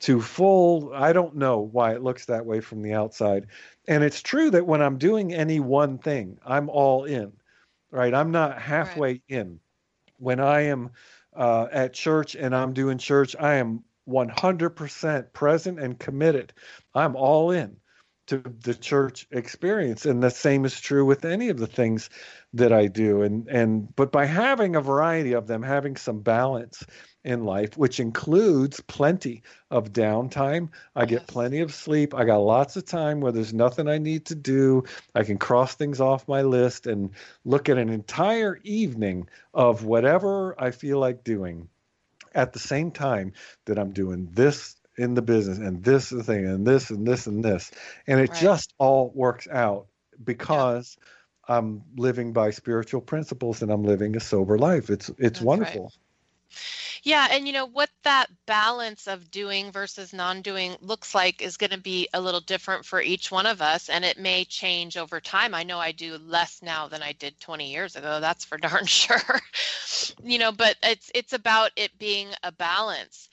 too 0.00 0.20
full. 0.20 0.92
I 0.94 1.12
don't 1.12 1.36
know 1.36 1.58
why 1.58 1.92
it 1.92 2.02
looks 2.02 2.26
that 2.26 2.46
way 2.46 2.60
from 2.60 2.82
the 2.82 2.94
outside. 2.94 3.46
And 3.86 4.04
it's 4.04 4.22
true 4.22 4.50
that 4.50 4.66
when 4.66 4.80
I'm 4.80 4.98
doing 4.98 5.34
any 5.34 5.60
one 5.60 5.98
thing, 5.98 6.38
I'm 6.46 6.68
all 6.70 7.04
in, 7.04 7.32
right? 7.90 8.14
I'm 8.14 8.30
not 8.30 8.60
halfway 8.60 9.12
right. 9.12 9.22
in. 9.28 9.60
When 10.18 10.40
I 10.40 10.62
am 10.62 10.90
uh, 11.34 11.66
at 11.70 11.92
church 11.92 12.34
and 12.34 12.54
I'm 12.54 12.72
doing 12.72 12.98
church, 12.98 13.36
I 13.38 13.54
am 13.54 13.84
100% 14.08 15.32
present 15.32 15.78
and 15.78 15.98
committed. 15.98 16.52
I'm 16.94 17.16
all 17.16 17.50
in 17.50 17.76
to 18.28 18.42
the 18.60 18.74
church 18.74 19.26
experience. 19.30 20.06
And 20.06 20.22
the 20.22 20.30
same 20.30 20.64
is 20.64 20.80
true 20.80 21.04
with 21.04 21.24
any 21.24 21.48
of 21.48 21.58
the 21.58 21.66
things 21.66 22.10
that 22.52 22.72
I 22.72 22.86
do. 22.86 23.22
And 23.22 23.48
and 23.48 23.94
but 23.96 24.12
by 24.12 24.26
having 24.26 24.76
a 24.76 24.80
variety 24.80 25.32
of 25.32 25.46
them 25.46 25.62
having 25.62 25.96
some 25.96 26.20
balance 26.20 26.84
in 27.24 27.44
life 27.44 27.76
which 27.76 27.98
includes 28.00 28.80
plenty 28.80 29.42
of 29.70 29.92
downtime 29.92 30.68
I 30.94 31.04
get 31.04 31.26
plenty 31.26 31.60
of 31.60 31.74
sleep. 31.74 32.14
I 32.14 32.24
got 32.24 32.38
lots 32.38 32.76
of 32.76 32.84
time 32.84 33.20
where 33.20 33.32
there's 33.32 33.52
nothing 33.54 33.88
I 33.88 33.98
need 33.98 34.26
to 34.26 34.34
do. 34.34 34.84
I 35.14 35.24
can 35.24 35.38
cross 35.38 35.74
things 35.74 36.00
off 36.00 36.28
my 36.28 36.42
list 36.42 36.86
and 36.86 37.10
look 37.44 37.68
at 37.68 37.78
an 37.78 37.88
entire 37.88 38.58
evening 38.62 39.28
of 39.54 39.84
whatever 39.84 40.54
I 40.62 40.70
feel 40.70 40.98
like 40.98 41.24
doing 41.24 41.68
at 42.34 42.52
the 42.52 42.58
same 42.58 42.90
time 42.90 43.32
that 43.66 43.78
I'm 43.78 43.92
doing 43.92 44.28
this 44.32 44.76
in 44.98 45.14
the 45.14 45.22
business 45.22 45.58
and 45.58 45.82
this 45.82 46.10
the 46.10 46.22
thing 46.22 46.44
and 46.44 46.66
this 46.66 46.90
and 46.90 47.06
this 47.06 47.26
and 47.26 47.42
this 47.42 47.70
and 48.06 48.20
it 48.20 48.30
right. 48.30 48.40
just 48.40 48.74
all 48.78 49.12
works 49.14 49.46
out 49.48 49.86
because 50.24 50.98
yeah. 51.48 51.56
i'm 51.56 51.82
living 51.96 52.32
by 52.32 52.50
spiritual 52.50 53.00
principles 53.00 53.62
and 53.62 53.70
i'm 53.70 53.84
living 53.84 54.16
a 54.16 54.20
sober 54.20 54.58
life 54.58 54.90
it's 54.90 55.08
it's 55.10 55.18
That's 55.18 55.40
wonderful 55.40 55.84
right. 55.84 55.92
Yeah, 57.02 57.28
and 57.30 57.46
you 57.46 57.52
know 57.52 57.66
what 57.66 57.90
that 58.04 58.28
balance 58.46 59.06
of 59.08 59.30
doing 59.30 59.72
versus 59.72 60.12
non-doing 60.12 60.76
looks 60.80 61.14
like 61.14 61.42
is 61.42 61.56
going 61.56 61.70
to 61.70 61.78
be 61.78 62.08
a 62.14 62.20
little 62.20 62.40
different 62.40 62.84
for 62.84 63.00
each 63.02 63.30
one 63.30 63.46
of 63.46 63.60
us 63.62 63.88
and 63.88 64.04
it 64.04 64.18
may 64.18 64.44
change 64.44 64.96
over 64.96 65.20
time. 65.20 65.54
I 65.54 65.62
know 65.64 65.78
I 65.78 65.92
do 65.92 66.18
less 66.18 66.62
now 66.62 66.88
than 66.88 67.02
I 67.02 67.12
did 67.12 67.38
20 67.40 67.70
years 67.72 67.96
ago, 67.96 68.20
that's 68.20 68.44
for 68.44 68.58
darn 68.58 68.86
sure. 68.86 69.40
you 70.22 70.38
know, 70.38 70.52
but 70.52 70.76
it's 70.82 71.10
it's 71.14 71.32
about 71.32 71.70
it 71.76 71.98
being 71.98 72.28
a 72.42 72.52
balance. 72.52 73.28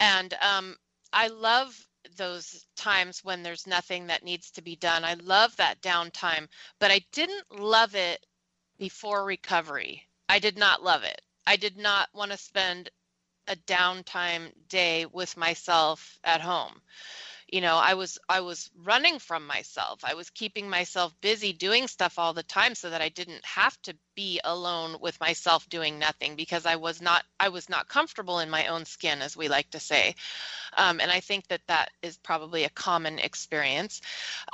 And 0.00 0.34
um 0.42 0.76
I 1.12 1.28
love 1.28 1.86
those 2.16 2.66
times 2.76 3.24
when 3.24 3.42
there's 3.42 3.66
nothing 3.66 4.06
that 4.08 4.24
needs 4.24 4.50
to 4.52 4.62
be 4.62 4.76
done. 4.76 5.04
I 5.04 5.14
love 5.14 5.56
that 5.56 5.82
downtime, 5.82 6.48
but 6.78 6.90
I 6.90 7.00
didn't 7.12 7.60
love 7.60 7.94
it 7.94 8.24
before 8.78 9.24
recovery. 9.24 10.06
I 10.28 10.38
did 10.38 10.56
not 10.58 10.82
love 10.82 11.02
it. 11.04 11.20
I 11.46 11.56
did 11.56 11.76
not 11.76 12.08
want 12.14 12.30
to 12.32 12.38
spend 12.38 12.90
a 13.50 13.56
downtime 13.56 14.52
day 14.68 15.06
with 15.06 15.36
myself 15.36 16.18
at 16.24 16.40
home. 16.40 16.80
You 17.48 17.60
know 17.60 17.76
i 17.76 17.94
was 17.94 18.16
i 18.28 18.40
was 18.42 18.70
running 18.76 19.18
from 19.18 19.44
myself. 19.44 20.04
I 20.04 20.14
was 20.14 20.30
keeping 20.30 20.70
myself 20.70 21.12
busy 21.20 21.52
doing 21.52 21.88
stuff 21.88 22.16
all 22.16 22.32
the 22.32 22.44
time 22.44 22.76
so 22.76 22.90
that 22.90 23.02
i 23.02 23.08
didn't 23.08 23.44
have 23.44 23.76
to 23.82 23.96
be 24.14 24.40
alone 24.44 24.96
with 25.00 25.18
myself 25.18 25.68
doing 25.68 25.98
nothing 25.98 26.36
because 26.36 26.64
i 26.64 26.76
was 26.76 27.02
not 27.02 27.24
i 27.40 27.48
was 27.48 27.68
not 27.68 27.88
comfortable 27.88 28.38
in 28.38 28.50
my 28.50 28.68
own 28.68 28.84
skin 28.84 29.20
as 29.20 29.36
we 29.36 29.48
like 29.48 29.68
to 29.70 29.80
say. 29.80 30.14
Um, 30.76 31.00
and 31.00 31.10
i 31.10 31.18
think 31.18 31.48
that 31.48 31.66
that 31.66 31.90
is 32.02 32.18
probably 32.18 32.62
a 32.64 32.70
common 32.70 33.18
experience. 33.18 34.00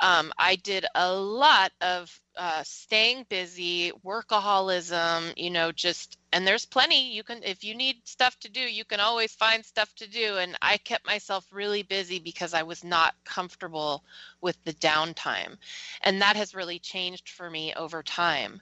Um, 0.01 0.33
i 0.39 0.55
did 0.55 0.87
a 0.95 1.13
lot 1.13 1.71
of 1.81 2.19
uh, 2.37 2.63
staying 2.63 3.25
busy, 3.29 3.91
workaholism, 4.05 5.33
you 5.35 5.49
know, 5.49 5.71
just, 5.71 6.17
and 6.31 6.45
there's 6.45 6.65
plenty 6.65 7.11
you 7.11 7.23
can, 7.23 7.41
if 7.43 7.63
you 7.63 7.73
need 7.73 7.95
stuff 8.05 8.39
to 8.39 8.49
do, 8.49 8.59
you 8.59 8.85
can 8.85 8.99
always 8.99 9.33
find 9.33 9.65
stuff 9.65 9.93
to 9.95 10.07
do. 10.07 10.37
And 10.37 10.55
I 10.61 10.77
kept 10.77 11.05
myself 11.05 11.47
really 11.51 11.83
busy 11.83 12.19
because 12.19 12.53
I 12.53 12.63
was 12.63 12.83
not 12.83 13.15
comfortable 13.25 14.03
with 14.39 14.63
the 14.65 14.73
downtime. 14.73 15.57
And 16.01 16.21
that 16.21 16.35
has 16.35 16.53
really 16.53 16.79
changed 16.79 17.29
for 17.29 17.49
me 17.49 17.73
over 17.73 18.03
time. 18.03 18.61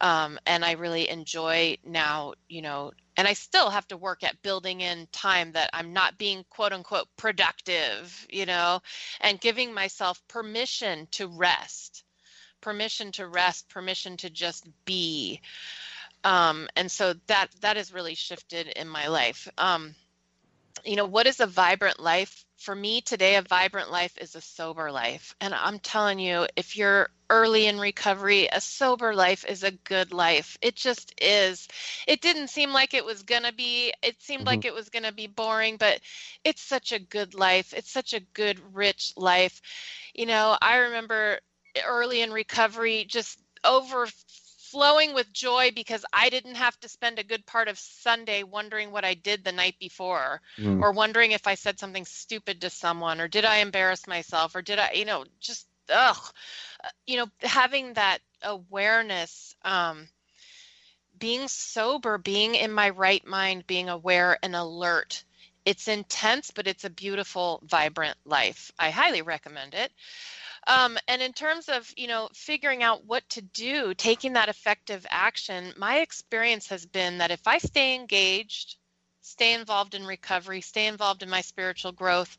Um, 0.00 0.38
and 0.46 0.64
I 0.64 0.72
really 0.72 1.08
enjoy 1.10 1.76
now, 1.84 2.32
you 2.48 2.62
know, 2.62 2.92
and 3.16 3.28
I 3.28 3.34
still 3.34 3.68
have 3.68 3.86
to 3.88 3.96
work 3.96 4.24
at 4.24 4.40
building 4.42 4.80
in 4.80 5.06
time 5.12 5.52
that 5.52 5.70
I'm 5.74 5.92
not 5.92 6.16
being 6.16 6.44
quote 6.48 6.72
unquote 6.72 7.08
productive, 7.16 8.26
you 8.30 8.46
know, 8.46 8.80
and 9.20 9.40
giving 9.40 9.74
myself 9.74 10.26
permission 10.28 11.06
to 11.12 11.26
rest 11.26 12.04
permission 12.62 13.12
to 13.12 13.26
rest, 13.26 13.68
permission 13.68 14.16
to 14.18 14.30
just 14.30 14.66
be. 14.86 15.40
Um, 16.24 16.68
and 16.76 16.90
so 16.90 17.14
that 17.26 17.48
that 17.60 17.76
has 17.76 17.92
really 17.92 18.14
shifted 18.14 18.68
in 18.68 18.88
my 18.88 19.08
life. 19.08 19.48
Um, 19.58 19.94
you 20.84 20.96
know, 20.96 21.06
what 21.06 21.26
is 21.26 21.40
a 21.40 21.46
vibrant 21.46 22.00
life? 22.00 22.44
For 22.56 22.74
me 22.74 23.00
today, 23.00 23.36
a 23.36 23.42
vibrant 23.42 23.90
life 23.90 24.16
is 24.18 24.34
a 24.34 24.40
sober 24.40 24.90
life. 24.90 25.34
And 25.40 25.52
I'm 25.52 25.80
telling 25.80 26.18
you, 26.18 26.46
if 26.56 26.76
you're 26.76 27.10
early 27.28 27.66
in 27.66 27.78
recovery, 27.78 28.48
a 28.52 28.60
sober 28.60 29.14
life 29.14 29.44
is 29.44 29.64
a 29.64 29.72
good 29.72 30.12
life. 30.12 30.56
It 30.62 30.76
just 30.76 31.12
is. 31.20 31.66
It 32.06 32.20
didn't 32.20 32.48
seem 32.48 32.72
like 32.72 32.94
it 32.94 33.04
was 33.04 33.22
going 33.24 33.42
to 33.42 33.52
be, 33.52 33.92
it 34.02 34.22
seemed 34.22 34.40
mm-hmm. 34.40 34.48
like 34.48 34.64
it 34.64 34.74
was 34.74 34.90
going 34.90 35.04
to 35.04 35.12
be 35.12 35.26
boring, 35.26 35.76
but 35.76 36.00
it's 36.44 36.62
such 36.62 36.92
a 36.92 37.00
good 37.00 37.34
life. 37.34 37.74
It's 37.76 37.90
such 37.90 38.12
a 38.12 38.20
good, 38.20 38.60
rich 38.72 39.12
life. 39.16 39.60
You 40.14 40.26
know, 40.26 40.56
I 40.60 40.76
remember 40.76 41.40
early 41.86 42.22
in 42.22 42.30
recovery 42.32 43.04
just 43.08 43.38
overflowing 43.64 45.14
with 45.14 45.32
joy 45.32 45.70
because 45.74 46.04
I 46.12 46.30
didn't 46.30 46.56
have 46.56 46.78
to 46.80 46.88
spend 46.88 47.18
a 47.18 47.24
good 47.24 47.46
part 47.46 47.68
of 47.68 47.78
Sunday 47.78 48.42
wondering 48.42 48.90
what 48.90 49.04
I 49.04 49.14
did 49.14 49.44
the 49.44 49.52
night 49.52 49.76
before 49.78 50.40
mm. 50.58 50.82
or 50.82 50.92
wondering 50.92 51.32
if 51.32 51.46
I 51.46 51.54
said 51.54 51.78
something 51.78 52.04
stupid 52.04 52.60
to 52.62 52.70
someone 52.70 53.20
or 53.20 53.28
did 53.28 53.44
I 53.44 53.58
embarrass 53.58 54.06
myself 54.06 54.54
or 54.54 54.62
did 54.62 54.78
I, 54.78 54.92
you 54.92 55.04
know, 55.04 55.24
just, 55.40 55.66
ugh, 55.92 56.32
uh, 56.82 56.88
you 57.06 57.16
know, 57.18 57.26
having 57.40 57.94
that 57.94 58.18
awareness, 58.42 59.54
um, 59.64 60.08
being 61.18 61.46
sober, 61.46 62.18
being 62.18 62.56
in 62.56 62.72
my 62.72 62.90
right 62.90 63.24
mind, 63.24 63.64
being 63.66 63.88
aware 63.88 64.38
and 64.42 64.56
alert. 64.56 65.22
It's 65.64 65.86
intense, 65.86 66.50
but 66.50 66.66
it's 66.66 66.84
a 66.84 66.90
beautiful, 66.90 67.62
vibrant 67.64 68.16
life. 68.24 68.72
I 68.76 68.90
highly 68.90 69.22
recommend 69.22 69.74
it. 69.74 69.92
Um, 70.66 70.96
and 71.08 71.20
in 71.20 71.32
terms 71.32 71.68
of, 71.68 71.92
you 71.96 72.06
know, 72.06 72.28
figuring 72.34 72.82
out 72.82 73.04
what 73.04 73.28
to 73.30 73.42
do, 73.42 73.94
taking 73.94 74.34
that 74.34 74.48
effective 74.48 75.04
action, 75.10 75.72
my 75.76 75.98
experience 75.98 76.68
has 76.68 76.86
been 76.86 77.18
that 77.18 77.30
if 77.32 77.46
I 77.46 77.58
stay 77.58 77.94
engaged, 77.94 78.76
stay 79.22 79.54
involved 79.54 79.94
in 79.94 80.06
recovery, 80.06 80.60
stay 80.60 80.86
involved 80.86 81.22
in 81.22 81.30
my 81.30 81.40
spiritual 81.40 81.92
growth, 81.92 82.38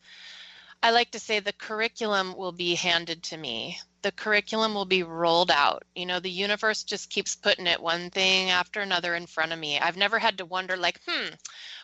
I 0.84 0.91
like 0.91 1.11
to 1.11 1.19
say 1.19 1.39
the 1.39 1.53
curriculum 1.53 2.36
will 2.36 2.51
be 2.51 2.76
handed 2.76 3.24
to 3.24 3.38
me. 3.38 3.80
The 4.01 4.11
curriculum 4.11 4.74
will 4.74 4.84
be 4.84 5.03
rolled 5.03 5.49
out. 5.49 5.84
You 5.95 6.05
know, 6.05 6.19
the 6.19 6.30
universe 6.30 6.84
just 6.84 7.09
keeps 7.09 7.38
putting 7.38 7.67
it 7.67 7.82
one 7.82 8.09
thing 8.09 8.49
after 8.49 8.82
another 8.82 9.15
in 9.15 9.26
front 9.26 9.53
of 9.53 9.59
me. 9.59 9.80
I've 9.80 9.95
never 9.95 10.19
had 10.19 10.38
to 10.39 10.45
wonder, 10.45 10.76
like, 10.76 10.99
hmm, 11.07 11.30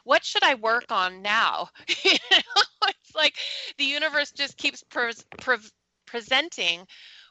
what 0.04 0.26
should 0.26 0.44
I 0.44 0.56
work 0.56 0.92
on 0.92 1.22
now? 1.22 1.70
you 2.04 2.18
know, 2.30 2.64
it's 2.90 3.16
like 3.16 3.36
the 3.78 3.86
universe 3.86 4.32
just 4.32 4.58
keeps 4.58 4.84
presenting 6.10 6.88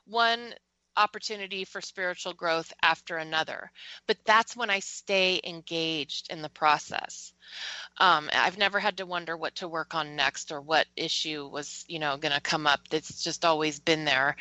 one 0.07 0.55
opportunity 0.97 1.65
for 1.65 1.81
spiritual 1.81 2.33
growth 2.33 2.73
after 2.83 3.17
another. 3.17 3.71
But 4.07 4.19
that's 4.25 4.57
when 4.57 4.71
I 4.71 4.79
stay 4.81 5.41
engaged 5.45 6.31
in 6.31 6.43
the 6.43 6.49
process. 6.49 7.33
Um, 7.99 8.31
I've 8.33 8.59
never 8.59 8.79
had 8.79 8.97
to 8.99 9.07
wonder 9.07 9.37
what 9.37 9.57
to 9.57 9.69
work 9.69 9.95
on 9.95 10.17
next 10.17 10.53
or 10.53 10.61
what 10.61 10.87
issue 10.97 11.49
was, 11.49 11.85
you 11.89 11.99
know, 11.99 12.17
going 12.17 12.35
to 12.35 12.41
come 12.41 12.67
up. 12.67 12.81
It's 12.93 13.25
just 13.25 13.45
always 13.45 13.81
been 13.81 14.05
there. 14.05 14.37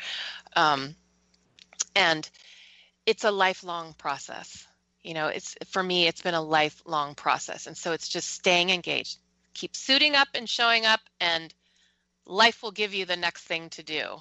Um, 0.54 0.94
and 1.96 2.28
it's 3.06 3.24
a 3.24 3.30
lifelong 3.30 3.94
process. 3.94 4.66
You 5.02 5.14
know, 5.14 5.28
it's 5.28 5.56
for 5.66 5.82
me, 5.82 6.06
it's 6.06 6.22
been 6.22 6.34
a 6.34 6.42
lifelong 6.42 7.14
process. 7.14 7.66
And 7.66 7.76
so 7.76 7.92
it's 7.92 8.08
just 8.08 8.30
staying 8.30 8.70
engaged, 8.70 9.18
keep 9.54 9.74
suiting 9.74 10.14
up 10.14 10.28
and 10.34 10.48
showing 10.48 10.86
up, 10.86 11.00
and 11.20 11.52
life 12.28 12.62
will 12.62 12.70
give 12.70 12.94
you 12.94 13.04
the 13.04 13.16
next 13.16 13.42
thing 13.44 13.70
to 13.70 13.82
do. 13.82 13.94
You 13.94 14.20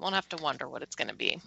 won't 0.00 0.14
have 0.14 0.28
to 0.30 0.36
wonder 0.42 0.68
what 0.68 0.82
it's 0.82 0.96
going 0.96 1.08
to 1.08 1.14
be. 1.14 1.40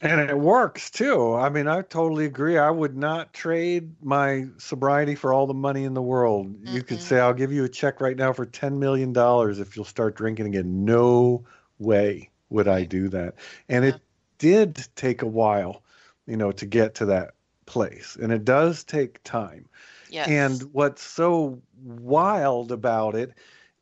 And 0.00 0.20
it 0.20 0.36
works 0.36 0.90
too. 0.90 1.34
I 1.34 1.48
mean, 1.48 1.68
I 1.68 1.82
totally 1.82 2.24
agree. 2.24 2.58
I 2.58 2.70
would 2.70 2.96
not 2.96 3.32
trade 3.32 3.94
my 4.02 4.46
sobriety 4.58 5.14
for 5.14 5.32
all 5.32 5.46
the 5.46 5.54
money 5.54 5.84
in 5.84 5.94
the 5.94 6.02
world. 6.02 6.46
Mm-hmm. 6.46 6.74
You 6.74 6.82
could 6.82 7.00
say, 7.00 7.20
I'll 7.20 7.34
give 7.34 7.52
you 7.52 7.62
a 7.64 7.68
check 7.68 8.00
right 8.00 8.16
now 8.16 8.32
for 8.32 8.44
$10 8.44 8.78
million 8.78 9.12
if 9.60 9.76
you'll 9.76 9.84
start 9.84 10.16
drinking 10.16 10.46
again. 10.46 10.84
No 10.84 11.44
way 11.78 12.30
would 12.50 12.66
I 12.66 12.84
do 12.84 13.08
that. 13.10 13.34
And 13.68 13.84
yeah. 13.84 13.90
it 13.90 14.00
did 14.38 14.88
take 14.96 15.22
a 15.22 15.26
while, 15.26 15.82
you 16.26 16.36
know, 16.36 16.50
to 16.50 16.66
get 16.66 16.96
to 16.96 17.06
that 17.06 17.34
place. 17.66 18.16
And 18.20 18.32
it 18.32 18.44
does 18.44 18.82
take 18.82 19.22
time. 19.22 19.68
Yes. 20.10 20.28
And 20.28 20.62
what's 20.72 21.02
so 21.02 21.62
wild 21.80 22.72
about 22.72 23.14
it 23.14 23.34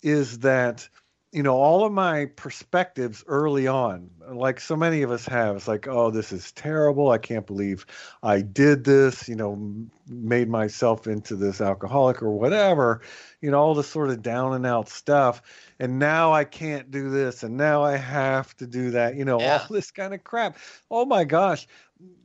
is 0.03 0.41
that 0.41 0.87
you 1.33 1.45
know, 1.45 1.55
all 1.55 1.85
of 1.85 1.93
my 1.93 2.27
perspectives 2.27 3.23
early 3.29 3.69
on, 3.69 4.11
like 4.29 4.59
so 4.59 4.75
many 4.75 5.03
of 5.03 5.13
us 5.13 5.27
have, 5.27 5.57
it's 5.57 5.69
like, 5.69 5.87
oh, 5.87 6.11
this 6.11 6.33
is 6.33 6.51
terrible. 6.51 7.11
I 7.11 7.19
can't 7.19 7.47
believe 7.47 7.87
I 8.23 8.41
did 8.41 8.83
this, 8.83 9.29
you 9.29 9.37
know, 9.37 9.87
made 10.09 10.49
myself 10.49 11.07
into 11.07 11.37
this 11.37 11.61
alcoholic 11.61 12.21
or 12.21 12.31
whatever, 12.33 13.03
you 13.41 13.51
know, 13.53 13.61
all 13.61 13.75
this 13.75 13.89
sort 13.89 14.11
of 14.11 14.23
down 14.23 14.55
and 14.55 14.67
out 14.67 14.89
stuff. 14.89 15.41
And 15.79 16.01
now 16.01 16.33
I 16.33 16.43
can't 16.43 16.91
do 16.91 17.11
this. 17.11 17.45
And 17.45 17.57
now 17.57 17.85
I 17.85 17.97
have 17.97 18.57
to 18.57 18.67
do 18.67 18.91
that, 18.91 19.15
you 19.15 19.25
know, 19.25 19.41
yeah. 19.41 19.59
all 19.59 19.67
this 19.71 19.93
kind 19.93 20.13
of 20.13 20.25
crap. 20.25 20.59
Oh 20.91 21.05
my 21.05 21.23
gosh. 21.23 21.69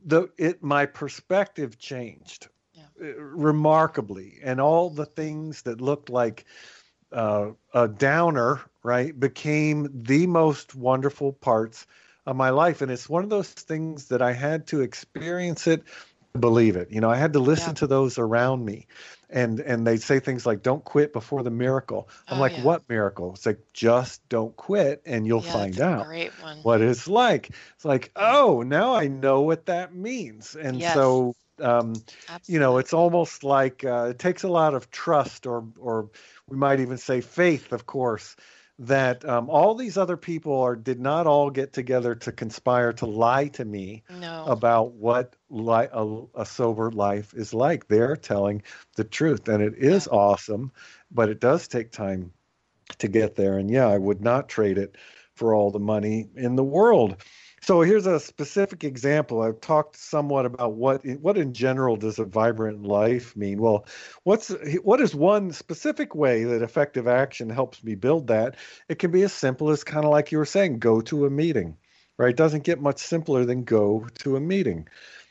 The, 0.04 0.28
it, 0.36 0.64
my 0.64 0.84
perspective 0.84 1.78
changed 1.78 2.48
yeah. 2.74 2.82
Uh, 3.00 3.20
remarkably. 3.20 4.38
And 4.42 4.60
all 4.60 4.90
the 4.90 5.06
things 5.06 5.62
that 5.62 5.80
looked 5.80 6.10
like, 6.10 6.44
uh, 7.12 7.50
a 7.72 7.88
downer, 7.88 8.60
right, 8.82 9.18
became 9.18 9.88
the 10.02 10.26
most 10.26 10.74
wonderful 10.74 11.32
parts 11.32 11.86
of 12.26 12.36
my 12.36 12.50
life. 12.50 12.82
And 12.82 12.90
it's 12.90 13.08
one 13.08 13.24
of 13.24 13.30
those 13.30 13.50
things 13.50 14.06
that 14.08 14.22
I 14.22 14.32
had 14.32 14.66
to 14.68 14.80
experience 14.80 15.66
it 15.66 15.82
to 16.36 16.40
believe 16.40 16.76
it. 16.76 16.90
You 16.90 17.00
know, 17.00 17.10
I 17.10 17.16
had 17.16 17.32
to 17.34 17.38
listen 17.38 17.70
yeah. 17.70 17.74
to 17.74 17.86
those 17.86 18.18
around 18.18 18.64
me. 18.64 18.86
And 19.28 19.58
and 19.58 19.84
they 19.84 19.96
say 19.96 20.20
things 20.20 20.46
like, 20.46 20.62
"Don't 20.62 20.84
quit 20.84 21.12
before 21.12 21.42
the 21.42 21.50
miracle." 21.50 22.08
I'm 22.28 22.38
oh, 22.38 22.40
like, 22.40 22.52
yeah. 22.52 22.62
"What 22.62 22.88
miracle?" 22.88 23.32
It's 23.34 23.44
like, 23.44 23.58
"Just 23.72 24.26
don't 24.28 24.54
quit, 24.54 25.02
and 25.04 25.26
you'll 25.26 25.42
yeah, 25.42 25.52
find 25.52 25.80
out 25.80 26.06
what 26.62 26.80
it's 26.80 27.08
like." 27.08 27.50
It's 27.74 27.84
like, 27.84 28.12
"Oh, 28.14 28.62
now 28.62 28.94
I 28.94 29.08
know 29.08 29.40
what 29.40 29.66
that 29.66 29.92
means." 29.92 30.54
And 30.54 30.78
yes. 30.78 30.94
so, 30.94 31.34
um, 31.60 31.94
you 32.46 32.60
know, 32.60 32.78
it's 32.78 32.92
almost 32.92 33.42
like 33.42 33.84
uh, 33.84 34.10
it 34.10 34.20
takes 34.20 34.44
a 34.44 34.48
lot 34.48 34.74
of 34.74 34.92
trust, 34.92 35.44
or 35.44 35.64
or 35.80 36.08
we 36.48 36.56
might 36.56 36.78
even 36.80 36.96
say 36.96 37.20
faith, 37.20 37.72
of 37.72 37.86
course, 37.86 38.36
that 38.78 39.24
um, 39.28 39.50
all 39.50 39.74
these 39.74 39.96
other 39.96 40.16
people 40.16 40.60
are 40.60 40.76
did 40.76 41.00
not 41.00 41.26
all 41.26 41.50
get 41.50 41.72
together 41.72 42.14
to 42.14 42.30
conspire 42.30 42.92
to 42.92 43.06
lie 43.06 43.48
to 43.48 43.64
me 43.64 44.04
no. 44.08 44.44
about 44.46 44.92
what 44.92 45.34
li- 45.50 45.88
a, 45.90 46.22
a, 46.36 46.46
sober 46.46 46.90
life 46.92 47.34
is 47.34 47.52
like. 47.52 47.88
They're 47.88 48.16
telling 48.16 48.62
the 48.94 49.02
truth, 49.02 49.48
and 49.48 49.62
it 49.62 49.74
is 49.76 50.06
yeah. 50.10 50.16
awesome, 50.16 50.70
but 51.10 51.30
it 51.30 51.40
does 51.40 51.66
take 51.66 51.90
time 51.90 52.32
to 52.98 53.08
get 53.08 53.34
there. 53.34 53.58
And 53.58 53.68
yeah, 53.68 53.88
I 53.88 53.98
would 53.98 54.20
not 54.20 54.48
trade 54.48 54.78
it 54.78 54.96
for 55.34 55.54
all 55.54 55.70
the 55.70 55.80
money 55.80 56.28
in 56.36 56.54
the 56.54 56.64
world. 56.64 57.16
So 57.66 57.80
here's 57.80 58.06
a 58.06 58.20
specific 58.20 58.84
example. 58.84 59.42
I've 59.42 59.60
talked 59.60 59.96
somewhat 59.96 60.46
about 60.46 60.74
what 60.74 61.04
what 61.20 61.36
in 61.36 61.52
general 61.52 61.96
does 61.96 62.20
a 62.20 62.24
vibrant 62.24 62.84
life 62.84 63.34
mean. 63.34 63.60
Well, 63.60 63.86
what's 64.22 64.54
what 64.84 65.00
is 65.00 65.16
one 65.16 65.50
specific 65.50 66.14
way 66.14 66.44
that 66.44 66.62
effective 66.62 67.08
action 67.08 67.50
helps 67.50 67.82
me 67.82 67.96
build 67.96 68.28
that? 68.28 68.54
It 68.88 69.00
can 69.00 69.10
be 69.10 69.22
as 69.22 69.32
simple 69.32 69.70
as 69.70 69.82
kind 69.82 70.04
of 70.04 70.12
like 70.12 70.30
you 70.30 70.38
were 70.38 70.44
saying, 70.44 70.78
go 70.78 71.00
to 71.00 71.26
a 71.26 71.30
meeting. 71.30 71.76
Right? 72.18 72.30
It 72.30 72.36
doesn't 72.36 72.62
get 72.62 72.80
much 72.80 72.98
simpler 72.98 73.44
than 73.44 73.64
go 73.64 74.06
to 74.20 74.36
a 74.36 74.40
meeting. 74.40 74.86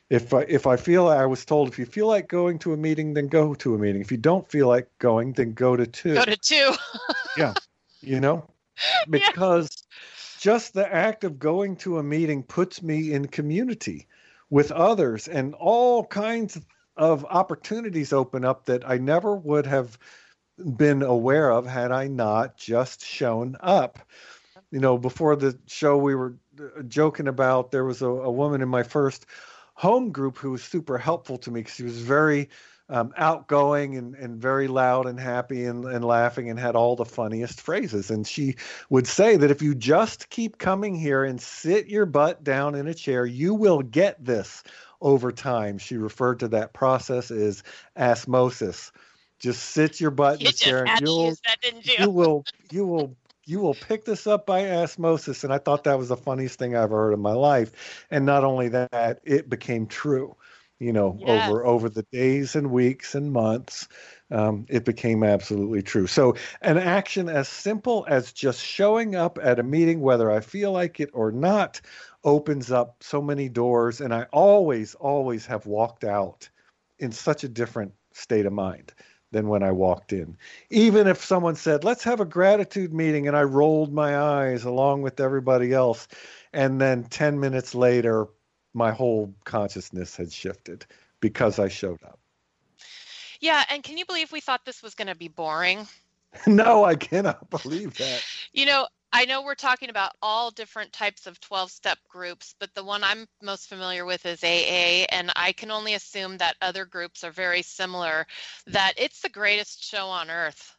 If 0.10 0.34
I, 0.34 0.42
if 0.42 0.68
I 0.68 0.76
feel 0.76 1.08
I 1.08 1.26
was 1.26 1.46
told 1.46 1.70
if 1.70 1.80
you 1.80 1.86
feel 1.86 2.08
like 2.08 2.28
going 2.28 2.60
to 2.60 2.74
a 2.74 2.78
meeting, 2.78 3.14
then 3.14 3.28
go 3.28 3.54
to 3.56 3.76
a 3.76 3.78
meeting. 3.78 4.02
If 4.02 4.12
you 4.12 4.18
don't 4.18 4.52
feel 4.52 4.68
like 4.68 4.90
going, 5.00 5.32
then 5.32 5.54
go 5.54 5.78
to 5.78 5.88
two. 5.88 6.16
Go 6.16 6.26
to 6.26 6.36
two. 6.36 6.74
yeah, 7.38 7.54
you 8.02 8.20
know, 8.20 8.46
because 9.10 9.70
just 10.46 10.76
the 10.76 10.94
act 10.94 11.24
of 11.24 11.40
going 11.40 11.76
to 11.76 11.98
a 11.98 12.04
meeting 12.04 12.44
puts 12.44 12.84
me 12.84 13.12
in 13.14 13.28
community 13.28 14.06
with 14.52 14.72
others 14.72 15.28
and 15.28 15.56
all 15.56 16.06
kinds 16.06 16.62
of 16.96 17.26
opportunities 17.26 18.14
open 18.14 18.46
up 18.46 18.64
that 18.68 18.88
I 18.88 19.00
never 19.00 19.36
would 19.36 19.66
have 19.66 19.98
been 20.78 21.02
aware 21.02 21.50
of 21.50 21.66
had 21.66 21.92
I 21.92 22.10
not 22.10 22.58
just 22.58 23.04
shown 23.04 23.58
up. 23.60 23.98
You 24.70 24.80
know, 24.82 25.00
before 25.00 25.36
the 25.36 25.58
show, 25.66 25.98
we 25.98 26.14
were 26.14 26.36
uh, 26.60 26.84
joking 26.84 27.28
about 27.28 27.72
there 27.72 27.84
was 27.84 28.04
a, 28.04 28.08
a 28.08 28.32
woman 28.32 28.62
in 28.62 28.70
my 28.70 28.84
first 28.84 29.26
home 29.74 30.12
group 30.12 30.38
who 30.38 30.52
was 30.52 30.64
super 30.64 31.00
helpful 31.00 31.40
to 31.40 31.50
me 31.50 31.62
because 31.62 31.74
she 31.74 31.82
was 31.82 32.00
very 32.00 32.50
um, 32.90 33.14
outgoing 33.18 33.98
and, 33.98 34.16
and 34.16 34.40
very 34.40 34.68
loud 34.68 35.08
and 35.08 35.20
happy 35.20 35.66
and, 35.66 35.86
and 35.86 36.06
laughing 36.06 36.50
and 36.50 36.60
had 36.60 36.76
all 36.76 36.96
the 36.96 37.06
funniest 37.06 37.60
phrases. 37.60 38.12
And 38.12 38.28
she 38.28 38.56
would 38.90 39.08
say 39.08 39.38
that 39.38 39.52
if 39.52 39.62
you 39.62 39.74
just 39.74 40.30
keep 40.30 40.58
coming 40.58 40.96
here 40.96 41.24
and 41.24 41.42
sit 41.42 41.88
your 41.88 42.06
butt 42.06 42.44
down 42.44 42.76
in 42.76 42.88
a 42.88 42.94
chair, 42.94 43.26
you 43.26 43.54
will 43.54 43.82
get 43.82 44.24
this 44.24 44.64
over 45.02 45.32
time. 45.32 45.78
She 45.78 45.98
referred 45.98 46.40
to 46.42 46.48
that 46.50 46.74
process 46.74 47.32
as 47.32 47.64
osmosis. 47.98 48.92
Just 49.40 49.64
sit 49.64 50.00
your 50.00 50.12
butt 50.12 50.42
in 50.42 50.48
a 50.48 50.52
chair 50.52 50.86
and 50.86 51.02
you'll, 51.02 51.32
that, 51.46 51.58
you? 51.84 51.96
you 52.00 52.10
will 52.10 52.46
you 52.72 52.86
will 52.86 53.16
you 53.48 53.60
will 53.60 53.76
pick 53.76 54.06
this 54.06 54.26
up 54.26 54.46
by 54.46 54.72
osmosis. 54.72 55.44
And 55.44 55.54
I 55.54 55.58
thought 55.58 55.84
that 55.84 56.00
was 56.00 56.10
the 56.10 56.18
funniest 56.18 56.58
thing 56.58 56.76
I 56.76 56.84
ever 56.84 56.96
heard 56.96 57.14
in 57.14 57.20
my 57.20 57.34
life. 57.34 58.06
And 58.10 58.26
not 58.26 58.44
only 58.44 58.70
that, 58.70 59.20
it 59.24 59.50
became 59.50 59.86
true 59.86 60.36
you 60.80 60.92
know, 60.94 61.20
Yes. 61.20 61.24
over 61.24 61.66
over 61.66 61.90
the 61.90 62.04
days 62.12 62.56
and 62.56 62.72
weeks 62.72 63.16
and 63.16 63.32
months, 63.32 63.88
um, 64.32 64.66
it 64.70 64.86
became 64.86 65.24
absolutely 65.24 65.82
true. 65.82 66.08
So, 66.08 66.36
an 66.62 66.78
action 66.78 67.30
as 67.30 67.48
simple 67.48 68.06
as 68.10 68.32
just 68.34 68.62
showing 68.62 69.16
up 69.16 69.40
at 69.42 69.60
a 69.60 69.64
meeting, 69.64 70.02
whether 70.02 70.30
I 70.32 70.40
feel 70.42 70.72
like 70.72 71.00
it 71.00 71.10
or 71.14 71.32
not, 71.32 71.82
opens 72.24 72.72
up 72.72 72.98
so 73.04 73.22
many 73.22 73.50
doors. 73.50 74.02
And 74.02 74.14
I 74.14 74.24
always, 74.34 74.96
always 74.96 75.46
have 75.46 75.66
walked 75.66 76.04
out 76.04 76.50
in 77.00 77.12
such 77.12 77.44
a 77.44 77.50
different 77.50 77.94
state 78.14 78.46
of 78.46 78.54
mind 78.54 78.94
than 79.32 79.48
when 79.48 79.64
I 79.64 79.72
walked 79.72 80.14
in. 80.14 80.38
Even 80.70 81.08
if 81.08 81.24
someone 81.24 81.56
said, 81.56 81.84
let's 81.84 82.04
have 82.04 82.20
a 82.22 82.26
gratitude 82.26 82.94
meeting, 82.94 83.28
and 83.28 83.36
I 83.36 83.44
rolled 83.44 83.94
my 83.94 84.18
eyes 84.18 84.64
along 84.64 85.02
with 85.02 85.20
everybody 85.20 85.74
else. 85.74 86.08
And 86.54 86.80
then 86.80 87.04
10 87.04 87.40
minutes 87.40 87.76
later, 87.76 88.28
my 88.76 88.92
whole 88.92 89.34
consciousness 89.46 90.16
had 90.16 90.32
shifted 90.32 90.86
because 91.22 91.58
I 91.58 91.70
showed 91.70 92.04
up. 92.04 92.20
Yeah, 93.40 93.64
and 93.70 93.82
can 93.82 93.98
you 93.98 94.06
believe 94.06 94.32
we 94.32 94.42
thought 94.42 94.66
this 94.66 94.84
was 94.84 94.96
going 94.96 95.08
to 95.08 95.16
be 95.16 95.30
boring? 95.30 95.88
no, 96.48 96.84
I 96.84 96.96
cannot 96.96 97.50
believe 97.50 97.98
that. 97.98 98.22
You 98.52 98.66
know, 98.66 98.88
I 99.14 99.24
know 99.24 99.44
we're 99.44 99.56
talking 99.56 99.90
about 99.90 100.12
all 100.22 100.52
different 100.52 100.92
types 100.92 101.26
of 101.26 101.40
12 101.40 101.72
step 101.72 101.98
groups, 102.10 102.54
but 102.60 102.74
the 102.74 102.84
one 102.84 103.02
I'm 103.04 103.28
most 103.42 103.70
familiar 103.70 104.04
with 104.04 104.26
is 104.26 104.44
AA, 104.44 105.06
and 105.10 105.32
I 105.38 105.54
can 105.54 105.72
only 105.72 105.94
assume 105.94 106.38
that 106.38 106.58
other 106.62 106.84
groups 106.84 107.24
are 107.24 107.32
very 107.32 107.62
similar, 107.62 108.28
that 108.68 108.94
it's 108.98 109.22
the 109.22 109.30
greatest 109.30 109.84
show 109.84 110.08
on 110.08 110.30
earth. 110.30 110.76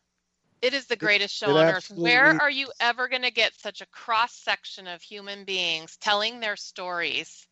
It 0.61 0.74
is 0.74 0.86
the 0.86 0.97
greatest 0.97 1.34
show 1.34 1.51
it 1.51 1.57
on 1.57 1.68
earth. 1.70 1.90
Where 1.94 2.34
are 2.40 2.51
you 2.51 2.70
ever 2.80 3.09
going 3.09 3.22
to 3.22 3.30
get 3.30 3.59
such 3.59 3.80
a 3.80 3.86
cross 3.86 4.34
section 4.34 4.86
of 4.86 5.01
human 5.01 5.44
beings 5.44 5.97
telling 5.97 6.40
their 6.40 6.57
stories? 6.57 7.47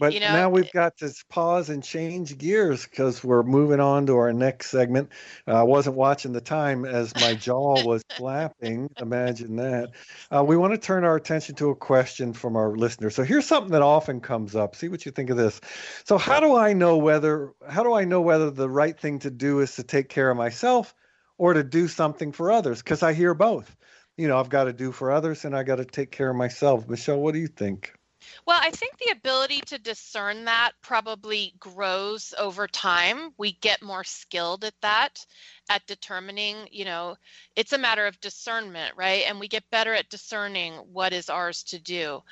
But 0.00 0.14
You 0.14 0.20
know, 0.20 0.32
now 0.32 0.48
we've 0.48 0.72
got 0.72 0.96
to 0.98 1.14
pause 1.28 1.68
and 1.68 1.84
change 1.84 2.38
gears 2.38 2.86
because 2.86 3.22
we're 3.22 3.42
moving 3.42 3.80
on 3.80 4.06
to 4.06 4.16
our 4.16 4.32
next 4.32 4.70
segment. 4.70 5.10
Uh, 5.46 5.60
I 5.60 5.62
wasn't 5.62 5.96
watching 5.96 6.32
the 6.32 6.40
time 6.40 6.86
as 6.86 7.14
my 7.14 7.34
jaw 7.34 7.80
was 7.80 8.02
flapping. 8.16 8.88
Imagine 8.98 9.56
that. 9.56 9.90
Uh, 10.34 10.42
we 10.42 10.56
want 10.56 10.72
to 10.72 10.78
turn 10.78 11.04
our 11.04 11.16
attention 11.16 11.54
to 11.56 11.68
a 11.68 11.76
question 11.76 12.32
from 12.32 12.56
our 12.56 12.74
listener. 12.74 13.10
So 13.10 13.24
here's 13.24 13.46
something 13.46 13.72
that 13.72 13.82
often 13.82 14.20
comes 14.20 14.56
up. 14.56 14.74
See 14.74 14.88
what 14.88 15.04
you 15.04 15.12
think 15.12 15.28
of 15.30 15.36
this. 15.36 15.60
So 16.04 16.16
how 16.18 16.40
do 16.40 16.56
I 16.56 16.72
know 16.72 16.96
whether 16.96 17.52
how 17.68 17.82
do 17.82 17.92
I 17.92 18.04
know 18.04 18.22
whether 18.22 18.50
the 18.50 18.70
right 18.70 18.98
thing 18.98 19.18
to 19.20 19.30
do 19.30 19.60
is 19.60 19.76
to 19.76 19.82
take 19.82 20.08
care 20.08 20.30
of 20.30 20.36
myself 20.38 20.94
or 21.38 21.52
to 21.54 21.62
do 21.62 21.88
something 21.88 22.32
for 22.32 22.50
others? 22.50 22.82
Because 22.82 23.02
I 23.02 23.12
hear 23.12 23.34
both. 23.34 23.76
You 24.16 24.28
know, 24.28 24.38
I've 24.40 24.48
got 24.48 24.64
to 24.64 24.72
do 24.72 24.92
for 24.92 25.12
others 25.12 25.44
and 25.44 25.54
I 25.54 25.62
got 25.62 25.76
to 25.76 25.84
take 25.84 26.10
care 26.10 26.30
of 26.30 26.36
myself. 26.36 26.88
Michelle, 26.88 27.20
what 27.20 27.34
do 27.34 27.40
you 27.40 27.48
think? 27.48 27.92
Well, 28.46 28.58
I 28.60 28.70
think 28.70 28.98
the 28.98 29.12
ability 29.12 29.60
to 29.66 29.78
discern 29.78 30.44
that 30.44 30.72
probably 30.82 31.54
grows 31.58 32.34
over 32.38 32.66
time. 32.66 33.32
We 33.38 33.52
get 33.52 33.82
more 33.82 34.04
skilled 34.04 34.64
at 34.64 34.74
that, 34.82 35.24
at 35.68 35.86
determining, 35.86 36.68
you 36.70 36.84
know, 36.84 37.16
it's 37.56 37.72
a 37.72 37.78
matter 37.78 38.06
of 38.06 38.20
discernment, 38.20 38.94
right? 38.96 39.24
And 39.26 39.40
we 39.40 39.48
get 39.48 39.70
better 39.70 39.94
at 39.94 40.10
discerning 40.10 40.74
what 40.92 41.12
is 41.12 41.30
ours 41.30 41.62
to 41.64 41.78
do. 41.78 42.22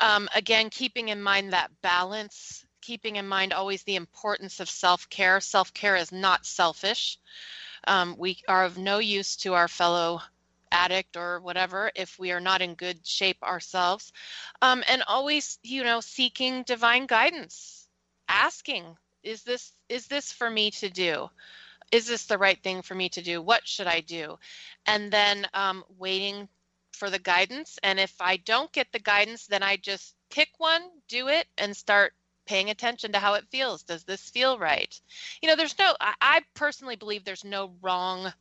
Um, 0.00 0.28
again, 0.34 0.70
keeping 0.70 1.08
in 1.08 1.22
mind 1.22 1.52
that 1.52 1.70
balance, 1.82 2.64
keeping 2.80 3.16
in 3.16 3.26
mind 3.26 3.52
always 3.52 3.82
the 3.82 3.96
importance 3.96 4.60
of 4.60 4.70
self 4.70 5.08
care. 5.10 5.40
Self 5.40 5.72
care 5.74 5.96
is 5.96 6.12
not 6.12 6.46
selfish. 6.46 7.18
Um, 7.86 8.16
we 8.18 8.38
are 8.48 8.64
of 8.64 8.78
no 8.78 8.98
use 8.98 9.36
to 9.36 9.54
our 9.54 9.68
fellow 9.68 10.20
addict 10.72 11.16
or 11.16 11.40
whatever 11.40 11.90
if 11.94 12.18
we 12.18 12.32
are 12.32 12.40
not 12.40 12.62
in 12.62 12.74
good 12.74 13.06
shape 13.06 13.42
ourselves. 13.42 14.12
Um, 14.62 14.82
and 14.88 15.02
always 15.06 15.58
you 15.62 15.84
know 15.84 16.00
seeking 16.00 16.62
divine 16.64 17.06
guidance 17.06 17.88
asking 18.28 18.96
is 19.22 19.42
this 19.42 19.72
is 19.88 20.06
this 20.06 20.32
for 20.32 20.48
me 20.48 20.70
to 20.72 20.88
do? 20.88 21.28
Is 21.92 22.06
this 22.06 22.26
the 22.26 22.38
right 22.38 22.60
thing 22.62 22.82
for 22.82 22.94
me 22.94 23.08
to 23.10 23.22
do? 23.22 23.40
What 23.42 23.66
should 23.66 23.86
i 23.86 24.00
do? 24.00 24.38
And 24.86 25.10
then 25.12 25.46
um, 25.54 25.84
waiting 25.98 26.48
for 26.92 27.10
the 27.10 27.18
guidance. 27.18 27.78
And 27.82 27.98
if 27.98 28.14
i 28.20 28.36
don't 28.38 28.72
get 28.72 28.92
the 28.92 28.98
guidance 28.98 29.46
then 29.46 29.62
i 29.62 29.76
just 29.76 30.14
pick 30.30 30.48
one 30.58 30.82
do 31.08 31.28
it 31.28 31.46
and 31.58 31.76
start 31.76 32.12
paying 32.46 32.70
attention 32.70 33.12
to 33.12 33.18
how 33.18 33.34
it 33.34 33.50
feels. 33.50 33.82
Does 33.82 34.04
this 34.04 34.30
feel 34.30 34.58
right? 34.58 35.00
You 35.42 35.48
know 35.48 35.56
there's 35.56 35.78
no 35.78 35.94
i, 36.00 36.14
I 36.20 36.40
personally 36.54 36.96
believe 36.96 37.24
there's 37.24 37.44
no 37.44 37.74
wrong 37.82 38.32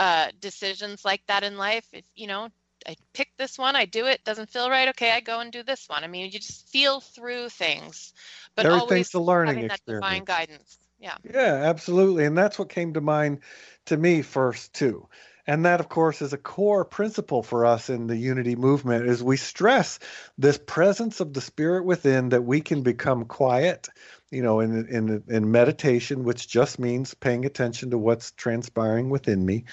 uh, 0.00 0.30
decisions 0.40 1.04
like 1.04 1.20
that 1.28 1.44
in 1.44 1.58
life. 1.58 1.86
If 1.92 2.06
you 2.16 2.26
know, 2.26 2.48
I 2.88 2.96
pick 3.12 3.28
this 3.36 3.58
one, 3.58 3.76
I 3.76 3.84
do 3.84 4.06
it, 4.06 4.24
doesn't 4.24 4.48
feel 4.50 4.70
right. 4.70 4.88
Okay, 4.88 5.10
I 5.12 5.20
go 5.20 5.40
and 5.40 5.52
do 5.52 5.62
this 5.62 5.88
one. 5.88 6.02
I 6.04 6.08
mean, 6.08 6.24
you 6.32 6.40
just 6.40 6.68
feel 6.70 7.00
through 7.00 7.50
things, 7.50 8.14
but 8.56 8.64
Everything's 8.64 8.80
always 8.80 9.14
a 9.14 9.20
learning 9.20 9.56
having 9.56 9.68
that 9.68 9.80
divine 9.86 10.24
experience. 10.24 10.26
guidance. 10.26 10.78
Yeah. 10.98 11.16
Yeah, 11.22 11.54
absolutely. 11.68 12.24
And 12.24 12.36
that's 12.36 12.58
what 12.58 12.70
came 12.70 12.94
to 12.94 13.02
mind 13.02 13.40
to 13.86 13.96
me 13.96 14.22
first 14.22 14.72
too. 14.72 15.06
And 15.46 15.66
that 15.66 15.80
of 15.80 15.88
course 15.88 16.22
is 16.22 16.32
a 16.32 16.38
core 16.38 16.84
principle 16.84 17.42
for 17.42 17.66
us 17.66 17.90
in 17.90 18.06
the 18.06 18.16
unity 18.16 18.56
movement 18.56 19.06
is 19.06 19.22
we 19.22 19.36
stress 19.36 19.98
this 20.38 20.58
presence 20.58 21.20
of 21.20 21.34
the 21.34 21.40
spirit 21.42 21.84
within 21.84 22.30
that 22.30 22.44
we 22.44 22.62
can 22.62 22.82
become 22.82 23.26
quiet, 23.26 23.88
you 24.30 24.42
know, 24.42 24.60
in 24.60 24.86
in 24.88 25.22
in 25.28 25.50
meditation, 25.50 26.24
which 26.24 26.48
just 26.48 26.78
means 26.78 27.14
paying 27.14 27.44
attention 27.44 27.90
to 27.90 27.98
what's 27.98 28.30
transpiring 28.32 29.10
within 29.10 29.44
me. 29.44 29.64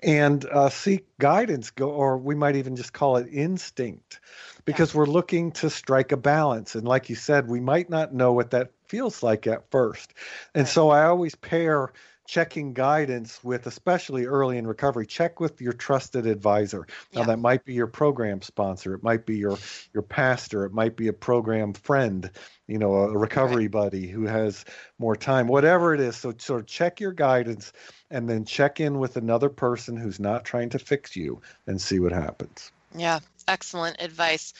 And 0.00 0.44
uh, 0.46 0.68
seek 0.68 1.06
guidance 1.18 1.70
go 1.70 1.90
or 1.90 2.18
we 2.18 2.34
might 2.34 2.56
even 2.56 2.76
just 2.76 2.92
call 2.92 3.16
it 3.16 3.28
instinct 3.32 4.20
because 4.64 4.94
we're 4.94 5.06
looking 5.06 5.52
to 5.52 5.70
strike 5.70 6.12
a 6.12 6.16
balance. 6.16 6.74
And 6.74 6.86
like 6.86 7.08
you 7.08 7.16
said 7.16 7.48
we 7.48 7.60
might 7.60 7.90
not 7.90 8.14
know 8.14 8.32
what 8.32 8.50
that 8.50 8.72
feels 8.88 9.22
like 9.22 9.46
at 9.46 9.70
first. 9.70 10.12
And 10.54 10.62
Right. 10.64 10.68
so 10.68 10.90
i 10.90 11.04
always 11.04 11.34
pair 11.34 11.92
checking 12.26 12.72
guidance 12.72 13.42
with 13.42 13.66
especially 13.66 14.26
early 14.26 14.58
in 14.58 14.66
recovery 14.66 15.06
check 15.06 15.40
with 15.40 15.60
your 15.60 15.72
trusted 15.72 16.26
advisor. 16.26 16.86
Now 17.12 17.20
Yeah. 17.22 17.26
that 17.28 17.38
might 17.38 17.64
be 17.64 17.74
your 17.74 17.86
program 17.86 18.42
sponsor. 18.42 18.94
It 18.94 19.02
might 19.02 19.26
be 19.26 19.36
your 19.36 19.58
your 19.92 20.02
pastor. 20.02 20.64
It 20.64 20.72
might 20.72 20.96
be 20.96 21.08
a 21.08 21.12
program 21.12 21.72
friend 21.72 22.30
you 22.68 22.78
know 22.78 22.94
a 22.94 23.18
recovery 23.18 23.66
buddy 23.68 24.06
who 24.06 24.24
has 24.24 24.64
more 24.98 25.16
time 25.16 25.48
whatever 25.48 25.94
it 25.94 26.00
is. 26.00 26.16
So 26.16 26.32
sort 26.38 26.60
of 26.60 26.66
check 26.66 27.00
your 27.00 27.12
guidance 27.12 27.72
and 28.10 28.28
then 28.28 28.44
check 28.44 28.80
in 28.80 28.98
with 28.98 29.16
another 29.16 29.48
person 29.48 29.96
who's 29.96 30.20
not 30.20 30.44
trying 30.44 30.70
to 30.70 30.78
fix 30.78 31.16
you 31.16 31.40
and 31.66 31.80
see 31.80 31.98
what 31.98 32.12
happens. 32.12 32.72
Yeah, 32.94 33.20
excellent 33.48 34.00
advice. 34.00 34.52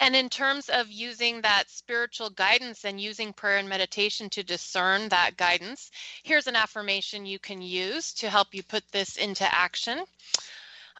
And 0.00 0.16
in 0.16 0.28
terms 0.28 0.68
of 0.68 0.90
using 0.90 1.42
that 1.42 1.70
spiritual 1.70 2.30
guidance 2.30 2.84
and 2.84 3.00
using 3.00 3.32
prayer 3.32 3.58
and 3.58 3.68
meditation 3.68 4.30
to 4.30 4.42
discern 4.42 5.08
that 5.08 5.36
guidance, 5.36 5.90
here's 6.22 6.46
an 6.46 6.56
affirmation 6.56 7.26
you 7.26 7.38
can 7.38 7.62
use 7.62 8.12
to 8.14 8.30
help 8.30 8.54
you 8.54 8.62
put 8.62 8.84
this 8.92 9.16
into 9.16 9.44
action. 9.54 10.04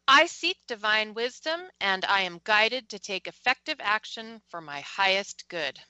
I 0.09 0.26
seek 0.26 0.59
divine 0.68 1.14
wisdom 1.14 1.61
and 1.80 2.05
I 2.05 2.22
am 2.22 2.41
guided 2.45 2.89
to 2.91 2.99
take 2.99 3.26
effective 3.26 3.78
action 3.80 4.41
for 4.49 4.61
my 4.61 4.80
highest 4.80 5.49
good. 5.49 5.80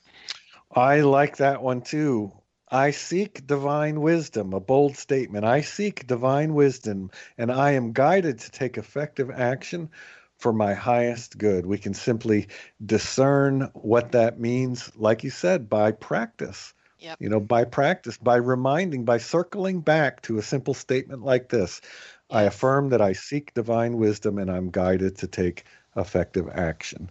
I 0.71 1.01
like 1.01 1.37
that 1.37 1.61
one 1.61 1.81
too. 1.81 2.33
I 2.69 2.91
seek 2.91 3.47
divine 3.47 4.01
wisdom, 4.01 4.53
a 4.53 4.59
bold 4.59 4.97
statement. 4.97 5.45
I 5.45 5.61
seek 5.61 6.05
divine 6.05 6.53
wisdom, 6.53 7.11
and 7.37 7.49
I 7.49 7.71
am 7.71 7.93
guided 7.93 8.39
to 8.39 8.51
take 8.51 8.77
effective 8.77 9.31
action 9.31 9.89
for 10.37 10.53
my 10.53 10.73
highest 10.73 11.37
good. 11.37 11.65
We 11.65 11.77
can 11.77 11.93
simply 11.93 12.47
discern 12.85 13.69
what 13.73 14.11
that 14.11 14.39
means, 14.39 14.91
like 14.95 15.23
you 15.23 15.29
said, 15.29 15.69
by 15.69 15.91
practice. 15.91 16.73
Yep. 16.99 17.17
You 17.19 17.29
know, 17.29 17.39
by 17.39 17.63
practice, 17.63 18.17
by 18.17 18.37
reminding, 18.37 19.05
by 19.05 19.19
circling 19.19 19.81
back 19.81 20.21
to 20.23 20.37
a 20.37 20.41
simple 20.43 20.73
statement 20.73 21.23
like 21.23 21.49
this 21.49 21.81
I 22.29 22.43
affirm 22.43 22.89
that 22.89 23.01
I 23.01 23.13
seek 23.13 23.53
divine 23.53 23.97
wisdom 23.97 24.37
and 24.37 24.51
I'm 24.51 24.69
guided 24.69 25.17
to 25.17 25.27
take 25.27 25.63
effective 25.95 26.49
action. 26.49 27.09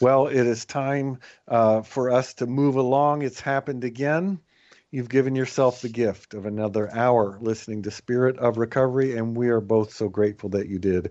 Well, 0.00 0.26
it 0.26 0.46
is 0.46 0.64
time 0.64 1.18
uh, 1.48 1.82
for 1.82 2.10
us 2.10 2.34
to 2.34 2.46
move 2.46 2.76
along. 2.76 3.22
It's 3.22 3.40
happened 3.40 3.84
again. 3.84 4.40
You've 4.90 5.10
given 5.10 5.34
yourself 5.36 5.82
the 5.82 5.90
gift 5.90 6.32
of 6.32 6.46
another 6.46 6.90
hour 6.90 7.38
listening 7.42 7.82
to 7.82 7.90
Spirit 7.90 8.38
of 8.38 8.56
Recovery, 8.56 9.18
and 9.18 9.36
we 9.36 9.48
are 9.48 9.60
both 9.60 9.92
so 9.92 10.08
grateful 10.08 10.48
that 10.50 10.68
you 10.68 10.78
did. 10.78 11.10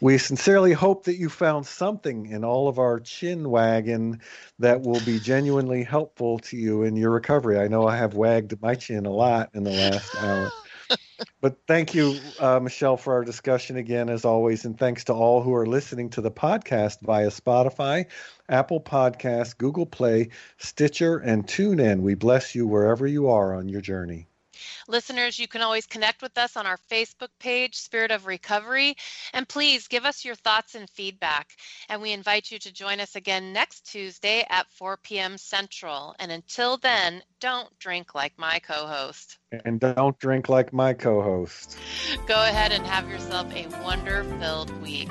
We 0.00 0.18
sincerely 0.18 0.72
hope 0.72 1.04
that 1.06 1.16
you 1.16 1.28
found 1.28 1.66
something 1.66 2.26
in 2.26 2.44
all 2.44 2.68
of 2.68 2.78
our 2.78 3.00
chin 3.00 3.50
wagging 3.50 4.20
that 4.60 4.82
will 4.82 5.00
be 5.00 5.18
genuinely 5.18 5.82
helpful 5.82 6.38
to 6.38 6.56
you 6.56 6.84
in 6.84 6.94
your 6.94 7.10
recovery. 7.10 7.58
I 7.58 7.66
know 7.66 7.84
I 7.88 7.96
have 7.96 8.14
wagged 8.14 8.62
my 8.62 8.76
chin 8.76 9.06
a 9.06 9.10
lot 9.10 9.50
in 9.54 9.64
the 9.64 9.72
last 9.72 10.14
hour. 10.14 10.54
But 11.40 11.58
thank 11.66 11.94
you, 11.94 12.34
uh, 12.38 12.60
Michelle, 12.60 12.96
for 12.96 13.14
our 13.14 13.24
discussion 13.24 13.76
again, 13.76 14.08
as 14.10 14.24
always. 14.24 14.64
And 14.64 14.78
thanks 14.78 15.04
to 15.04 15.14
all 15.14 15.42
who 15.42 15.54
are 15.54 15.66
listening 15.66 16.10
to 16.10 16.20
the 16.20 16.30
podcast 16.30 17.00
via 17.02 17.28
Spotify, 17.28 18.06
Apple 18.48 18.80
Podcasts, 18.80 19.56
Google 19.56 19.86
Play, 19.86 20.28
Stitcher, 20.58 21.18
and 21.18 21.46
TuneIn. 21.46 22.00
We 22.02 22.14
bless 22.14 22.54
you 22.54 22.66
wherever 22.66 23.06
you 23.06 23.28
are 23.28 23.54
on 23.54 23.68
your 23.68 23.80
journey. 23.80 24.28
Listeners, 24.88 25.38
you 25.38 25.48
can 25.48 25.62
always 25.62 25.86
connect 25.86 26.22
with 26.22 26.36
us 26.38 26.56
on 26.56 26.66
our 26.66 26.78
Facebook 26.90 27.28
page, 27.40 27.76
Spirit 27.76 28.10
of 28.10 28.26
Recovery, 28.26 28.96
and 29.32 29.48
please 29.48 29.88
give 29.88 30.04
us 30.04 30.24
your 30.24 30.36
thoughts 30.36 30.74
and 30.74 30.88
feedback. 30.90 31.56
And 31.88 32.00
we 32.00 32.12
invite 32.12 32.50
you 32.50 32.58
to 32.60 32.72
join 32.72 33.00
us 33.00 33.16
again 33.16 33.52
next 33.52 33.90
Tuesday 33.90 34.44
at 34.48 34.70
4 34.70 34.98
p.m. 34.98 35.38
Central. 35.38 36.14
And 36.18 36.30
until 36.30 36.76
then, 36.76 37.22
don't 37.40 37.76
drink 37.78 38.14
like 38.14 38.38
my 38.38 38.60
co 38.60 38.86
host. 38.86 39.38
And 39.64 39.80
don't 39.80 40.18
drink 40.18 40.48
like 40.48 40.72
my 40.72 40.92
co 40.92 41.22
host. 41.22 41.76
Go 42.26 42.34
ahead 42.34 42.72
and 42.72 42.86
have 42.86 43.08
yourself 43.08 43.52
a 43.54 43.66
wonder 43.82 44.24
filled 44.38 44.70
week. 44.82 45.10